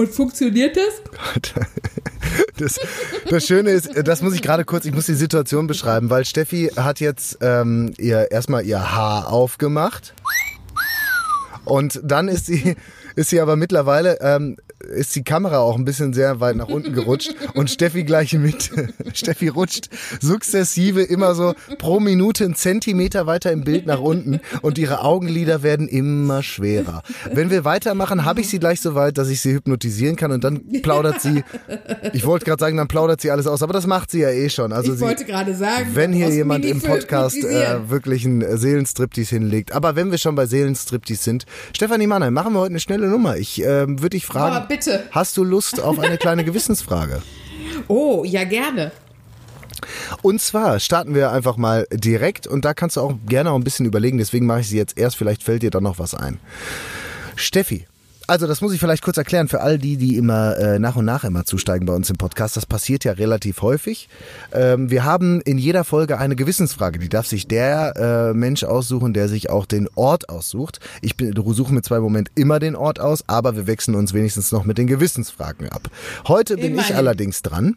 Und 0.00 0.08
funktioniert 0.08 0.78
das? 0.78 1.52
Das, 2.56 2.78
das 3.28 3.46
Schöne 3.46 3.70
ist, 3.70 3.90
das 4.04 4.22
muss 4.22 4.34
ich 4.34 4.42
gerade 4.42 4.64
kurz, 4.64 4.84
ich 4.84 4.92
muss 4.92 5.06
die 5.06 5.14
Situation 5.14 5.66
beschreiben, 5.66 6.10
weil 6.10 6.24
Steffi 6.26 6.70
hat 6.76 7.00
jetzt 7.00 7.38
ähm, 7.40 7.92
ihr 7.98 8.30
erstmal 8.30 8.64
ihr 8.64 8.92
Haar 8.92 9.32
aufgemacht 9.32 10.14
und 11.64 11.98
dann 12.04 12.28
ist 12.28 12.46
sie 12.46 12.76
ist 13.16 13.30
sie 13.30 13.40
aber 13.40 13.56
mittlerweile 13.56 14.20
ähm, 14.20 14.58
ist 14.80 15.14
die 15.14 15.24
Kamera 15.24 15.58
auch 15.58 15.76
ein 15.76 15.84
bisschen 15.84 16.12
sehr 16.12 16.40
weit 16.40 16.56
nach 16.56 16.68
unten 16.68 16.92
gerutscht 16.92 17.34
und 17.54 17.70
Steffi 17.70 18.04
gleich 18.04 18.32
mit. 18.32 18.70
Steffi 19.14 19.48
rutscht 19.48 19.88
sukzessive 20.20 21.02
immer 21.02 21.34
so 21.34 21.54
pro 21.78 22.00
Minute 22.00 22.44
einen 22.44 22.54
Zentimeter 22.54 23.26
weiter 23.26 23.52
im 23.52 23.64
Bild 23.64 23.86
nach 23.86 24.00
unten 24.00 24.40
und 24.62 24.78
ihre 24.78 25.02
Augenlider 25.02 25.62
werden 25.62 25.88
immer 25.88 26.42
schwerer. 26.42 27.02
Wenn 27.32 27.50
wir 27.50 27.64
weitermachen, 27.64 28.24
habe 28.24 28.40
ich 28.40 28.48
sie 28.48 28.58
gleich 28.58 28.80
so 28.80 28.94
weit, 28.94 29.18
dass 29.18 29.28
ich 29.28 29.40
sie 29.40 29.52
hypnotisieren 29.52 30.16
kann 30.16 30.32
und 30.32 30.44
dann 30.44 30.60
plaudert 30.82 31.20
sie. 31.20 31.44
Ich 32.12 32.26
wollte 32.26 32.44
gerade 32.44 32.60
sagen, 32.60 32.76
dann 32.76 32.88
plaudert 32.88 33.20
sie 33.20 33.30
alles 33.30 33.46
aus, 33.46 33.62
aber 33.62 33.72
das 33.72 33.86
macht 33.86 34.10
sie 34.10 34.20
ja 34.20 34.30
eh 34.30 34.48
schon. 34.48 34.72
Also 34.72 34.92
ich 34.92 34.98
sie, 34.98 35.04
wollte 35.04 35.24
gerade 35.24 35.54
sagen, 35.54 35.90
wenn 35.94 36.12
hier 36.12 36.30
jemand 36.30 36.64
im 36.64 36.80
Podcast 36.80 37.36
äh, 37.36 37.88
wirklich 37.88 38.24
einen 38.24 38.42
äh, 38.42 38.56
Seelenstriptease 38.56 39.36
hinlegt. 39.36 39.72
Aber 39.72 39.96
wenn 39.96 40.10
wir 40.10 40.18
schon 40.18 40.34
bei 40.34 40.46
Seelenstriptease 40.46 41.22
sind, 41.22 41.46
Stefanie 41.74 42.06
Mannheim, 42.06 42.34
machen 42.34 42.52
wir 42.52 42.60
heute 42.60 42.70
eine 42.70 42.80
schnelle 42.80 43.08
Nummer. 43.08 43.36
Ich 43.36 43.62
ähm, 43.62 44.00
würde 44.00 44.10
dich 44.10 44.26
fragen, 44.26 44.68
bitte. 44.70 45.08
hast 45.10 45.36
du 45.36 45.44
Lust 45.44 45.80
auf 45.80 45.98
eine 45.98 46.16
kleine 46.16 46.44
Gewissensfrage? 46.44 47.22
Oh, 47.88 48.24
ja, 48.24 48.44
gerne. 48.44 48.90
Und 50.22 50.40
zwar 50.40 50.80
starten 50.80 51.14
wir 51.14 51.30
einfach 51.30 51.56
mal 51.56 51.86
direkt 51.92 52.46
und 52.46 52.64
da 52.64 52.74
kannst 52.74 52.96
du 52.96 53.00
auch 53.00 53.14
gerne 53.26 53.50
auch 53.52 53.56
ein 53.56 53.64
bisschen 53.64 53.86
überlegen, 53.86 54.18
deswegen 54.18 54.46
mache 54.46 54.60
ich 54.60 54.68
sie 54.68 54.76
jetzt 54.76 54.98
erst, 54.98 55.16
vielleicht 55.16 55.42
fällt 55.42 55.62
dir 55.62 55.70
dann 55.70 55.84
noch 55.84 55.98
was 55.98 56.14
ein. 56.14 56.38
Steffi. 57.36 57.86
Also 58.30 58.46
das 58.46 58.60
muss 58.60 58.72
ich 58.72 58.78
vielleicht 58.78 59.02
kurz 59.02 59.16
erklären 59.16 59.48
für 59.48 59.60
all 59.60 59.76
die, 59.76 59.96
die 59.96 60.14
immer 60.14 60.56
äh, 60.56 60.78
nach 60.78 60.94
und 60.94 61.04
nach 61.04 61.24
immer 61.24 61.44
zusteigen 61.44 61.84
bei 61.84 61.92
uns 61.92 62.10
im 62.10 62.16
Podcast. 62.16 62.56
Das 62.56 62.64
passiert 62.64 63.02
ja 63.02 63.10
relativ 63.10 63.60
häufig. 63.60 64.08
Ähm, 64.52 64.88
wir 64.88 65.02
haben 65.02 65.40
in 65.40 65.58
jeder 65.58 65.82
Folge 65.82 66.16
eine 66.16 66.36
Gewissensfrage. 66.36 67.00
Die 67.00 67.08
darf 67.08 67.26
sich 67.26 67.48
der 67.48 68.30
äh, 68.30 68.32
Mensch 68.32 68.62
aussuchen, 68.62 69.14
der 69.14 69.26
sich 69.26 69.50
auch 69.50 69.66
den 69.66 69.88
Ort 69.96 70.28
aussucht. 70.28 70.78
Ich 71.02 71.16
bin, 71.16 71.34
suche 71.34 71.74
mir 71.74 71.82
zwar 71.82 71.98
im 71.98 72.04
Moment 72.04 72.30
immer 72.36 72.60
den 72.60 72.76
Ort 72.76 73.00
aus, 73.00 73.24
aber 73.26 73.56
wir 73.56 73.66
wechseln 73.66 73.96
uns 73.96 74.14
wenigstens 74.14 74.52
noch 74.52 74.64
mit 74.64 74.78
den 74.78 74.86
Gewissensfragen 74.86 75.68
ab. 75.68 75.90
Heute 76.28 76.54
bin 76.54 76.66
ich 76.66 76.70
Immerhin. 76.70 76.96
allerdings 76.98 77.42
dran 77.42 77.74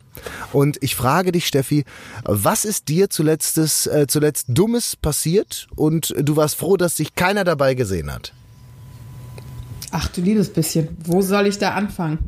und 0.51 0.77
ich 0.81 0.95
frage 0.95 1.31
dich, 1.31 1.47
Steffi, 1.47 1.83
was 2.25 2.63
ist 2.63 2.89
dir 2.89 3.09
zuletzt, 3.09 3.57
äh, 3.57 4.05
zuletzt 4.05 4.45
Dummes 4.49 4.97
passiert 4.97 5.65
und 5.75 6.13
du 6.15 6.35
warst 6.35 6.57
froh, 6.57 6.77
dass 6.77 6.95
sich 6.95 7.15
keiner 7.15 7.43
dabei 7.43 7.73
gesehen 7.73 8.13
hat? 8.13 8.33
Ach 9.93 10.07
du 10.09 10.21
liebes 10.21 10.49
bisschen, 10.51 10.89
wo 11.05 11.21
soll 11.21 11.47
ich 11.47 11.57
da 11.59 11.69
anfangen? 11.75 12.19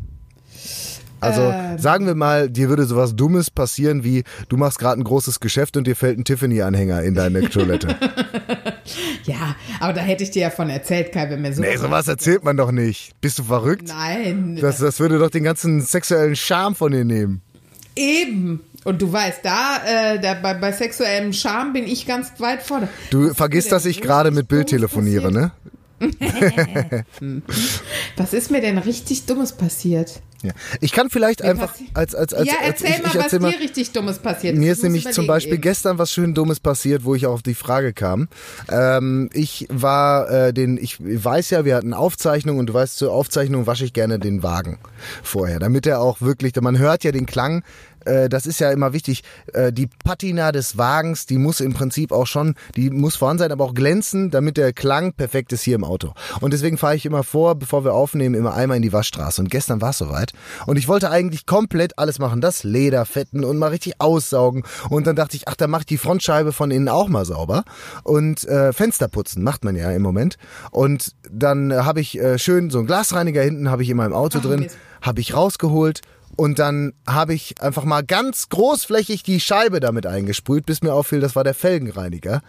Also 1.22 1.42
Ähm. 1.42 1.78
sagen 1.80 2.06
wir 2.06 2.14
mal, 2.14 2.50
dir 2.50 2.70
würde 2.70 2.84
sowas 2.86 3.16
Dummes 3.16 3.50
passieren 3.50 4.04
wie, 4.04 4.24
du 4.50 4.58
machst 4.58 4.78
gerade 4.78 5.00
ein 5.02 5.04
großes 5.04 5.40
Geschäft 5.40 5.76
und 5.76 5.88
dir 5.88 5.96
fällt 5.96 6.20
ein 6.20 6.24
Tiffany-Anhänger 6.26 7.02
in 7.02 7.16
deine 7.16 7.50
Toilette. 7.50 7.96
Ja, 9.24 9.56
aber 9.80 9.94
da 9.94 10.02
hätte 10.02 10.24
ich 10.24 10.32
dir 10.32 10.44
ja 10.44 10.50
von 10.52 10.70
erzählt, 10.70 11.12
Kai, 11.12 11.30
wenn 11.32 11.42
mir 11.42 11.54
so. 11.54 11.62
nee, 11.62 11.76
sowas 11.78 12.08
erzählt 12.08 12.44
man 12.44 12.58
doch 12.58 12.72
nicht. 12.72 13.20
Bist 13.22 13.40
du 13.40 13.44
verrückt? 13.44 13.88
Nein, 13.88 14.58
Das, 14.62 14.78
das 14.78 15.00
würde 15.00 15.18
doch 15.18 15.32
den 15.32 15.44
ganzen 15.44 15.82
sexuellen 15.82 16.36
Charme 16.36 16.76
von 16.76 16.92
dir 16.92 17.06
nehmen. 17.06 17.42
eben. 17.96 18.62
Und 18.84 19.02
du 19.02 19.12
weißt, 19.12 19.40
da, 19.42 19.78
äh, 20.14 20.20
da 20.20 20.36
bei, 20.36 20.54
bei 20.54 20.72
sexuellem 20.72 21.34
Charme 21.34 21.74
bin 21.74 21.86
ich 21.88 22.06
ganz 22.06 22.28
weit 22.38 22.62
vorne. 22.62 22.88
Du 23.10 23.34
vergisst, 23.34 23.72
dass 23.72 23.88
ich 23.88 24.00
gerade 24.00 24.30
mit 24.30 24.48
Bild 24.48 24.68
telefoniere, 24.68 25.32
ne? 25.32 25.52
Was 28.18 28.34
ist 28.34 28.52
mir 28.52 28.62
denn 28.62 28.78
richtig 28.78 29.26
Dummes 29.26 29.54
passiert? 29.54 30.22
Ja. 30.44 30.52
Ich 30.80 30.92
kann 30.92 31.10
vielleicht 31.10 31.42
einfach 31.42 31.74
passi- 31.74 31.88
als 31.96 32.14
als 32.14 32.34
als, 32.34 32.48
ja, 32.48 32.54
als 32.62 32.82
erzähl 32.82 32.90
ich, 32.98 33.02
mal, 33.02 33.08
ich 33.10 33.16
was 33.16 33.24
erzähl 33.24 33.40
mal, 33.40 33.52
dir 33.52 33.60
richtig 33.62 33.92
Dummes 33.94 34.20
passiert 34.20 34.56
Mir 34.58 34.72
ist. 34.74 34.78
ist 34.80 34.84
Ich 34.84 34.90
muss 34.92 34.94
nämlich 35.04 35.16
zum 35.16 35.28
Beispiel 35.28 35.54
eben. 35.54 35.62
gestern 35.62 35.98
was 35.98 36.12
schön 36.12 36.34
Dummes 36.36 36.60
passiert, 36.60 37.04
wo 37.04 37.16
ich 37.16 37.26
auch 37.26 37.34
auf 37.34 37.42
die 37.42 37.56
Frage 37.56 37.94
kam. 37.94 38.28
Ähm, 38.70 39.30
ich 39.34 39.66
war 39.72 40.30
äh, 40.30 40.54
den, 40.54 40.78
ich 40.78 40.98
weiß 41.00 41.50
ja, 41.50 41.66
wir 41.66 41.76
hatten 41.76 41.94
Aufzeichnung 41.94 42.60
und 42.60 42.68
du 42.68 42.74
weißt, 42.74 42.98
zur 42.98 43.12
Aufzeichnung 43.12 43.66
wasche 43.66 43.86
ich 43.86 43.94
gerne 43.94 44.20
den 44.20 44.44
Wagen 44.44 44.78
vorher, 45.24 45.58
damit 45.60 45.88
er 45.88 46.00
auch 46.02 46.22
wirklich, 46.22 46.54
man 46.62 46.78
hört 46.78 47.04
ja 47.04 47.12
den 47.12 47.26
Klang. 47.26 47.64
Äh, 48.06 48.30
Das 48.30 48.46
ist 48.46 48.60
ja 48.60 48.72
immer 48.72 48.94
wichtig. 48.94 49.24
Äh, 49.54 49.72
Die 49.74 49.88
Patina 49.88 50.52
des 50.52 50.78
Wagens, 50.78 51.26
die 51.26 51.38
muss 51.38 51.60
im 51.60 51.74
Prinzip 51.74 52.12
auch 52.12 52.28
schon, 52.28 52.56
die 52.76 52.90
muss 52.90 53.16
vorhanden 53.16 53.40
sein, 53.40 53.52
aber 53.52 53.64
auch 53.66 53.74
glänzen, 53.74 54.32
damit 54.32 54.58
der 54.58 54.74
Klang 54.74 55.14
perfekt 55.14 55.52
ist 55.54 55.64
hier 55.64 55.76
im 55.76 55.84
Auto. 55.84 56.14
Und 56.42 56.54
deswegen 56.54 56.78
fahre 56.78 56.96
ich 56.96 57.06
immer 57.06 57.24
vor, 57.24 57.56
bevor 57.56 57.84
wir 57.84 57.94
aufnehmen, 57.94 58.36
immer 58.36 58.54
einmal 58.54 58.78
in 58.78 58.84
die 58.84 58.94
Waschstraße. 58.94 59.42
Und 59.42 59.50
gestern 59.50 59.82
war 59.82 59.90
es 59.92 59.98
soweit. 59.98 60.34
Und 60.66 60.78
ich 60.78 60.88
wollte 60.88 61.10
eigentlich 61.10 61.46
komplett 61.46 61.98
alles 61.98 62.20
machen. 62.20 62.42
Das 62.42 62.64
Leder 62.64 63.06
fetten 63.06 63.44
und 63.44 63.58
mal 63.58 63.68
richtig 63.70 64.00
aussaugen. 64.00 64.64
Und 64.90 65.08
dann 65.08 65.16
dachte 65.16 65.36
ich, 65.36 65.48
ach, 65.48 65.56
da 65.56 65.68
mach 65.68 65.82
ich 65.82 65.86
die 65.88 65.98
Frontscheibe 65.98 66.52
von 66.52 66.72
innen 66.72 66.90
auch 66.90 67.08
mal 67.08 67.26
sauber. 67.26 67.64
Und 68.04 68.44
äh, 68.46 68.74
Fenster 68.74 69.08
putzen 69.08 69.44
macht 69.44 69.64
man 69.64 69.76
ja 69.76 69.92
im 69.92 70.02
Moment. 70.02 70.38
Und 70.72 71.12
dann 71.30 71.74
habe 71.74 72.02
ich 72.02 72.20
äh, 72.20 72.38
schön 72.38 72.70
so 72.70 72.80
einen 72.80 72.88
Glasreiniger 72.88 73.42
hinten, 73.42 73.70
habe 73.70 73.84
ich 73.84 73.90
in 73.90 73.98
meinem 73.98 74.14
Auto 74.14 74.40
Ach, 74.40 74.46
drin, 74.46 74.68
habe 75.02 75.22
ich 75.22 75.34
rausgeholt. 75.36 76.02
Und 76.36 76.60
dann 76.60 76.94
habe 77.08 77.34
ich 77.34 77.62
einfach 77.62 77.86
mal 77.86 78.04
ganz 78.04 78.50
großflächig 78.50 79.24
die 79.24 79.40
Scheibe 79.40 79.80
damit 79.80 80.06
eingesprüht, 80.06 80.66
bis 80.66 80.82
mir 80.82 80.94
auffiel, 80.94 81.20
das 81.20 81.36
war 81.36 81.44
der 81.44 81.54
Felgenreiniger. 81.54 82.42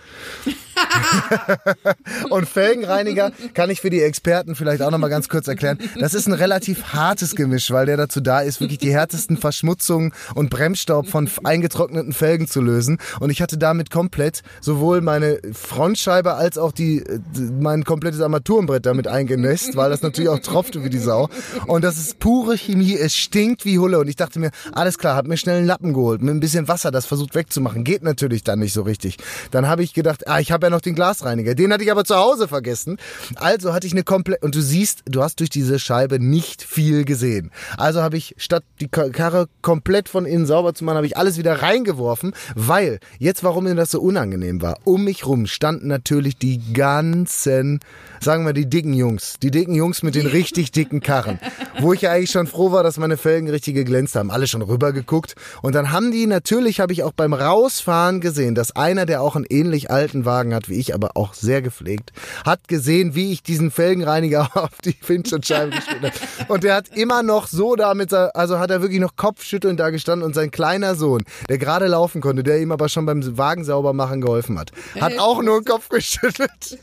Und 2.31 2.49
Felgenreiniger 2.49 3.33
kann 3.55 3.71
ich 3.71 3.81
für 3.81 3.91
die 3.91 4.03
Experten 4.03 4.55
vielleicht 4.55 4.83
auch 4.83 4.91
nochmal 4.91 5.11
ganz 5.11 5.29
kurz 5.29 5.49
erklären. 5.49 5.79
Das 5.99 6.15
ist 6.15 6.27
ein 6.27 6.33
relativ 6.33 6.93
hartes 6.93 7.35
Gemisch, 7.37 7.71
weil 7.71 7.87
der 7.87 7.97
dazu 7.97 8.21
da 8.21 8.41
ist, 8.41 8.61
wirklich 8.61 8.79
die 8.79 8.93
härtesten 8.93 9.37
Verschmutzungen 9.37 10.13
und 10.35 10.51
Bremsstaub 10.51 11.09
von 11.09 11.31
eingetrockneten 11.45 12.13
Felgen 12.13 12.49
zu 12.49 12.61
lösen. 12.61 12.99
Und 13.21 13.31
ich 13.31 13.41
hatte 13.41 13.59
damit 13.59 13.91
komplett 13.91 14.43
sowohl 14.61 15.01
meine 15.01 15.41
Frontscheibe 15.53 16.35
als 16.35 16.59
auch 16.59 16.73
die, 16.73 16.99
äh, 16.99 17.21
mein 17.61 17.85
komplettes 17.85 18.21
Armaturenbrett 18.21 18.87
damit 18.87 19.09
eingenässt, 19.09 19.77
weil 19.77 19.91
das 19.91 20.03
natürlich 20.03 20.29
auch 20.29 20.41
tropfte 20.41 20.85
wie 20.85 20.91
die 20.91 20.99
Sau. 20.99 21.29
Und 21.67 21.83
das 21.83 21.99
ist 21.99 22.19
pure 22.19 22.57
Chemie. 22.57 22.97
Es 22.97 23.15
stinkt 23.15 23.65
wie 23.65 23.76
Hulle. 23.79 23.99
Und 23.99 24.09
ich 24.09 24.17
dachte 24.17 24.39
mir, 24.39 24.51
alles 24.73 24.99
klar, 24.99 25.17
hab 25.17 25.27
mir 25.27 25.37
schnell 25.37 25.59
einen 25.59 25.67
Lappen 25.67 25.93
geholt, 25.93 26.23
mit 26.23 26.35
ein 26.35 26.41
bisschen 26.41 26.69
Wasser 26.69 26.91
das 26.91 27.07
versucht 27.07 27.35
wegzumachen. 27.35 27.85
Geht 27.85 28.03
natürlich 28.03 28.45
dann 28.45 28.59
nicht 28.59 28.73
so 28.73 28.83
richtig. 28.83 29.17
Dann 29.51 29.67
habe 29.67 29.83
ich 29.83 29.95
gedacht, 29.95 30.27
ah, 30.29 30.41
ich 30.41 30.53
habe 30.53 30.67
ja 30.67 30.71
noch 30.71 30.81
den 30.81 30.95
Glasreiniger. 30.95 31.55
Den 31.55 31.73
hatte 31.73 31.85
ich 31.85 31.91
aber 31.91 32.05
zu 32.05 32.17
Hause 32.17 32.49
vergessen. 32.49 32.97
Also 33.37 33.73
hatte 33.73 33.87
ich 33.87 33.93
eine 33.93 34.03
komplett, 34.03 34.43
und 34.43 34.55
du 34.55 34.61
siehst, 34.61 35.03
du 35.07 35.23
hast 35.23 35.41
durch 35.41 35.51
diese 35.51 35.79
Scheibe 35.79 36.19
nicht 36.21 36.63
viel 36.63 37.05
gesehen. 37.05 37.51
Also 37.77 38.03
habe 38.03 38.17
ich, 38.17 38.35
statt 38.39 38.65
die 38.81 38.89
Ka- 38.89 39.09
Karre 39.11 39.49
komplett 39.63 40.09
von 40.09 40.27
innen 40.27 40.47
sauber 40.47 40.75
zu 40.75 40.85
machen, 40.85 40.97
habe 40.97 41.07
ich 41.07 41.17
alles 41.17 41.39
wieder 41.39 41.63
reingeworfen, 41.63 42.33
weil, 42.55 43.01
jetzt 43.19 43.43
warum 43.43 43.65
mir 43.65 43.75
das 43.75 43.91
so 43.91 44.01
unangenehm 44.01 44.63
war, 44.63 44.79
um 44.85 45.05
mich 45.05 45.27
rum 45.27 45.47
standen 45.47 45.89
natürlich 45.89 46.37
die 46.39 46.73
ganzen, 46.73 47.81
sagen 48.21 48.47
wir 48.47 48.53
die 48.53 48.69
dicken 48.69 48.93
Jungs, 48.95 49.35
die 49.43 49.51
dicken 49.51 49.75
Jungs 49.75 50.03
mit 50.03 50.15
den 50.15 50.27
richtig 50.27 50.71
dicken 50.73 51.01
Karren, 51.01 51.39
wo 51.81 51.93
ich 51.93 52.03
ja 52.03 52.13
eigentlich 52.13 52.31
schon 52.31 52.47
froh 52.47 52.71
war, 52.71 52.83
dass 52.83 52.97
meine 52.99 53.17
Felgen 53.17 53.51
richtig 53.51 53.66
geglänzt 53.73 54.15
haben, 54.17 54.31
alle 54.31 54.47
schon 54.47 54.63
rübergeguckt. 54.63 55.35
Und 55.63 55.75
dann 55.75 55.91
haben 55.93 56.11
die, 56.13 56.27
natürlich 56.27 56.81
habe 56.81 56.93
ich 56.93 57.03
auch 57.03 57.13
beim 57.13 57.33
Rausfahren 57.33 58.21
gesehen, 58.21 58.55
dass 58.55 58.75
einer, 58.77 59.07
der 59.07 59.23
auch 59.23 59.37
einen 59.37 59.47
ähnlich 59.49 59.91
alten 59.91 60.25
Wagen 60.25 60.55
hat 60.55 60.69
wie 60.69 60.79
ich, 60.79 60.95
aber 60.95 61.11
auch 61.15 61.35
sehr 61.35 61.63
gepflegt, 61.63 62.13
hat 62.45 62.69
gesehen, 62.69 63.15
wie 63.15 63.33
ich 63.33 63.43
diesen 63.43 63.71
Felgenreiniger 63.71 64.51
auf 64.55 64.81
die 64.85 64.97
Windschutzscheibe 65.07 65.71
gespielt 65.77 66.03
habe. 66.03 66.53
Und 66.53 66.65
der 66.65 66.75
hat 66.75 66.89
immer 66.97 67.23
noch 67.23 67.47
so 67.47 67.77
da 67.77 67.95
mit, 67.95 68.11
sein- 68.11 68.31
also 68.35 68.59
hat 68.59 68.71
er 68.71 68.83
wirklich 68.83 69.01
noch 69.01 69.17
Kopfschütteln 69.17 69.77
da 69.77 69.91
gestanden 69.91 70.25
und 70.27 70.35
sein 70.35 70.51
kleiner 70.51 70.95
Sohn, 70.95 71.25
der 71.49 71.59
gerade 71.59 71.87
laufen 71.87 72.21
konnte, 72.21 72.43
der 72.43 72.61
ihm 72.61 72.73
aber 72.73 72.89
schon 72.89 73.07
beim 73.07 73.37
Wagen 73.39 73.65
sauber 73.65 73.93
machen 73.93 74.21
geholfen 74.21 74.59
hat, 74.59 74.73
hat 75.01 75.19
auch 75.19 75.43
nur 75.43 75.61
den 75.61 75.65
Kopf 75.65 75.89
geschüttelt. 75.91 76.79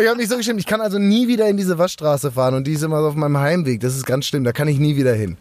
Ich 0.00 0.08
habe 0.08 0.16
mich 0.16 0.28
so 0.28 0.36
geschämt, 0.36 0.58
ich 0.58 0.66
kann 0.66 0.80
also 0.80 0.98
nie 0.98 1.28
wieder 1.28 1.48
in 1.48 1.56
diese 1.56 1.78
Waschstraße 1.78 2.32
fahren 2.32 2.54
und 2.54 2.66
die 2.66 2.72
ist 2.72 2.82
immer 2.82 3.00
so 3.00 3.08
auf 3.08 3.14
meinem 3.14 3.38
Heimweg. 3.38 3.78
Das 3.80 3.94
ist 3.94 4.04
ganz 4.04 4.26
schlimm, 4.26 4.42
da 4.42 4.50
kann 4.50 4.66
ich 4.66 4.80
nie 4.80 4.96
wieder 4.96 5.14
hin. 5.14 5.36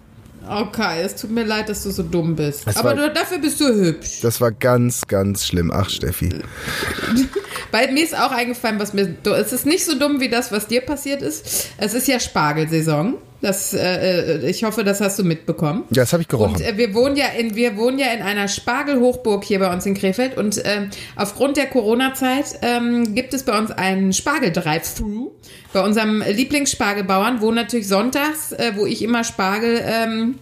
Okay, 0.48 1.02
es 1.04 1.16
tut 1.16 1.32
mir 1.32 1.44
leid, 1.46 1.70
dass 1.70 1.84
du 1.84 1.92
so 1.92 2.04
dumm 2.04 2.36
bist. 2.36 2.64
Es 2.66 2.78
Aber 2.78 2.90
war- 2.90 2.96
du, 2.96 3.14
dafür 3.14 3.38
bist 3.40 3.60
du 3.62 3.66
hübsch. 3.74 4.20
Das 4.22 4.42
war 4.42 4.52
ganz, 4.52 5.08
ganz 5.08 5.46
schlimm. 5.46 5.72
Ach, 5.74 5.90
Steffi. 5.90 6.30
Weil 7.72 7.92
mir 7.92 8.04
ist 8.04 8.18
auch 8.18 8.32
eingefallen, 8.32 8.80
was 8.80 8.94
mir. 8.94 9.16
Es 9.38 9.54
ist 9.54 9.66
nicht 9.66 9.86
so 9.86 9.98
dumm 9.98 10.20
wie 10.20 10.30
das, 10.30 10.52
was 10.52 10.68
dir 10.68 10.82
passiert 10.82 11.22
ist. 11.22 11.70
Es 11.78 11.94
ist 11.94 12.08
ja 12.08 12.20
Spargelsaison. 12.20 13.16
Das, 13.42 13.74
äh, 13.74 14.38
äh, 14.42 14.50
ich 14.50 14.64
hoffe, 14.64 14.86
das 14.86 15.02
hast 15.02 15.20
du 15.20 15.24
mitbekommen. 15.26 15.84
Ja, 15.90 16.04
das 16.04 16.14
habe 16.14 16.22
ich 16.22 16.30
gerochen. 16.30 16.56
Und 16.56 16.62
äh, 16.62 16.78
wir 16.78 16.94
wohnen 16.94 17.18
ja 17.18 17.26
in 17.38 17.56
wir 17.56 17.76
wohnen 17.76 18.00
ja 18.00 18.08
in 18.14 18.22
einer 18.22 18.48
Spargelhochburg 18.48 19.44
hier 19.44 19.60
bei 19.60 19.72
uns 19.74 19.86
in 19.86 19.96
Krefeld 19.96 20.38
und 20.38 20.62
ähm, 20.64 20.90
aufgrund 21.18 21.58
der 21.58 21.66
Corona-Zeit 21.66 22.60
ähm, 22.62 23.14
gibt 23.16 23.34
es 23.34 23.44
bei 23.44 23.58
uns 23.60 23.70
einen 23.72 24.14
Spargel-Drive-Thru 24.14 25.32
bei 25.74 25.82
unserem 25.82 26.22
Lieblingsspargelbauern, 26.22 27.42
wo 27.42 27.52
natürlich 27.52 27.88
sonntags, 27.88 28.52
äh, 28.54 28.74
wo 28.76 28.86
ich 28.86 29.02
immer 29.02 29.24
Spargel 29.24 29.82
ähm, 29.84 30.36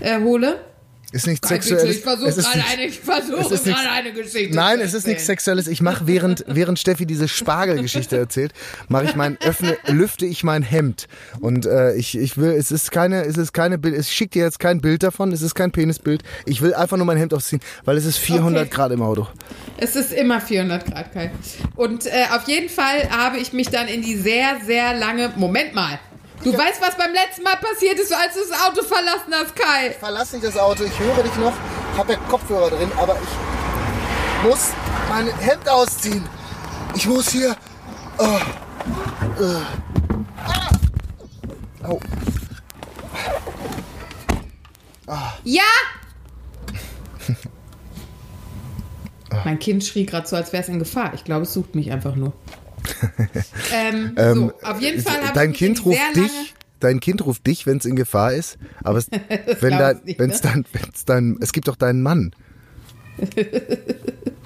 äh, 0.00 0.20
hole. 0.20 0.58
Ist 1.10 1.26
nicht 1.26 1.40
Bitte, 1.40 1.54
sexuell. 1.54 1.88
Ich 1.90 2.00
versuche 2.02 2.28
es 2.28 2.36
ist 2.36 2.52
gerade 2.52 2.64
eine, 2.70 2.84
ich 2.84 2.98
es 2.98 3.04
versuche 3.04 3.54
ist 3.54 3.66
nichts- 3.66 3.80
gerade 3.82 3.90
eine 3.90 4.12
Geschichte. 4.12 4.54
Nein, 4.54 4.80
es 4.80 4.92
ist 4.92 5.06
nichts. 5.06 5.24
Sexuelles. 5.24 5.66
Ich 5.66 5.80
mache, 5.80 6.06
während, 6.06 6.44
während 6.46 6.78
Steffi 6.78 7.06
diese 7.06 7.28
Spargelgeschichte 7.28 8.16
erzählt, 8.18 8.52
mache 8.88 9.04
ich 9.06 9.16
mein, 9.16 9.38
öffne, 9.40 9.78
lüfte 9.86 10.26
ich 10.26 10.44
mein 10.44 10.62
Hemd. 10.62 11.08
Und 11.40 11.64
äh, 11.64 11.94
ich, 11.94 12.18
ich 12.18 12.36
will, 12.36 12.50
es 12.50 12.70
ist 12.70 12.90
keine, 12.90 13.22
es 13.24 13.38
ist 13.38 13.52
keine 13.54 13.78
Bild, 13.78 13.98
ich 13.98 14.12
schicke 14.12 14.32
dir 14.38 14.44
jetzt 14.44 14.58
kein 14.60 14.80
Bild 14.82 15.02
davon, 15.02 15.32
es 15.32 15.40
ist 15.40 15.54
kein 15.54 15.72
Penisbild. 15.72 16.22
Ich 16.44 16.60
will 16.60 16.74
einfach 16.74 16.98
nur 16.98 17.06
mein 17.06 17.16
Hemd 17.16 17.32
ausziehen, 17.32 17.62
weil 17.86 17.96
es 17.96 18.04
ist 18.04 18.18
400 18.18 18.66
Okay. 18.66 18.74
Grad 18.74 18.92
im 18.92 19.00
Auto. 19.02 19.26
Es 19.78 19.96
ist 19.96 20.12
immer 20.12 20.40
400 20.42 20.84
Grad 20.92 21.12
kalt. 21.14 21.30
Und 21.74 22.04
äh, 22.06 22.10
auf 22.36 22.46
jeden 22.48 22.68
Fall 22.68 23.08
habe 23.10 23.38
ich 23.38 23.54
mich 23.54 23.70
dann 23.70 23.88
in 23.88 24.02
die 24.02 24.16
sehr, 24.16 24.58
sehr 24.66 24.94
lange. 24.94 25.32
Moment 25.36 25.74
mal. 25.74 25.98
Du 26.44 26.56
weißt, 26.56 26.80
was 26.80 26.96
beim 26.96 27.12
letzten 27.12 27.42
Mal 27.42 27.56
passiert 27.56 27.98
ist, 27.98 28.12
als 28.12 28.34
du 28.34 28.40
das 28.48 28.60
Auto 28.60 28.82
verlassen 28.82 29.32
hast, 29.32 29.56
Kai. 29.56 29.90
verlasse 29.98 30.36
nicht 30.36 30.46
das 30.46 30.56
Auto, 30.56 30.84
ich 30.84 30.98
höre 30.98 31.22
dich 31.22 31.34
noch, 31.36 31.52
habe 31.96 32.12
ja 32.12 32.18
Kopfhörer 32.28 32.70
drin, 32.70 32.90
aber 32.96 33.16
ich 33.20 34.48
muss 34.48 34.70
mein 35.08 35.26
Hemd 35.38 35.68
ausziehen. 35.68 36.24
Ich 36.94 37.06
muss 37.06 37.30
hier. 37.30 37.56
Oh, 38.18 38.38
äh, 39.42 39.62
au. 41.86 42.00
Ja! 45.44 45.62
Mein 49.44 49.58
Kind 49.58 49.84
schrie 49.84 50.04
gerade 50.06 50.26
so, 50.26 50.36
als 50.36 50.52
wäre 50.52 50.62
es 50.62 50.68
in 50.68 50.78
Gefahr. 50.78 51.14
Ich 51.14 51.24
glaube, 51.24 51.42
es 51.42 51.52
sucht 51.52 51.74
mich 51.74 51.90
einfach 51.90 52.14
nur. 52.16 52.32
ähm, 53.72 54.14
so, 54.16 54.52
auf 54.62 54.80
jeden 54.80 55.02
Fall 55.02 55.22
habe 55.22 55.34
dein 55.34 55.52
Kind 55.52 55.78
in 55.78 55.84
ruft 55.84 56.16
dich. 56.16 56.54
Dein 56.80 57.00
Kind 57.00 57.26
ruft 57.26 57.44
dich, 57.46 57.66
wenn 57.66 57.78
es 57.78 57.84
in 57.84 57.96
Gefahr 57.96 58.32
ist. 58.32 58.56
Aber 58.84 58.98
es, 58.98 59.08
wenn 59.60 59.78
ich 59.78 60.04
nicht, 60.04 60.18
wenn's 60.20 60.42
ne? 60.44 60.50
dann, 60.52 60.64
wenn's 60.72 61.04
dann, 61.04 61.36
es 61.40 61.52
gibt 61.52 61.66
doch 61.68 61.76
deinen 61.76 62.02
Mann. 62.02 62.32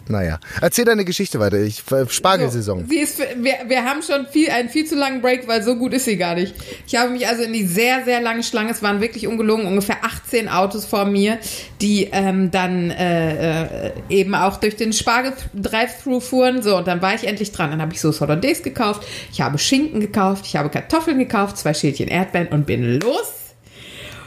naja, 0.08 0.38
erzähl 0.60 0.84
deine 0.84 1.04
Geschichte 1.04 1.38
weiter. 1.38 1.58
Ich, 1.58 1.82
Spargelsaison. 2.08 2.80
So, 2.80 2.86
sie 2.88 2.98
ist, 2.98 3.18
wir, 3.18 3.54
wir 3.66 3.84
haben 3.84 4.02
schon 4.02 4.26
viel, 4.26 4.50
einen 4.50 4.68
viel 4.68 4.84
zu 4.84 4.96
langen 4.96 5.22
Break, 5.22 5.46
weil 5.46 5.62
so 5.62 5.76
gut 5.76 5.92
ist 5.92 6.04
sie 6.04 6.16
gar 6.16 6.34
nicht. 6.34 6.54
Ich 6.86 6.96
habe 6.96 7.10
mich 7.10 7.26
also 7.26 7.42
in 7.42 7.52
die 7.52 7.64
sehr, 7.64 8.04
sehr 8.04 8.20
lange 8.20 8.42
Schlange, 8.42 8.70
es 8.70 8.82
waren 8.82 9.00
wirklich 9.00 9.26
ungelogen, 9.26 9.66
ungefähr 9.66 10.04
18 10.04 10.48
Autos 10.48 10.84
vor 10.84 11.04
mir, 11.04 11.38
die 11.80 12.08
ähm, 12.12 12.50
dann 12.50 12.90
äh, 12.90 13.86
äh, 13.88 13.92
eben 14.08 14.34
auch 14.34 14.58
durch 14.58 14.76
den 14.76 14.92
Spargel-Drive-Thru 14.92 16.20
fuhren. 16.20 16.62
So, 16.62 16.76
und 16.76 16.86
dann 16.86 17.00
war 17.02 17.14
ich 17.14 17.26
endlich 17.26 17.52
dran. 17.52 17.70
Dann 17.70 17.80
habe 17.80 17.92
ich 17.92 18.00
Sauce 18.00 18.20
Hollandaise 18.20 18.62
gekauft, 18.62 19.06
ich 19.30 19.40
habe 19.40 19.58
Schinken 19.58 20.00
gekauft, 20.00 20.44
ich 20.46 20.56
habe 20.56 20.68
Kartoffeln 20.68 21.18
gekauft, 21.18 21.58
zwei 21.58 21.74
Schälchen 21.74 22.08
Erdbeeren 22.08 22.48
und 22.48 22.66
bin 22.66 23.00
los. 23.00 23.32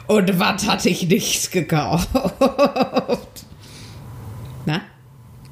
Und 0.07 0.39
was 0.39 0.67
hatte 0.67 0.89
ich 0.89 1.07
nicht 1.07 1.51
gekauft? 1.51 2.09
Na? 4.65 4.81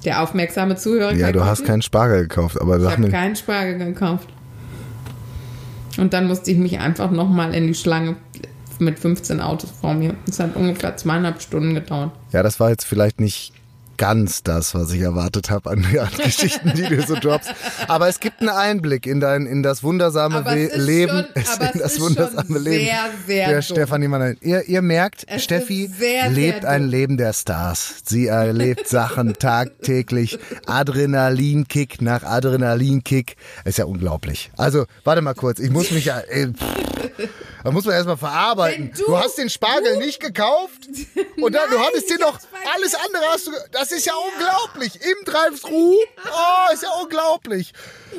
Der 0.06 0.22
aufmerksame 0.22 0.76
Zuhörer 0.76 1.14
Ja, 1.14 1.32
du 1.32 1.46
hast 1.46 1.66
keinen 1.66 1.82
Spargel 1.82 2.24
gekauft, 2.24 2.60
aber 2.60 2.78
Ich 2.78 2.84
sag 2.84 2.92
habe 2.94 3.02
mir. 3.04 3.10
keinen 3.10 3.36
Spargel 3.36 3.78
gekauft. 3.78 4.28
Und 5.98 6.14
dann 6.14 6.28
musste 6.28 6.52
ich 6.52 6.58
mich 6.58 6.80
einfach 6.80 7.12
nochmal 7.12 7.54
in 7.54 7.68
die 7.68 7.76
Schlange 7.76 8.16
mit 8.80 9.00
15 9.00 9.40
Autos 9.40 9.72
vor 9.72 9.94
mir. 9.94 10.16
Es 10.28 10.40
hat 10.40 10.56
ungefähr 10.56 10.98
zweieinhalb 10.98 11.42
Stunden 11.42 11.76
gedauert. 11.76 12.12
Ja, 12.32 12.44
das 12.44 12.60
war 12.60 12.70
jetzt 12.70 12.84
vielleicht 12.86 13.20
nicht 13.20 13.54
ganz 13.98 14.44
das, 14.44 14.74
was 14.76 14.92
ich 14.92 15.02
erwartet 15.02 15.50
habe 15.50 15.70
an, 15.72 15.86
an 16.00 16.10
Geschichten, 16.24 16.74
die 16.76 16.84
du 16.84 17.02
so 17.02 17.16
droppst. 17.16 17.54
Aber 17.88 18.08
es 18.08 18.20
gibt 18.20 18.40
einen 18.42 18.50
Einblick 18.50 19.06
in 19.08 19.20
dein 19.20 19.46
in 19.46 19.64
das 19.64 19.84
wundersame 19.84 20.38
Aber 20.38 20.58
es 20.58 20.76
Leben, 20.76 21.26
schon- 21.36 21.46
aber 21.54 21.74
in 21.74 21.80
das 21.80 22.00
wundersame 22.00 22.60
Leben 22.60 22.86
sehr, 22.86 23.06
sehr 23.28 23.48
der 23.48 23.56
dumm. 23.56 23.62
Stefanie 23.64 24.08
Mann. 24.08 24.38
Ihr, 24.42 24.64
ihr 24.68 24.82
merkt, 24.82 25.26
Es 25.28 25.44
Steffi 25.44 25.88
sehr, 25.88 26.24
sehr 26.24 26.30
lebt 26.30 26.66
ein 26.66 26.82
dumm. 26.84 26.92
Leben 26.92 27.18
der 27.18 27.34
Stars. 27.34 27.96
Sie 28.06 28.28
erlebt 28.28 28.88
Sachen 28.88 29.34
tagtäglich. 29.40 30.40
Adrenalinkick 30.66 32.02
nach 32.02 32.24
Adrenalinkick. 32.24 33.36
Ist 33.66 33.78
ja 33.78 33.86
unglaublich. 33.86 34.52
Also, 34.58 34.86
warte 35.04 35.22
mal 35.22 35.34
kurz. 35.34 35.60
Ich 35.60 35.70
muss 35.72 35.92
mich 35.92 36.06
ja. 36.06 36.20
Äh, 36.20 36.54
da 37.64 37.72
muss 37.72 37.86
man 37.86 37.94
erstmal 37.96 38.18
verarbeiten. 38.18 38.92
Du, 38.98 39.06
du- 39.06 39.18
hast 39.18 39.38
den 39.38 39.50
Spargel 39.50 39.98
nicht 39.98 40.20
gekauft 40.20 40.88
und 41.42 41.54
dann, 41.54 41.70
du 41.70 41.78
Nein, 41.78 41.86
hattest 41.88 42.10
dir 42.10 42.16
ich 42.16 42.20
noch 42.20 42.40
alles 42.76 42.96
andere 42.96 43.24
hast 43.32 43.48
du. 43.48 43.52
Das 43.72 43.92
ist 43.92 44.06
ja, 44.06 44.14
unglaublich. 44.14 44.96
Im 44.96 45.26
Drive-Thru. 45.26 45.94
Oh, 45.96 46.74
ist 46.74 46.84
ja 46.84 46.90
unglaublich. 47.02 47.74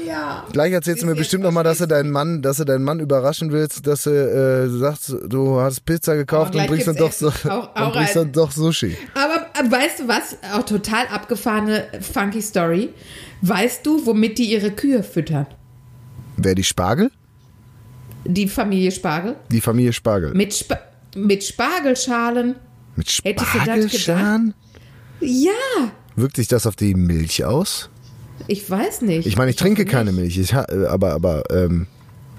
Ja. 0.06 0.44
Gleich 0.52 0.72
erzählst 0.72 1.02
du 1.02 1.06
mir 1.06 1.14
bestimmt 1.14 1.44
noch 1.44 1.50
mal, 1.52 1.62
dass 1.62 1.78
du 1.78 1.86
deinen 1.86 2.10
Mann, 2.10 2.42
dass 2.42 2.58
du 2.58 2.64
deinen 2.64 2.84
Mann 2.84 3.00
überraschen 3.00 3.52
willst, 3.52 3.86
dass 3.86 4.02
du 4.04 4.10
äh, 4.10 4.68
sagst, 4.78 5.14
du 5.28 5.60
hast 5.60 5.84
Pizza 5.84 6.14
gekauft 6.16 6.54
Oh, 6.54 6.58
und 6.58 6.66
bringst 6.66 6.86
dann 6.88 6.96
doch 6.96 7.12
so. 7.12 7.28
Auch- 7.28 7.44
und 7.74 7.76
auch 7.82 7.92
bringst 7.92 8.16
dann 8.16 8.32
doch 8.32 8.50
Sushi. 8.50 8.96
Aber 9.14 9.46
äh, 9.58 9.70
weißt 9.70 10.00
du 10.00 10.08
was? 10.08 10.36
Auch 10.52 10.64
total 10.64 11.06
abgefahrene, 11.08 11.86
funky 12.00 12.42
Story. 12.42 12.92
Weißt 13.42 13.84
du, 13.86 14.04
womit 14.06 14.38
die 14.38 14.50
ihre 14.52 14.70
Kühe 14.70 15.02
füttern? 15.02 15.46
Wer 16.36 16.54
die 16.54 16.64
Spargel? 16.64 17.10
Die 18.24 18.48
Familie 18.48 18.90
Spargel? 18.90 19.36
Die 19.50 19.60
Familie 19.60 19.92
Spargel. 19.92 20.32
Mit, 20.34 20.54
Spa 20.54 20.78
mit 21.16 21.44
Spargelschalen. 21.44 22.56
Mit 22.96 23.10
Spargelschalen? 23.10 24.54
Ja, 25.20 25.50
Wirkt 26.16 26.36
sich 26.36 26.48
das 26.48 26.66
auf 26.66 26.76
die 26.76 26.94
Milch 26.94 27.44
aus? 27.44 27.90
ich 28.48 28.68
weiß 28.68 29.02
nicht. 29.02 29.26
Ich 29.26 29.36
meine, 29.36 29.50
ich 29.50 29.56
trinke 29.56 29.82
hoffe 29.82 29.92
keine. 29.92 30.12
Milch, 30.12 30.38
ich, 30.38 30.54
aber 30.54 31.12
aber 31.12 31.44
ähm, 31.50 31.86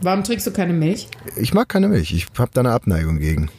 Warum 0.01 0.23
trinkst 0.23 0.45
du 0.45 0.51
keine 0.51 0.73
Milch? 0.73 1.07
ich 1.37 1.53
mag 1.53 1.69
keine 1.69 1.87
Milch. 1.87 2.13
Ich 2.13 2.27
habe 2.37 2.51
da 2.53 2.61
eine 2.61 2.71
Abneigung 2.71 3.17
gegen. 3.19 3.49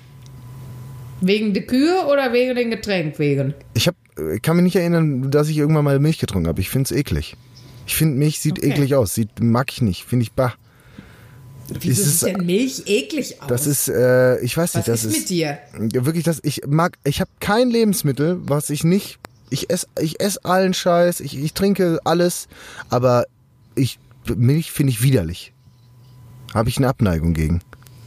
Wegen 1.23 1.55
der 1.55 1.65
Kühe 1.67 2.05
oder 2.07 2.33
wegen 2.33 2.55
dem 2.55 2.71
Getränk 2.71 3.19
wegen? 3.19 3.55
Ich 3.75 3.89
hab, 3.89 3.95
äh, 4.19 4.39
kann 4.39 4.57
mich 4.57 4.65
nicht 4.65 4.77
erinnern, 4.77 5.31
dass 5.31 5.49
ich 5.49 5.57
irgendwann 5.57 5.85
mal 5.85 5.99
Milch 5.99 6.19
getrunken 6.19 6.47
habe. 6.49 6.61
Ich 6.61 6.69
finde 6.69 6.85
es 6.85 6.93
eklig. 6.93 7.37
Ich 7.87 7.97
finde 7.97 8.19
Milch 8.19 8.39
sieht 8.41 8.59
Okay. 8.59 8.71
eklig 8.71 8.95
aus. 8.95 9.15
Sieht 9.15 9.41
mag 9.41 9.73
ich 9.73 9.81
nicht. 9.81 10.05
Finde 10.05 10.25
ich 10.25 10.33
bah. 10.33 10.55
Wieso 11.69 12.03
Ist 12.03 12.07
es- 12.07 12.21
sieht 12.21 12.37
denn 12.37 12.47
Milch 12.47 12.83
eklig 12.87 13.41
aus? 13.43 13.49
Das 13.49 13.67
ist, 13.67 13.89
äh, 13.89 14.39
ich 14.41 14.57
weiß 14.57 14.75
nicht, 14.75 14.89
Was 14.89 15.03
das 15.03 15.05
ist 15.13 15.19
mit 15.19 15.29
dir? 15.31 15.59
Wirklich 15.77 16.25
das 16.25 16.41
ich 16.45 16.63
mag 16.67 16.99
ich 17.05 17.21
habe 17.21 17.31
kein 17.41 17.71
Lebensmittel 17.71 18.39
was 18.45 18.71
ich 18.71 18.85
nicht 18.85 19.19
ich 19.51 19.69
esse 19.71 19.87
ich 20.01 20.21
esse 20.21 20.45
allen 20.45 20.75
Scheiß 20.75 21.21
ich, 21.21 21.37
ich 21.39 21.53
trinke 21.55 21.99
alles 22.05 22.49
aber 22.91 23.27
ich 23.75 23.99
Milch 24.35 24.71
finde 24.73 24.93
ich 24.93 25.03
widerlich 25.03 25.53
habe 26.55 26.69
ich 26.69 26.77
eine 26.79 26.89
Abneigung 26.89 27.35
gegen 27.35 27.61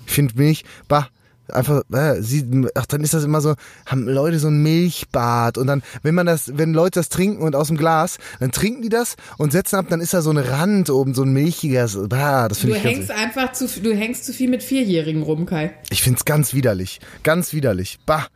ich 0.05 0.13
finde 0.13 0.35
Milch 0.37 0.63
bah 0.87 1.07
einfach 1.51 1.83
äh, 1.91 2.21
sie, 2.21 2.67
ach 2.75 2.85
dann 2.85 3.01
ist 3.01 3.13
das 3.13 3.23
immer 3.23 3.41
so 3.41 3.55
haben 3.85 4.07
Leute 4.07 4.39
so 4.39 4.47
ein 4.47 4.61
Milchbad 4.61 5.57
und 5.57 5.67
dann 5.67 5.81
wenn 6.03 6.15
man 6.15 6.25
das 6.25 6.57
wenn 6.57 6.73
Leute 6.73 6.99
das 6.99 7.09
trinken 7.09 7.43
und 7.43 7.55
aus 7.55 7.67
dem 7.67 7.77
Glas 7.77 8.17
dann 8.39 8.51
trinken 8.51 8.81
die 8.81 8.89
das 8.89 9.15
und 9.37 9.51
setzen 9.51 9.75
ab 9.77 9.85
dann 9.89 10.01
ist 10.01 10.13
da 10.13 10.21
so 10.21 10.31
ein 10.31 10.37
Rand 10.37 10.89
oben 10.89 11.13
so 11.13 11.23
ein 11.23 11.33
milchiger 11.33 11.87
so, 11.87 12.07
bah, 12.07 12.47
das 12.47 12.59
finde 12.59 12.77
ich 12.77 12.83
ganz 12.83 12.95
hängst 12.95 13.11
einfach 13.11 13.51
zu, 13.53 13.67
du 13.81 13.93
hängst 13.93 14.25
zu 14.25 14.33
viel 14.33 14.49
mit 14.49 14.63
Vierjährigen 14.63 15.23
rum, 15.23 15.45
Kai. 15.45 15.73
ich 15.89 16.01
find's 16.01 16.25
ganz 16.25 16.53
widerlich. 16.53 16.99
Ganz 17.23 17.53
widerlich. 17.53 17.99
Bah. 18.05 18.27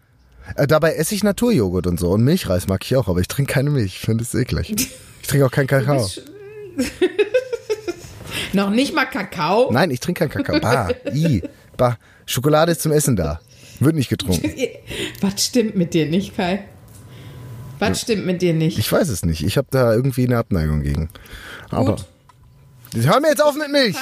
Äh, 0.55 0.67
dabei 0.67 0.95
esse 0.95 1.15
ich 1.15 1.23
Naturjoghurt 1.23 1.87
und 1.87 1.99
so. 1.99 2.09
Und 2.09 2.23
Milchreis 2.23 2.67
mag 2.67 2.83
ich 2.83 2.95
auch, 2.95 3.07
aber 3.07 3.19
ich 3.19 3.27
trinke 3.27 3.53
keine 3.53 3.69
Milch. 3.69 3.95
Ich 3.95 3.99
finde 3.99 4.23
es 4.23 4.33
eklig. 4.33 4.71
Ich 5.21 5.27
trinke 5.27 5.45
auch 5.45 5.51
keinen 5.51 5.67
Kakao. 5.67 6.09
Noch 8.53 8.69
nicht 8.69 8.93
mal 8.93 9.05
Kakao. 9.05 9.71
Nein, 9.71 9.89
ich 9.91 9.99
trinke 9.99 10.27
keinen 10.27 10.43
Kakao. 10.43 10.59
Bah. 10.59 10.89
I. 11.13 11.43
Bah. 11.77 11.97
Schokolade 12.25 12.71
ist 12.71 12.81
zum 12.81 12.91
Essen 12.91 13.15
da. 13.15 13.39
Wird 13.79 13.95
nicht 13.95 14.09
getrunken. 14.09 14.53
Was 15.21 15.45
stimmt 15.45 15.75
mit 15.75 15.93
dir 15.93 16.05
nicht, 16.05 16.35
Kai? 16.35 16.65
Was 17.79 18.01
stimmt 18.01 18.25
mit 18.25 18.41
dir 18.41 18.53
nicht? 18.53 18.77
Ich 18.77 18.89
weiß 18.91 19.09
es 19.09 19.25
nicht. 19.25 19.43
Ich 19.43 19.57
habe 19.57 19.67
da 19.71 19.93
irgendwie 19.93 20.25
eine 20.25 20.37
Abneigung 20.37 20.83
gegen. 20.83 21.09
Aber. 21.69 21.97
Hör 22.95 23.19
mir 23.19 23.29
jetzt 23.29 23.43
auf 23.43 23.55
mit 23.55 23.69
Milch! 23.69 23.97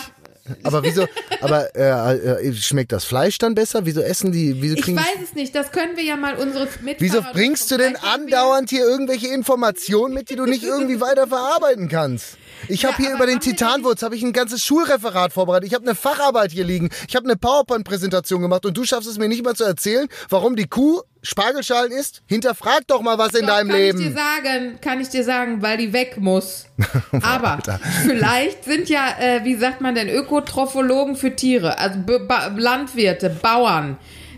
Aber 0.64 0.84
wieso, 0.84 1.08
aber 1.42 1.76
äh, 1.76 2.48
äh, 2.48 2.54
schmeckt 2.54 2.92
das 2.92 3.06
Fleisch 3.06 3.38
dann 3.38 3.56
besser? 3.56 3.86
Wieso 3.86 4.02
essen 4.02 4.32
die, 4.32 4.62
wieso 4.62 4.76
Ich 4.76 4.82
kriegen 4.82 4.98
weiß 4.98 5.24
es 5.24 5.34
nicht, 5.34 5.54
das 5.54 5.72
können 5.72 5.96
wir 5.96 6.04
ja 6.04 6.18
mal 6.18 6.36
unsere 6.36 6.66
Mitfahrer... 6.66 6.96
Wieso 7.00 7.22
bringst 7.32 7.70
du 7.72 7.78
denn 7.78 7.96
andauernd 7.96 8.70
hier 8.70 8.84
irgendwelche 8.84 9.28
Informationen 9.28 10.14
mit, 10.14 10.30
die 10.30 10.36
du 10.36 10.46
nicht 10.46 10.64
irgendwie 10.64 11.00
weiter 11.00 11.28
verarbeiten 11.28 11.90
kannst? 11.90 12.38
Ich 12.68 12.86
habe 12.86 13.02
Ja, 13.02 13.08
hier 13.08 13.16
über 13.16 13.26
den 13.26 13.40
Titanwurz 13.40 14.04
habe 14.04 14.16
ich 14.16 14.24
ein 14.24 14.34
ganzes 14.34 14.64
Schulreferat 14.64 15.34
vorbereitet. 15.34 15.68
Ich 15.68 15.74
habe 15.74 15.86
eine 15.86 15.96
Facharbeit 15.96 16.52
hier 16.52 16.64
liegen. 16.64 16.90
Ich 17.08 17.16
habe 17.16 17.26
eine 17.26 17.36
PowerPoint-Präsentation 17.38 18.42
gemacht 18.42 18.66
und 18.66 18.78
du 18.78 18.84
schaffst 18.84 19.10
es 19.10 19.18
mir 19.18 19.28
nicht 19.28 19.44
mal 19.44 19.56
zu 19.56 19.64
erzählen, 19.64 20.08
warum 20.30 20.56
die 20.56 20.68
Kuh 20.68 21.02
Spargelschalen 21.24 21.92
isst? 21.92 22.24
Hinterfrag 22.26 22.82
doch 22.88 23.02
mal 23.02 23.18
was 23.20 23.34
in 23.34 23.42
Doch, 23.42 23.54
deinem 23.56 23.70
kann 23.70 23.78
Leben. 23.78 24.00
ich 24.02 24.08
dir 24.08 24.14
sagen, 24.14 24.80
kann 24.82 25.02
ich 25.02 25.10
dir 25.10 25.24
sagen, 25.24 25.62
weil 25.62 25.78
die 25.78 25.94
weg 25.94 26.18
muss. 26.18 26.66
Aber 27.22 27.60
vielleicht 28.08 28.64
sind 28.64 28.90
ja, 28.90 29.06
äh, 29.20 29.44
wie 29.44 29.56
sagt 29.56 29.82
man 29.82 29.94
denn, 29.94 30.10
Ökotrophologen 30.10 31.16
für 31.16 31.36
Tiere, 31.36 31.78
also 31.78 32.00
Be 32.00 32.20
ba 32.22 32.48
Landwirte, 32.58 33.30
Bauern, 33.30 33.98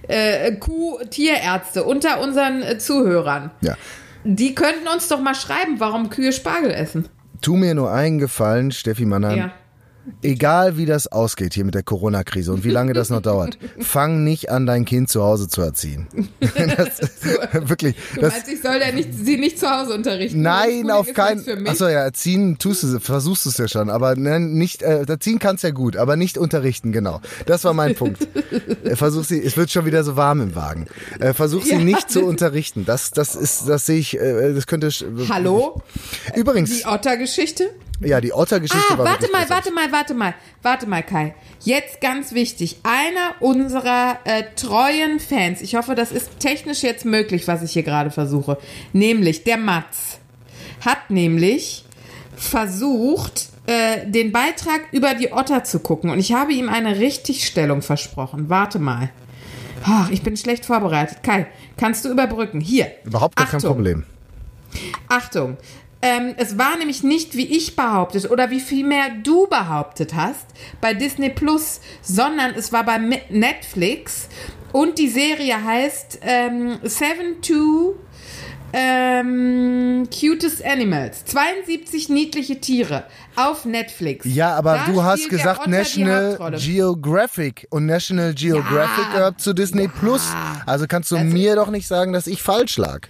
äh, 0.09 0.51
Kuh-Tierärzte 0.57 1.83
unter 1.83 2.19
unseren 2.19 2.61
äh, 2.61 2.77
Zuhörern. 2.77 3.51
ja. 3.61 3.75
Die 4.25 4.55
könnten 4.55 4.87
uns 4.87 5.09
doch 5.09 5.19
mal 5.19 5.35
schreiben, 5.35 5.81
warum 5.81 6.09
Kühe 6.09 6.31
Spargel 6.31 6.71
essen. 6.71 7.09
Tu 7.43 7.57
mir 7.57 7.75
nur 7.75 7.91
einen 7.91 8.19
Gefallen, 8.19 8.71
Steffi 8.71 9.05
Mannheim. 9.05 9.37
Ja. 9.37 9.51
Egal 10.21 10.77
wie 10.77 10.85
das 10.85 11.07
ausgeht 11.07 11.53
hier 11.53 11.63
mit 11.65 11.75
der 11.75 11.83
Corona-Krise 11.83 12.51
und 12.51 12.63
wie 12.63 12.69
lange 12.71 12.93
das 12.93 13.09
noch 13.09 13.21
dauert, 13.21 13.57
fang 13.79 14.23
nicht 14.23 14.49
an, 14.51 14.65
dein 14.65 14.85
Kind 14.85 15.09
zu 15.09 15.23
Hause 15.23 15.47
zu 15.47 15.61
erziehen. 15.61 16.07
das, 16.41 17.01
wirklich. 17.69 17.95
Du 18.15 18.21
Das, 18.21 18.33
meinst, 18.33 18.47
ich 18.49 18.61
soll 18.61 18.79
ja 18.81 18.91
nicht, 18.91 19.13
sie 19.13 19.37
nicht 19.37 19.59
zu 19.59 19.69
Hause 19.69 19.93
unterrichten? 19.93 20.41
Nein, 20.41 20.91
auf 20.91 21.13
keinen. 21.13 21.41
Für 21.43 21.55
mich. 21.55 21.69
Achso, 21.69 21.87
ja, 21.87 21.99
erziehen 22.01 22.57
tust 22.57 22.83
du, 22.83 22.99
versuchst 22.99 23.45
du 23.45 23.49
es 23.49 23.57
ja 23.57 23.67
schon, 23.67 23.89
aber 23.89 24.15
ne, 24.15 24.39
nicht, 24.39 24.81
äh, 24.83 25.03
erziehen 25.03 25.39
kannst 25.39 25.63
ja 25.63 25.71
gut, 25.71 25.95
aber 25.95 26.15
nicht 26.15 26.37
unterrichten, 26.37 26.91
genau. 26.91 27.21
Das 27.45 27.63
war 27.63 27.73
mein 27.73 27.95
Punkt. 27.95 28.27
Äh, 28.83 28.95
Versuch 28.95 29.23
sie, 29.23 29.41
es 29.41 29.55
wird 29.57 29.71
schon 29.71 29.85
wieder 29.85 30.03
so 30.03 30.15
warm 30.15 30.41
im 30.41 30.55
Wagen. 30.55 30.87
Äh, 31.19 31.33
versuch 31.33 31.63
sie 31.63 31.71
Ja. 31.71 31.77
nicht 31.79 32.09
zu 32.11 32.23
unterrichten. 32.25 32.85
Das, 32.85 33.11
das 33.11 33.35
ist, 33.35 33.67
das 33.67 33.85
sehe 33.85 33.99
ich, 33.99 34.19
äh, 34.19 34.53
das 34.53 34.67
könnte. 34.67 34.89
Hallo? 35.29 35.81
Übrigens, 36.35 36.77
Die 36.79 36.85
Otter-Geschichte? 36.85 37.69
Ja, 38.01 38.19
die 38.21 38.33
Otter-Geschichte 38.33 38.93
Ah, 38.93 38.97
war 38.97 39.05
warte 39.05 39.31
mal, 39.31 39.49
warte 39.49 39.71
mal, 39.71 39.91
warte 39.91 40.13
mal, 40.13 40.33
warte 40.61 40.87
mal, 40.87 41.03
Kai. 41.03 41.35
Jetzt 41.61 42.01
ganz 42.01 42.33
wichtig. 42.33 42.77
Einer 42.83 43.35
unserer 43.39 44.19
äh, 44.25 44.43
treuen 44.55 45.19
Fans, 45.19 45.61
ich 45.61 45.75
hoffe, 45.75 45.95
das 45.95 46.11
ist 46.11 46.39
technisch 46.39 46.83
jetzt 46.83 47.05
möglich, 47.05 47.47
was 47.47 47.61
ich 47.61 47.71
hier 47.71 47.83
gerade 47.83 48.11
versuche, 48.11 48.57
nämlich 48.91 49.43
der 49.43 49.57
Mats, 49.57 50.19
hat 50.83 51.09
nämlich 51.09 51.85
versucht, 52.35 53.49
äh, 53.67 54.05
den 54.09 54.31
Beitrag 54.31 54.81
über 54.91 55.13
die 55.13 55.31
Otter 55.31 55.63
zu 55.63 55.79
gucken 55.79 56.09
und 56.09 56.19
ich 56.19 56.33
habe 56.33 56.51
ihm 56.53 56.67
eine 56.67 56.99
Richtigstellung 56.99 57.81
versprochen. 57.81 58.49
Warte 58.49 58.79
mal. 58.79 59.09
Ach, 59.85 60.09
ich 60.09 60.21
bin 60.21 60.35
schlecht 60.37 60.65
vorbereitet. 60.65 61.23
Kai, 61.23 61.47
kannst 61.77 62.05
du 62.05 62.09
überbrücken? 62.09 62.59
Hier. 62.59 62.91
Überhaupt 63.05 63.35
gar 63.35 63.47
kein 63.47 63.57
Achtung. 63.57 63.73
Problem. 63.73 64.03
Achtung, 65.07 65.57
ähm, 66.03 66.35
es 66.35 66.57
war 66.57 66.77
nämlich 66.77 67.01
nicht, 67.01 67.37
wie 67.37 67.45
ich 67.45 67.77
behauptet 67.77 68.29
oder 68.29 68.49
wie 68.49 68.59
vielmehr 68.59 69.05
du 69.23 69.47
behauptet 69.47 70.13
hast, 70.13 70.45
bei 70.81 70.93
Disney 70.93 71.29
Plus, 71.29 71.79
sondern 72.01 72.51
es 72.55 72.73
war 72.73 72.83
bei 72.83 72.97
Netflix 72.97 74.27
und 74.73 74.99
die 74.99 75.07
Serie 75.07 75.63
heißt 75.63 76.19
ähm, 76.23 76.79
Seven 76.83 77.41
to 77.41 77.95
ähm, 78.73 80.09
Cutest 80.09 80.65
Animals. 80.65 81.23
72 81.25 82.09
niedliche 82.09 82.59
Tiere 82.59 83.05
auf 83.37 83.63
Netflix. 83.63 84.25
Ja, 84.25 84.55
aber 84.55 84.81
Da 84.85 84.91
du 84.91 85.03
hast 85.03 85.29
gesagt 85.29 85.67
National. 85.67 86.37
Geographic 86.57 87.65
und 87.69 87.85
National 87.85 88.33
Geographic 88.33 89.05
Ja, 89.05 89.13
gehört 89.13 89.39
zu 89.39 89.53
Disney 89.53 89.87
Plus. 89.87 90.27
Also 90.65 90.85
kannst 90.85 91.11
du 91.11 91.17
mir 91.19 91.55
doch 91.55 91.69
nicht 91.69 91.87
sagen, 91.87 92.11
dass 92.11 92.27
ich 92.27 92.41
falsch 92.41 92.75
lag. 92.75 93.07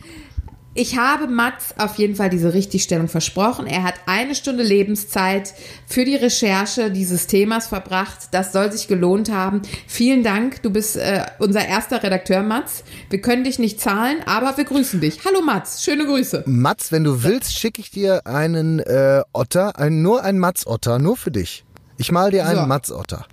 Ich 0.75 0.97
habe 0.97 1.27
Mats 1.27 1.75
auf 1.77 1.99
jeden 1.99 2.15
Fall 2.15 2.31
diese 2.31 2.55
Richtigstellung 2.55 3.07
versprochen. 3.07 3.67
Er 3.67 3.83
hat 3.83 3.93
eine 4.07 4.33
Stunde 4.33 4.63
Lebenszeit 4.63 5.53
für 5.85 6.03
die 6.03 6.15
Recherche 6.15 6.89
dieses 6.89 7.27
Themas 7.27 7.67
verbracht. 7.67 8.29
Das 8.31 8.53
soll 8.53 8.71
sich 8.71 8.87
gelohnt 8.87 9.31
haben. 9.31 9.61
Vielen 9.85 10.23
Dank. 10.23 10.63
Du 10.63 10.71
bist 10.71 10.97
äh, 10.97 11.25
unser 11.37 11.63
erster 11.67 12.01
Redakteur, 12.01 12.41
Mats. 12.41 12.83
Wir 13.11 13.21
können 13.21 13.43
dich 13.43 13.59
nicht 13.59 13.79
zahlen, 13.79 14.17
aber 14.25 14.57
wir 14.57 14.63
grüßen 14.63 14.99
dich. 14.99 15.19
Hallo 15.23 15.41
Mats, 15.41 15.83
schöne 15.83 16.07
Grüße. 16.07 16.43
Mats, 16.47 16.91
wenn 16.91 17.03
du 17.03 17.21
willst, 17.21 17.53
schicke 17.53 17.79
ich 17.79 17.91
dir 17.91 18.25
einen 18.25 18.79
äh, 18.79 19.21
Otter, 19.31 19.77
ein, 19.77 20.01
nur 20.01 20.23
einen 20.23 20.39
Matzotter, 20.39 20.97
nur 20.97 21.17
für 21.17 21.29
dich. 21.29 21.65
Ich 21.97 22.11
mal 22.11 22.31
dir 22.31 22.47
einen 22.47 22.61
So. 22.61 22.65
Matzotter. 22.65 23.27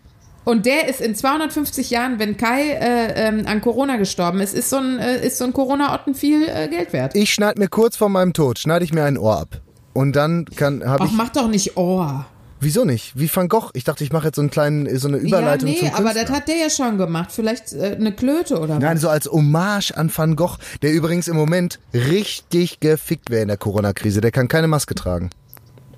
Und 0.51 0.67
der 0.67 0.89
ist 0.89 1.01
in 1.01 1.15
250 1.15 1.91
Jahren, 1.91 2.19
wenn 2.19 2.37
Kai 2.37 2.73
äh, 2.73 3.29
ähm, 3.29 3.47
an 3.47 3.61
Corona 3.61 3.99
gestorben 3.99 4.41
ist, 4.41 4.53
ist 4.53 4.69
so 4.69 4.79
ein, 4.79 4.99
äh, 4.99 5.25
ist 5.25 5.39
so 5.39 5.45
ein 5.45 5.53
Corona-Otten 5.53 6.17
viel 6.17 6.43
äh, 6.49 6.67
Geld 6.67 6.93
wert. 6.93 7.15
Ich 7.15 7.33
schneide 7.33 7.61
mir 7.61 7.69
kurz 7.69 7.97
vor 7.97 8.09
meinem 8.09 8.33
Tod, 8.33 8.59
schneide 8.59 8.85
ich 8.85 8.93
mir 8.93 9.05
ein 9.05 9.17
Ohr 9.17 9.39
ab. 9.39 9.61
Und 9.93 10.17
dann 10.17 10.47
kann 10.47 10.85
habe 10.85 11.05
Ach, 11.05 11.07
ich. 11.07 11.13
mach 11.13 11.29
doch 11.29 11.47
nicht 11.47 11.77
Ohr. 11.77 12.27
Wieso 12.59 12.85
nicht? 12.85 13.17
Wie 13.17 13.31
Van 13.33 13.49
Gogh. 13.49 13.71
Ich 13.75 13.85
dachte, 13.85 14.03
ich 14.03 14.11
mache 14.11 14.27
jetzt 14.27 14.35
so 14.35 14.43
einen 14.43 14.51
kleinen, 14.51 14.99
so 14.99 15.07
eine 15.07 15.19
Überleitung 15.19 15.69
ja, 15.69 15.75
nee, 15.75 15.79
zum 15.79 15.89
aber 15.91 16.11
Künstler. 16.11 16.25
das 16.25 16.33
hat 16.33 16.49
der 16.49 16.57
ja 16.57 16.69
schon 16.69 16.99
gemacht. 16.99 17.31
Vielleicht 17.31 17.73
äh, 17.73 17.95
eine 17.97 18.11
Klöte 18.11 18.59
oder 18.59 18.81
Nein, 18.81 18.97
was? 18.97 19.03
so 19.03 19.09
als 19.09 19.31
Hommage 19.31 19.93
an 19.97 20.11
Van 20.13 20.35
Gogh, 20.35 20.57
der 20.83 20.93
übrigens 20.93 21.29
im 21.29 21.37
Moment 21.37 21.79
richtig 21.95 22.81
gefickt 22.81 23.31
wäre 23.31 23.43
in 23.43 23.49
der 23.49 23.57
Corona-Krise. 23.57 24.21
Der 24.21 24.33
kann 24.33 24.49
keine 24.49 24.67
Maske 24.67 24.97
tragen. 24.97 25.31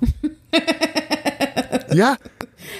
ja, 1.94 2.18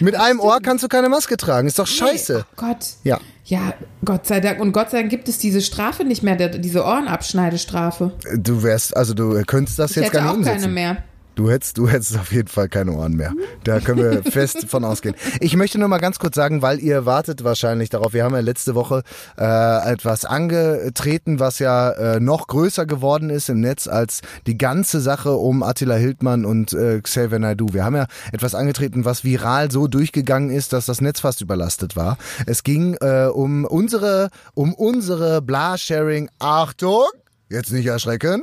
mit 0.00 0.14
einem 0.16 0.40
Ohr 0.40 0.58
kannst 0.62 0.84
du 0.84 0.88
keine 0.88 1.08
Maske 1.08 1.36
tragen. 1.36 1.68
Ist 1.68 1.78
doch 1.78 1.86
scheiße. 1.86 2.34
Nee, 2.34 2.44
oh 2.50 2.66
Gott. 2.68 2.86
Ja. 3.04 3.20
Ja, 3.44 3.74
Gott 4.04 4.26
sei 4.26 4.40
Dank. 4.40 4.60
Und 4.60 4.72
Gott 4.72 4.90
sei 4.90 4.98
Dank 4.98 5.10
gibt 5.10 5.28
es 5.28 5.38
diese 5.38 5.60
Strafe 5.60 6.04
nicht 6.04 6.22
mehr, 6.22 6.36
diese 6.36 6.84
Ohrenabschneidestrafe. 6.84 8.12
Du 8.36 8.62
wärst, 8.62 8.96
also 8.96 9.14
du 9.14 9.42
könntest 9.44 9.78
das 9.78 9.90
Ich 9.90 9.96
jetzt 9.96 10.06
hätte 10.06 10.16
gar 10.18 10.22
nicht 10.22 10.30
auch 10.32 10.36
umsetzen. 10.36 10.60
keine 10.60 10.72
mehr. 10.72 10.96
Du 11.34 11.50
hättest, 11.50 11.78
du 11.78 11.88
hättest 11.88 12.18
auf 12.18 12.30
jeden 12.30 12.48
Fall 12.48 12.68
keine 12.68 12.92
Ohren 12.92 13.14
mehr. 13.14 13.32
Da 13.64 13.80
können 13.80 14.02
wir 14.02 14.22
fest 14.30 14.66
von 14.68 14.84
ausgehen. 14.84 15.14
Ich 15.40 15.56
möchte 15.56 15.78
nur 15.78 15.88
mal 15.88 15.98
ganz 15.98 16.18
kurz 16.18 16.34
sagen, 16.34 16.60
weil 16.60 16.78
ihr 16.78 17.06
wartet 17.06 17.42
wahrscheinlich 17.42 17.88
darauf. 17.88 18.12
Wir 18.12 18.24
haben 18.24 18.34
ja 18.34 18.40
letzte 18.40 18.74
Woche 18.74 19.02
äh, 19.38 19.92
etwas 19.92 20.26
angetreten, 20.26 21.40
was 21.40 21.58
ja 21.58 21.90
äh, 21.90 22.20
noch 22.20 22.48
größer 22.48 22.84
geworden 22.84 23.30
ist 23.30 23.48
im 23.48 23.60
Netz 23.60 23.88
als 23.88 24.20
die 24.46 24.58
ganze 24.58 25.00
Sache 25.00 25.32
um 25.32 25.62
Attila 25.62 25.94
Hildmann 25.94 26.44
und 26.44 26.74
äh, 26.74 27.00
Xavier 27.00 27.38
Naidoo. 27.38 27.72
Wir 27.72 27.84
haben 27.84 27.96
ja 27.96 28.06
etwas 28.32 28.54
angetreten, 28.54 29.06
was 29.06 29.24
viral 29.24 29.70
so 29.70 29.86
durchgegangen 29.86 30.50
ist, 30.50 30.74
dass 30.74 30.84
das 30.84 31.00
Netz 31.00 31.20
fast 31.20 31.40
überlastet 31.40 31.96
war. 31.96 32.18
Es 32.46 32.62
ging 32.62 32.94
äh, 33.00 33.26
um 33.32 33.64
unsere, 33.64 34.28
um 34.54 34.74
unsere 34.74 35.40
Blasharing. 35.40 36.28
Achtung, 36.38 37.06
jetzt 37.48 37.72
nicht 37.72 37.86
erschrecken. 37.86 38.42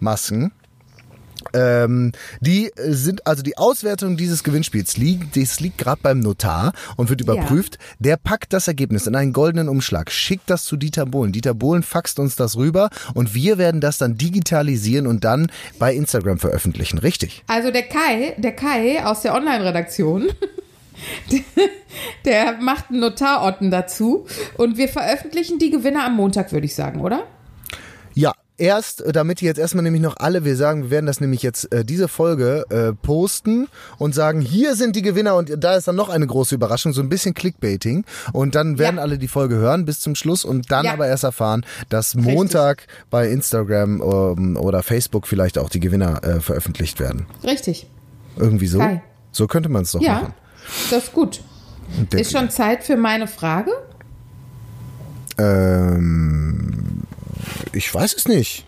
Masken. 0.00 0.52
Ähm, 1.54 2.12
die 2.40 2.66
äh, 2.76 2.92
sind, 2.92 3.26
also 3.26 3.42
die 3.42 3.56
Auswertung 3.58 4.16
dieses 4.16 4.44
Gewinnspiels 4.44 4.96
liegt, 4.96 5.36
das 5.36 5.60
liegt 5.60 5.78
gerade 5.78 6.00
beim 6.02 6.20
Notar 6.20 6.72
und 6.96 7.08
wird 7.08 7.20
überprüft. 7.20 7.78
Der 7.98 8.16
packt 8.16 8.52
das 8.52 8.68
Ergebnis 8.68 9.06
in 9.06 9.14
einen 9.14 9.32
goldenen 9.32 9.68
Umschlag, 9.68 10.10
schickt 10.10 10.48
das 10.50 10.64
zu 10.64 10.76
Dieter 10.76 11.06
Bohlen. 11.06 11.32
Dieter 11.32 11.54
Bohlen 11.54 11.82
faxt 11.82 12.18
uns 12.18 12.36
das 12.36 12.56
rüber 12.56 12.90
und 13.14 13.34
wir 13.34 13.58
werden 13.58 13.80
das 13.80 13.98
dann 13.98 14.16
digitalisieren 14.16 15.06
und 15.06 15.24
dann 15.24 15.50
bei 15.78 15.94
Instagram 15.94 16.38
veröffentlichen. 16.38 16.98
Richtig. 16.98 17.44
Also 17.46 17.70
der 17.70 17.82
Kai, 17.82 18.34
der 18.38 18.52
Kai 18.52 19.04
aus 19.04 19.22
der 19.22 19.34
Online-Redaktion, 19.34 20.28
der, 21.32 21.40
der 22.24 22.52
macht 22.60 22.90
einen 22.90 23.00
Notarotten 23.00 23.70
dazu 23.70 24.26
und 24.56 24.76
wir 24.76 24.88
veröffentlichen 24.88 25.58
die 25.58 25.70
Gewinner 25.70 26.04
am 26.04 26.16
Montag, 26.16 26.52
würde 26.52 26.66
ich 26.66 26.74
sagen, 26.74 27.00
oder? 27.00 27.24
Ja. 28.14 28.34
Erst, 28.60 29.00
äh, 29.00 29.12
damit 29.12 29.40
die 29.40 29.46
jetzt 29.46 29.58
erstmal 29.58 29.82
nämlich 29.82 30.02
noch 30.02 30.18
alle, 30.18 30.44
wir 30.44 30.54
sagen, 30.54 30.82
wir 30.84 30.90
werden 30.90 31.06
das 31.06 31.18
nämlich 31.20 31.42
jetzt 31.42 31.72
äh, 31.72 31.82
diese 31.82 32.08
Folge 32.08 32.66
äh, 32.68 32.92
posten 32.92 33.68
und 33.96 34.14
sagen, 34.14 34.42
hier 34.42 34.76
sind 34.76 34.96
die 34.96 35.00
Gewinner 35.02 35.34
und 35.36 35.50
da 35.64 35.76
ist 35.76 35.88
dann 35.88 35.96
noch 35.96 36.10
eine 36.10 36.26
große 36.26 36.54
Überraschung, 36.56 36.92
so 36.92 37.00
ein 37.00 37.08
bisschen 37.08 37.32
Clickbaiting 37.32 38.04
und 38.34 38.54
dann 38.54 38.78
werden 38.78 38.96
Ja. 38.96 39.02
alle 39.02 39.16
die 39.16 39.28
Folge 39.28 39.54
hören 39.56 39.86
bis 39.86 40.00
zum 40.00 40.14
Schluss 40.14 40.44
und 40.44 40.70
dann 40.70 40.84
Ja. 40.84 40.92
aber 40.92 41.06
erst 41.08 41.24
erfahren, 41.24 41.64
dass 41.88 42.14
Montag 42.14 42.86
bei 43.08 43.30
Instagram 43.30 44.02
ähm, 44.02 44.56
oder 44.58 44.82
Facebook 44.82 45.26
vielleicht 45.26 45.56
auch 45.56 45.70
die 45.70 45.80
Gewinner 45.80 46.22
äh, 46.22 46.40
veröffentlicht 46.40 47.00
werden. 47.00 47.24
Richtig. 47.42 47.86
Irgendwie 48.36 48.66
so. 48.66 48.78
Kai. 48.78 49.02
So 49.32 49.46
könnte 49.46 49.70
man 49.70 49.84
es 49.84 49.92
doch 49.92 50.02
Ja, 50.02 50.14
machen. 50.20 50.34
das 50.90 51.04
ist 51.04 51.12
gut. 51.14 51.40
Ist 52.14 52.32
schon 52.32 52.50
Zeit 52.50 52.84
für 52.84 52.96
meine 52.98 53.26
Frage? 53.26 53.70
Ähm, 55.38 57.02
ich 57.72 57.92
weiß 57.92 58.14
es 58.14 58.28
nicht. 58.28 58.64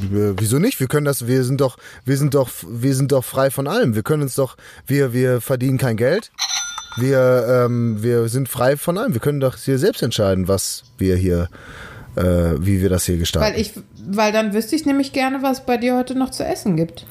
Wieso 0.00 0.58
nicht? 0.58 0.78
Wir 0.78 0.86
können 0.86 1.06
das, 1.06 1.26
wir 1.26 1.42
sind 1.44 1.60
doch, 1.60 1.76
wir 2.04 2.16
sind 2.16 2.34
doch, 2.34 2.50
wir 2.68 2.94
sind 2.94 3.10
doch 3.10 3.24
frei 3.24 3.50
von 3.50 3.66
allem. 3.66 3.94
Wir 3.94 4.02
können 4.02 4.22
uns 4.22 4.34
doch, 4.34 4.56
wir, 4.86 5.12
wir 5.12 5.40
verdienen 5.40 5.78
kein 5.78 5.96
Geld. 5.96 6.30
Wir, 6.96 7.64
ähm, 7.66 8.02
wir 8.02 8.28
sind 8.28 8.48
frei 8.48 8.76
von 8.76 8.96
allem. 8.96 9.12
Wir 9.12 9.20
können 9.20 9.40
doch 9.40 9.56
hier 9.56 9.78
selbst 9.78 10.02
entscheiden, 10.02 10.46
was 10.46 10.84
wir 10.98 11.16
hier, 11.16 11.48
äh, 12.16 12.22
wie 12.58 12.80
wir 12.80 12.88
das 12.88 13.06
hier 13.06 13.18
gestalten. 13.18 13.54
Weil 13.54 13.60
ich, 13.60 13.72
weil 14.08 14.32
dann 14.32 14.52
wüsste 14.52 14.76
ich 14.76 14.86
nämlich 14.86 15.12
gerne, 15.12 15.42
was 15.42 15.66
bei 15.66 15.76
dir 15.76 15.96
heute 15.96 16.14
noch 16.14 16.30
zu 16.30 16.44
essen 16.44 16.76
gibt. 16.76 17.04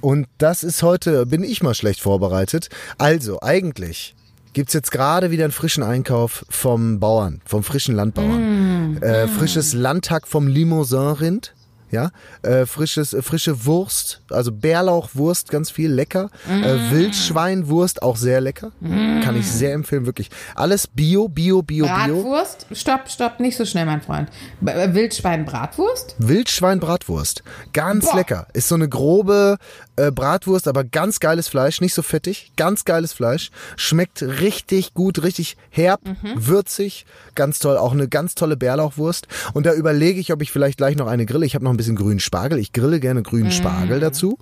Und 0.00 0.26
das 0.38 0.64
ist 0.64 0.82
heute, 0.82 1.26
bin 1.26 1.44
ich 1.44 1.62
mal 1.62 1.74
schlecht 1.74 2.00
vorbereitet. 2.00 2.68
Also, 2.98 3.40
eigentlich 3.42 4.14
gibt's 4.54 4.72
jetzt 4.72 4.90
gerade 4.90 5.30
wieder 5.30 5.44
einen 5.44 5.52
frischen 5.52 5.82
Einkauf 5.82 6.46
vom 6.48 6.98
Bauern, 7.00 7.42
vom 7.44 7.62
frischen 7.62 7.94
Landbauern. 7.94 8.96
Äh, 9.02 9.28
frisches 9.28 9.74
Landhack 9.74 10.26
vom 10.26 10.46
Limousin-Rind. 10.46 11.52
Ja, 11.94 12.10
äh, 12.42 12.66
frisches, 12.66 13.14
äh, 13.14 13.22
frische 13.22 13.66
Wurst, 13.66 14.20
also 14.28 14.50
Bärlauchwurst, 14.50 15.48
ganz 15.48 15.70
viel 15.70 15.92
lecker. 15.92 16.28
Äh, 16.48 16.90
Wildschweinwurst, 16.90 18.02
auch 18.02 18.16
sehr 18.16 18.40
lecker. 18.40 18.72
Kann 18.80 19.36
ich 19.36 19.48
sehr 19.48 19.74
empfehlen, 19.74 20.04
wirklich. 20.04 20.28
Alles 20.56 20.88
Bio, 20.88 21.28
Bio, 21.28 21.62
Bio, 21.62 21.86
Bio. 21.86 21.94
Bratwurst? 21.94 22.66
Stopp, 22.72 23.08
stopp, 23.08 23.38
nicht 23.38 23.56
so 23.56 23.64
schnell, 23.64 23.86
mein 23.86 24.02
Freund. 24.02 24.28
Äh, 24.66 24.92
Wildschwein-Bratwurst? 24.92 26.16
Wildschwein-Bratwurst. 26.18 27.44
Ganz 27.72 28.06
Boah. 28.06 28.16
lecker. 28.16 28.46
Ist 28.54 28.66
so 28.66 28.74
eine 28.74 28.88
grobe 28.88 29.58
äh, 29.94 30.10
Bratwurst, 30.10 30.66
aber 30.66 30.82
ganz 30.82 31.20
geiles 31.20 31.46
Fleisch. 31.46 31.80
Nicht 31.80 31.94
so 31.94 32.02
fettig. 32.02 32.50
Ganz 32.56 32.84
geiles 32.84 33.12
Fleisch. 33.12 33.52
Schmeckt 33.76 34.20
richtig 34.22 34.94
gut, 34.94 35.22
richtig 35.22 35.56
herb, 35.70 36.00
würzig. 36.34 37.06
Ganz 37.36 37.60
toll. 37.60 37.76
Auch 37.76 37.92
eine 37.92 38.08
ganz 38.08 38.34
tolle 38.34 38.56
Bärlauchwurst. 38.56 39.28
Und 39.52 39.66
da 39.66 39.72
überlege 39.74 40.18
ich, 40.18 40.32
ob 40.32 40.42
ich 40.42 40.50
vielleicht 40.50 40.78
gleich 40.78 40.96
noch 40.96 41.06
eine 41.06 41.24
grille. 41.24 41.46
Ich 41.46 41.54
habe 41.54 41.64
noch 41.64 41.70
ein 41.70 41.76
bisschen 41.76 41.83
grünen 41.92 42.20
Spargel. 42.20 42.58
Ich 42.58 42.72
grille 42.72 43.00
gerne 43.00 43.22
grünen 43.22 43.50
Spargel 43.50 44.00
dazu. 44.00 44.38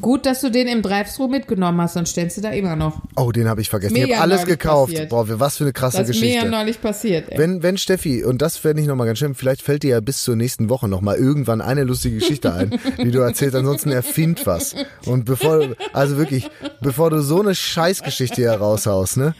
Gut, 0.00 0.26
dass 0.26 0.42
du 0.42 0.50
den 0.50 0.68
im 0.68 0.82
Drive-Thru 0.82 1.28
mitgenommen 1.28 1.80
hast, 1.80 1.94
sonst 1.94 2.10
stellst 2.10 2.36
du 2.36 2.42
da 2.42 2.50
immer 2.50 2.76
noch. 2.76 3.00
Oh, 3.16 3.32
den 3.32 3.48
habe 3.48 3.62
ich 3.62 3.70
vergessen. 3.70 3.94
Mir 3.94 4.06
ich 4.06 4.12
habe 4.12 4.22
alles 4.22 4.44
gekauft. 4.44 4.92
passiert. 4.92 5.08
Boah, 5.08 5.40
was 5.40 5.56
für 5.56 5.64
eine 5.64 5.72
krasse 5.72 5.98
Das 5.98 6.10
ist 6.10 6.16
mir 6.16 6.26
Geschichte. 6.26 6.44
ja 6.44 6.50
neulich 6.50 6.82
passiert. 6.82 7.30
Ey. 7.30 7.38
Wenn, 7.38 7.62
wenn 7.62 7.78
Steffi, 7.78 8.22
und 8.22 8.42
das 8.42 8.58
fände 8.58 8.82
ich 8.82 8.88
nochmal 8.88 9.06
ganz 9.06 9.18
schön, 9.18 9.34
vielleicht 9.34 9.62
fällt 9.62 9.82
dir 9.82 9.90
ja 9.90 10.00
bis 10.00 10.22
zur 10.22 10.36
nächsten 10.36 10.68
Woche 10.68 10.88
nochmal 10.88 11.16
irgendwann 11.16 11.62
eine 11.62 11.84
lustige 11.84 12.18
Geschichte 12.18 12.52
ein, 12.52 12.78
die 12.98 13.10
du 13.10 13.20
erzählst, 13.20 13.56
ansonsten 13.56 13.90
erfind 13.90 14.46
was. 14.46 14.74
Und 15.06 15.24
bevor, 15.24 15.68
also 15.94 16.18
wirklich, 16.18 16.50
bevor 16.82 17.08
du 17.08 17.22
so 17.22 17.40
eine 17.40 17.54
Scheißgeschichte 17.54 18.36
hier 18.42 18.52
raushaust, 18.52 19.16
ne? 19.16 19.34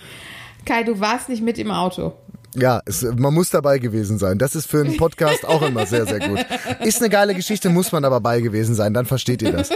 Kai, 0.65 0.83
du 0.83 0.99
warst 0.99 1.29
nicht 1.29 1.43
mit 1.43 1.59
im 1.59 1.71
Auto. 1.71 2.15
Ja, 2.59 2.81
es, 2.87 3.03
man 3.03 3.33
muss 3.35 3.51
dabei 3.51 3.79
gewesen 3.79 4.19
sein. 4.19 4.39
Das 4.39 4.55
ist 4.55 4.67
für 4.67 4.81
einen 4.81 4.97
Podcast 4.97 5.47
auch 5.47 5.63
immer 5.63 5.87
sehr, 5.87 6.07
sehr 6.07 6.19
gut. 6.21 6.45
Ist 6.85 7.01
eine 7.01 7.09
geile 7.11 7.35
Geschichte, 7.35 7.69
muss 7.69 7.93
man 7.93 8.05
aber 8.05 8.21
bei 8.21 8.41
gewesen 8.41 8.75
sein, 8.75 8.95
dann 8.95 9.07
versteht 9.07 9.43
ihr 9.43 9.53
das. 9.53 9.71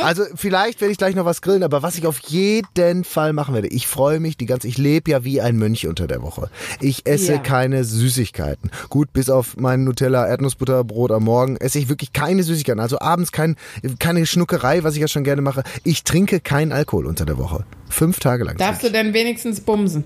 Also 0.00 0.22
vielleicht 0.34 0.80
werde 0.80 0.92
ich 0.92 0.98
gleich 0.98 1.14
noch 1.14 1.24
was 1.24 1.42
grillen, 1.42 1.62
aber 1.62 1.82
was 1.82 1.96
ich 1.96 2.06
auf 2.06 2.18
jeden 2.28 3.04
Fall 3.04 3.32
machen 3.32 3.54
werde, 3.54 3.68
ich 3.68 3.86
freue 3.86 4.20
mich 4.20 4.36
die 4.36 4.46
ganze, 4.46 4.68
ich 4.68 4.78
lebe 4.78 5.10
ja 5.10 5.24
wie 5.24 5.40
ein 5.40 5.56
Mönch 5.56 5.86
unter 5.86 6.06
der 6.06 6.22
Woche. 6.22 6.48
Ich 6.80 7.06
esse 7.06 7.32
Ja. 7.34 7.38
keine 7.38 7.84
Süßigkeiten. 7.84 8.70
Gut, 8.88 9.12
bis 9.12 9.28
auf 9.28 9.56
mein 9.56 9.84
Nutella 9.84 10.26
Erdnussbutterbrot 10.26 11.10
am 11.10 11.24
Morgen 11.24 11.56
esse 11.56 11.78
ich 11.78 11.88
wirklich 11.88 12.12
keine 12.12 12.42
Süßigkeiten. 12.42 12.80
Also 12.80 13.00
abends 13.00 13.32
kein, 13.32 13.56
keine 13.98 14.24
Schnuckerei, 14.26 14.84
was 14.84 14.94
ich 14.94 15.00
ja 15.00 15.08
schon 15.08 15.24
gerne 15.24 15.42
mache. 15.42 15.62
Ich 15.84 16.04
trinke 16.04 16.40
keinen 16.40 16.72
Alkohol 16.72 17.06
unter 17.06 17.26
der 17.26 17.38
Woche. 17.38 17.64
Fünf 17.88 18.18
Tage 18.20 18.44
lang. 18.44 18.56
Darfst 18.56 18.82
du 18.84 18.90
denn 18.90 19.12
wenigstens 19.12 19.60
bumsen? 19.60 20.04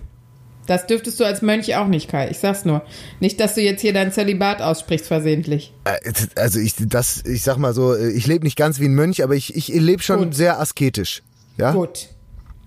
Das 0.67 0.87
dürftest 0.87 1.19
du 1.21 1.25
als 1.25 1.43
Mönch 1.43 1.75
auch 1.77 1.87
nicht, 1.87 2.09
Kai. 2.11 2.29
Ich 2.31 2.39
sag's 2.39 2.65
nur. 2.65 2.83
Nicht, 3.21 3.39
dass 3.41 3.55
du 3.55 3.61
jetzt 3.63 3.81
hier 3.81 3.93
dein 3.93 4.13
Zölibat 4.13 4.61
aussprichst 4.63 5.07
versehentlich. 5.07 5.73
ich. 5.85 5.93
Äh, 5.93 6.27
Also 6.41 6.59
ich, 6.59 6.75
das, 6.79 7.23
ich 7.25 7.43
sag 7.43 7.57
mal 7.59 7.73
so, 7.75 7.97
ich 7.97 8.27
lebe 8.27 8.45
nicht 8.45 8.57
ganz 8.57 8.81
wie 8.81 8.87
ein 8.87 8.95
Mönch, 8.95 9.23
aber 9.23 9.35
ich, 9.35 9.55
ich 9.57 9.69
lebe 9.69 10.03
schon 10.03 10.19
Gut. 10.19 10.35
sehr 10.35 10.61
asketisch. 10.61 11.23
Ja? 11.57 11.73
Gut. 11.73 12.09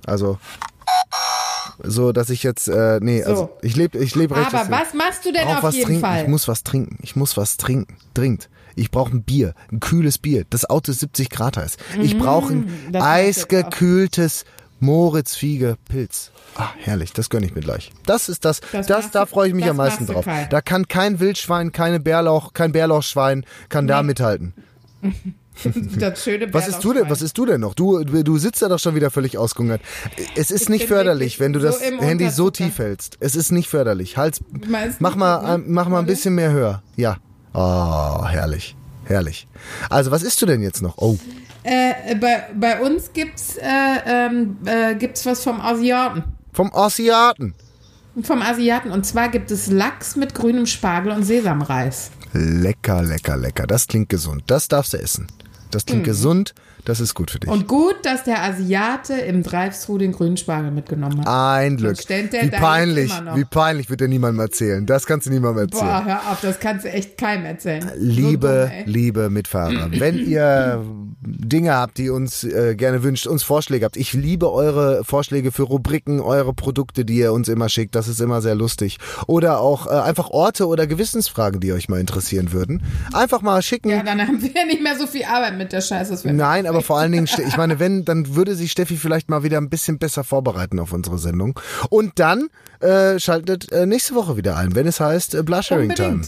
Also 0.05 0.37
so, 1.83 2.11
dass 2.11 2.29
ich 2.29 2.43
jetzt, 2.43 2.67
äh, 2.67 2.99
nee, 3.01 3.21
So. 3.23 3.29
also 3.29 3.49
ich 3.61 3.75
lebe 3.75 3.97
ich 3.99 4.15
lebe 4.15 4.35
recht 4.35 4.53
Aber 4.53 4.69
was 4.69 4.93
machst 4.93 5.25
du 5.25 5.31
denn 5.31 5.47
auf 5.47 5.71
jeden 5.71 5.85
trinken. 5.85 6.01
Fall? 6.01 6.21
Ich 6.23 6.27
muss 6.27 6.47
was 6.47 6.63
trinken. 6.63 6.97
Ich 7.01 7.15
muss 7.15 7.37
was 7.37 7.57
trinken. 7.57 7.95
Dringend. 8.13 8.49
Ich 8.75 8.91
brauche 8.91 9.11
ein 9.15 9.23
Bier, 9.23 9.53
ein 9.71 9.79
kühles 9.79 10.17
Bier. 10.17 10.45
Das 10.49 10.69
Auto 10.69 10.91
ist 10.91 10.99
70 11.01 11.29
Grad 11.29 11.57
heiß. 11.57 11.77
Ich 12.01 12.17
brauche 12.17 12.53
ein 12.53 12.59
Mm, 12.91 12.95
eisgekühltes 12.95 14.45
Moritz 14.79 15.35
Fiege 15.35 15.77
Pilz. 15.89 16.31
Ah, 16.55 16.69
herrlich, 16.77 17.13
das 17.13 17.29
gönne 17.29 17.45
ich 17.45 17.55
mir 17.55 17.61
gleich. 17.61 17.91
Das 18.05 18.29
ist 18.29 18.45
das, 18.45 18.61
das, 18.71 18.87
Das 18.87 19.11
da 19.11 19.25
freue 19.25 19.49
ich 19.49 19.53
mich 19.53 19.65
das 19.65 19.71
am 19.71 19.77
meisten 19.77 20.05
drauf. 20.07 20.25
Da 20.49 20.61
kann 20.61 20.87
kein 20.87 21.19
Wildschwein, 21.19 21.71
keine 21.71 21.99
Bärlauch, 21.99 22.53
kein 22.53 22.71
Bärlauchschwein 22.71 23.45
kann 23.69 23.87
da 23.87 24.03
mithalten. 24.03 24.53
das 25.99 26.23
schöne 26.23 26.53
Was 26.53 26.67
ist 26.67 26.83
du 26.83 26.93
denn, 26.93 27.09
was 27.09 27.21
ist 27.21 27.37
du 27.37 27.45
denn 27.45 27.61
noch? 27.61 27.73
Du, 27.73 28.03
du 28.03 28.37
sitzt 28.37 28.61
da 28.61 28.69
doch 28.69 28.79
schon 28.79 28.95
wieder 28.95 29.11
völlig 29.11 29.37
ausgehungert. 29.37 29.81
Es 30.35 30.51
ist 30.51 30.69
nicht 30.69 30.87
bin 30.87 30.95
förderlich, 30.95 31.39
wenn 31.39 31.53
du 31.53 31.59
das 31.59 31.79
so 31.79 31.85
im 31.85 31.99
Handy 31.99 32.29
so 32.29 32.49
tief 32.49 32.77
hältst. 32.79 33.17
Es 33.19 33.35
ist 33.35 33.51
nicht 33.51 33.69
förderlich. 33.69 34.17
Hals, 34.17 34.41
Meinst 34.67 35.01
mach 35.01 35.15
mal, 35.15 35.57
ne? 35.57 35.63
mach 35.67 35.89
mal 35.89 35.99
ein 35.99 36.05
bisschen 36.05 36.35
mehr 36.35 36.51
höher. 36.51 36.81
Ja. 36.95 37.17
Oh, 37.53 38.25
herrlich. 38.25 38.75
Herrlich. 39.05 39.47
Also, 39.89 40.11
was 40.11 40.23
isst 40.23 40.41
du 40.41 40.45
denn 40.45 40.61
jetzt 40.61 40.81
noch? 40.81 40.97
Oh, 40.97 41.17
Äh, 41.63 42.15
bei, 42.15 42.47
bei 42.55 42.81
uns 42.81 43.11
gibt's, 43.13 43.57
äh, 43.57 43.65
ähm, 44.05 44.57
äh, 44.65 44.95
gibt's 44.95 45.25
was 45.25 45.43
vom 45.43 45.59
Asiaten. 45.59 46.23
vom 46.53 46.73
Asiaten. 46.73 47.53
vom 48.23 48.41
Asiaten. 48.41 48.91
Und 48.91 49.05
zwar 49.05 49.29
gibt 49.29 49.51
es 49.51 49.67
Lachs 49.67 50.15
mit 50.15 50.33
grünem 50.33 50.65
Spargel 50.65 51.11
und 51.11 51.23
Sesamreis. 51.23 52.11
Lecker, 52.33 53.03
lecker, 53.03 53.37
lecker. 53.37 53.67
Das 53.67 53.87
klingt 53.87 54.09
gesund. 54.09 54.43
Das 54.47 54.67
darfst 54.67 54.93
du 54.93 54.97
essen. 54.97 55.27
Das 55.71 55.85
klingt 55.85 56.03
gesund. 56.03 56.53
Das 56.85 56.99
ist 56.99 57.13
gut 57.13 57.31
für 57.31 57.39
dich. 57.39 57.49
Und 57.49 57.67
gut, 57.67 57.97
dass 58.03 58.23
der 58.23 58.43
Asiate 58.43 59.13
im 59.13 59.43
Drive-Thru 59.43 59.97
den 59.97 60.11
grünen 60.11 60.37
Spargel 60.37 60.71
mitgenommen 60.71 61.19
hat. 61.19 61.27
Ein 61.27 61.77
Glück. 61.77 61.97
Wie 62.07 62.49
peinlich, 62.49 63.11
wie 63.35 63.45
peinlich 63.45 63.89
wird 63.89 64.01
dir 64.01 64.07
niemandem 64.07 64.39
erzählen. 64.39 64.85
Das 64.85 65.05
kannst 65.05 65.27
du 65.27 65.31
niemandem 65.31 65.65
erzählen. 65.65 65.85
Boah, 65.85 66.05
hör 66.05 66.31
auf, 66.31 66.41
das 66.41 66.59
kannst 66.59 66.85
du 66.85 66.91
echt 66.91 67.17
keinem 67.17 67.45
erzählen. 67.45 67.81
So 67.81 67.89
Liebe, 67.97 68.69
dumm, 68.69 68.77
ey. 68.77 68.83
liebe 68.85 69.29
Mitfahrer, 69.29 69.89
wenn 69.91 70.17
ihr 70.17 70.83
Dinge 71.21 71.75
habt, 71.75 71.97
die 71.97 72.09
uns 72.09 72.43
äh, 72.43 72.75
gerne 72.75 73.03
wünscht, 73.03 73.27
uns 73.27 73.43
Vorschläge 73.43 73.85
habt. 73.85 73.97
Ich 73.97 74.13
liebe 74.13 74.51
eure 74.51 75.03
Vorschläge 75.03 75.51
für 75.51 75.63
Rubriken, 75.63 76.19
eure 76.21 76.53
Produkte, 76.53 77.05
die 77.05 77.17
ihr 77.17 77.33
uns 77.33 77.49
immer 77.49 77.69
schickt. 77.69 77.95
Das 77.95 78.07
ist 78.07 78.21
immer 78.21 78.41
sehr 78.41 78.55
lustig. 78.55 78.97
Oder 79.27 79.59
auch 79.59 79.87
äh, 79.87 79.89
einfach 79.91 80.29
Orte 80.29 80.67
oder 80.67 80.87
Gewissensfragen, 80.87 81.59
die 81.59 81.73
euch 81.73 81.89
mal 81.89 81.99
interessieren 81.99 82.51
würden. 82.51 82.83
Einfach 83.13 83.41
mal 83.41 83.61
schicken. 83.61 83.89
Ja, 83.89 84.03
dann 84.03 84.21
haben 84.21 84.41
wir 84.41 84.51
ja 84.53 84.65
nicht 84.65 84.81
mehr 84.81 84.97
so 84.97 85.07
viel 85.07 85.25
Arbeit 85.25 85.57
mit 85.57 85.71
der 85.71 85.81
Scheiße. 85.81 86.31
Nein, 86.31 86.65
aber 86.69 86.81
vor 86.81 86.99
allen 86.99 87.11
Dingen, 87.11 87.25
ich 87.25 87.57
meine, 87.57 87.79
wenn, 87.79 88.05
dann 88.05 88.35
würde 88.35 88.55
sich 88.55 88.71
Steffi 88.71 88.95
vielleicht 88.95 89.29
mal 89.29 89.43
wieder 89.43 89.57
ein 89.57 89.69
bisschen 89.69 89.97
besser 89.99 90.23
vorbereiten 90.23 90.79
auf 90.79 90.93
unsere 90.93 91.17
Sendung. 91.19 91.59
Und 91.89 92.19
dann 92.19 92.47
äh, 92.79 93.19
schaltet 93.19 93.71
äh, 93.71 93.85
nächste 93.85 94.15
Woche 94.15 94.37
wieder 94.37 94.55
ein, 94.55 94.75
wenn 94.75 94.87
es 94.87 94.99
heißt 94.99 95.35
äh, 95.35 95.43
Blusharing 95.43 95.93
Time. 95.95 96.21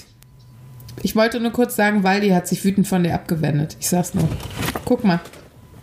Ich 1.04 1.16
wollte 1.16 1.40
nur 1.40 1.52
kurz 1.52 1.76
sagen, 1.76 2.04
Waldi 2.04 2.30
hat 2.30 2.48
sich 2.48 2.64
wütend 2.64 2.88
von 2.88 3.04
dir 3.04 3.14
abgewendet. 3.14 3.78
Ich 3.80 3.88
sag's 3.88 4.14
nur. 4.14 4.28
Guck 4.86 5.04
mal. 5.04 5.20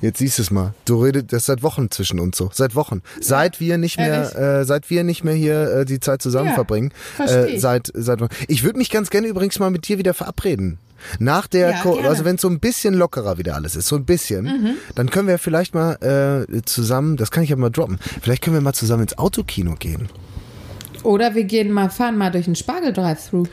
Jetzt 0.00 0.18
siehst 0.18 0.38
du 0.38 0.42
es 0.42 0.50
mal. 0.52 0.74
Du 0.84 1.02
redet 1.02 1.32
das 1.32 1.46
seit 1.46 1.64
Wochen 1.64 1.90
zwischen 1.90 2.20
uns 2.20 2.36
so. 2.36 2.50
Seit 2.52 2.76
Wochen. 2.76 3.02
Seit 3.20 3.59
wir 3.59 3.78
nicht 3.78 3.98
Ehrlich? 3.98 4.32
mehr, 4.34 4.61
äh, 4.61 4.64
seit 4.64 4.90
wir 4.90 5.02
nicht 5.02 5.24
mehr 5.24 5.34
hier 5.34 5.78
äh, 5.78 5.84
die 5.84 5.98
Zeit 5.98 6.22
zusammen 6.22 6.50
Ja, 6.50 6.54
verbringen. 6.54 6.92
versteh 7.16 7.56
Äh, 7.56 7.59
seit, 7.59 7.90
seit 7.94 8.20
Ich 8.46 8.62
würde 8.62 8.78
mich 8.78 8.90
ganz 8.90 9.11
gerne 9.11 9.26
übrigens 9.26 9.59
mal 9.59 9.70
mit 9.70 9.88
dir 9.88 9.98
wieder 9.98 10.14
verabreden. 10.14 10.78
Nach 11.18 11.46
der, 11.46 11.70
Ja, 11.70 11.80
Co 11.82 11.99
also 12.01 12.24
wenn 12.24 12.36
es 12.36 12.40
so 12.42 12.49
ein 12.49 12.61
bisschen 12.61 12.94
lockerer 12.94 13.38
wieder 13.38 13.55
alles 13.55 13.76
ist, 13.76 13.86
so 13.88 13.96
ein 13.96 14.05
bisschen, 14.05 14.44
Mhm. 14.44 14.74
dann 14.94 15.11
können 15.11 15.28
wir 15.28 15.38
vielleicht 15.38 15.74
mal 15.74 15.94
äh, 16.51 16.62
zusammen, 16.62 17.16
das 17.16 17.30
kann 17.30 17.42
ich 17.42 17.51
ja 17.51 17.57
mal 17.57 17.70
droppen, 17.70 17.99
vielleicht 18.22 18.42
können 18.42 18.55
wir 18.57 18.61
mal 18.61 18.72
zusammen 18.72 19.03
ins 19.03 19.16
Autokino 19.18 19.74
gehen. 19.78 20.09
Oder 21.05 21.34
wir 21.34 21.44
gehen 21.44 21.70
mal, 21.70 21.90
fahren 21.90 22.18
mal 22.18 22.30
durch 22.30 22.46
den 22.46 22.57
Spargel-Drive-Thru. 22.57 23.44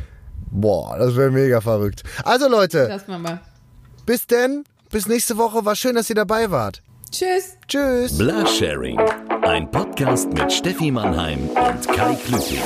Boah, 0.51 0.97
das 0.97 1.15
wäre 1.15 1.31
mega 1.31 1.61
verrückt. 1.61 2.03
Also 2.23 2.47
Leute, 2.49 2.87
Das 2.87 3.07
machen 3.07 3.23
wir. 3.23 3.39
bis 4.05 4.25
denn, 4.27 4.63
bis 4.89 5.07
nächste 5.07 5.37
Woche. 5.37 5.65
War 5.65 5.75
schön, 5.75 5.95
dass 5.95 6.09
ihr 6.09 6.15
dabei 6.15 6.49
wart. 6.49 6.81
Tschüss. 7.11 7.55
Tschüss. 7.67 8.17
Blusharing. 8.17 8.99
Ein 9.43 9.69
Podcast 9.69 10.33
mit 10.33 10.51
Steffi 10.51 10.91
Mannheim 10.91 11.47
und 11.49 11.87
Kai 11.87 12.15
Klüting. 12.25 12.59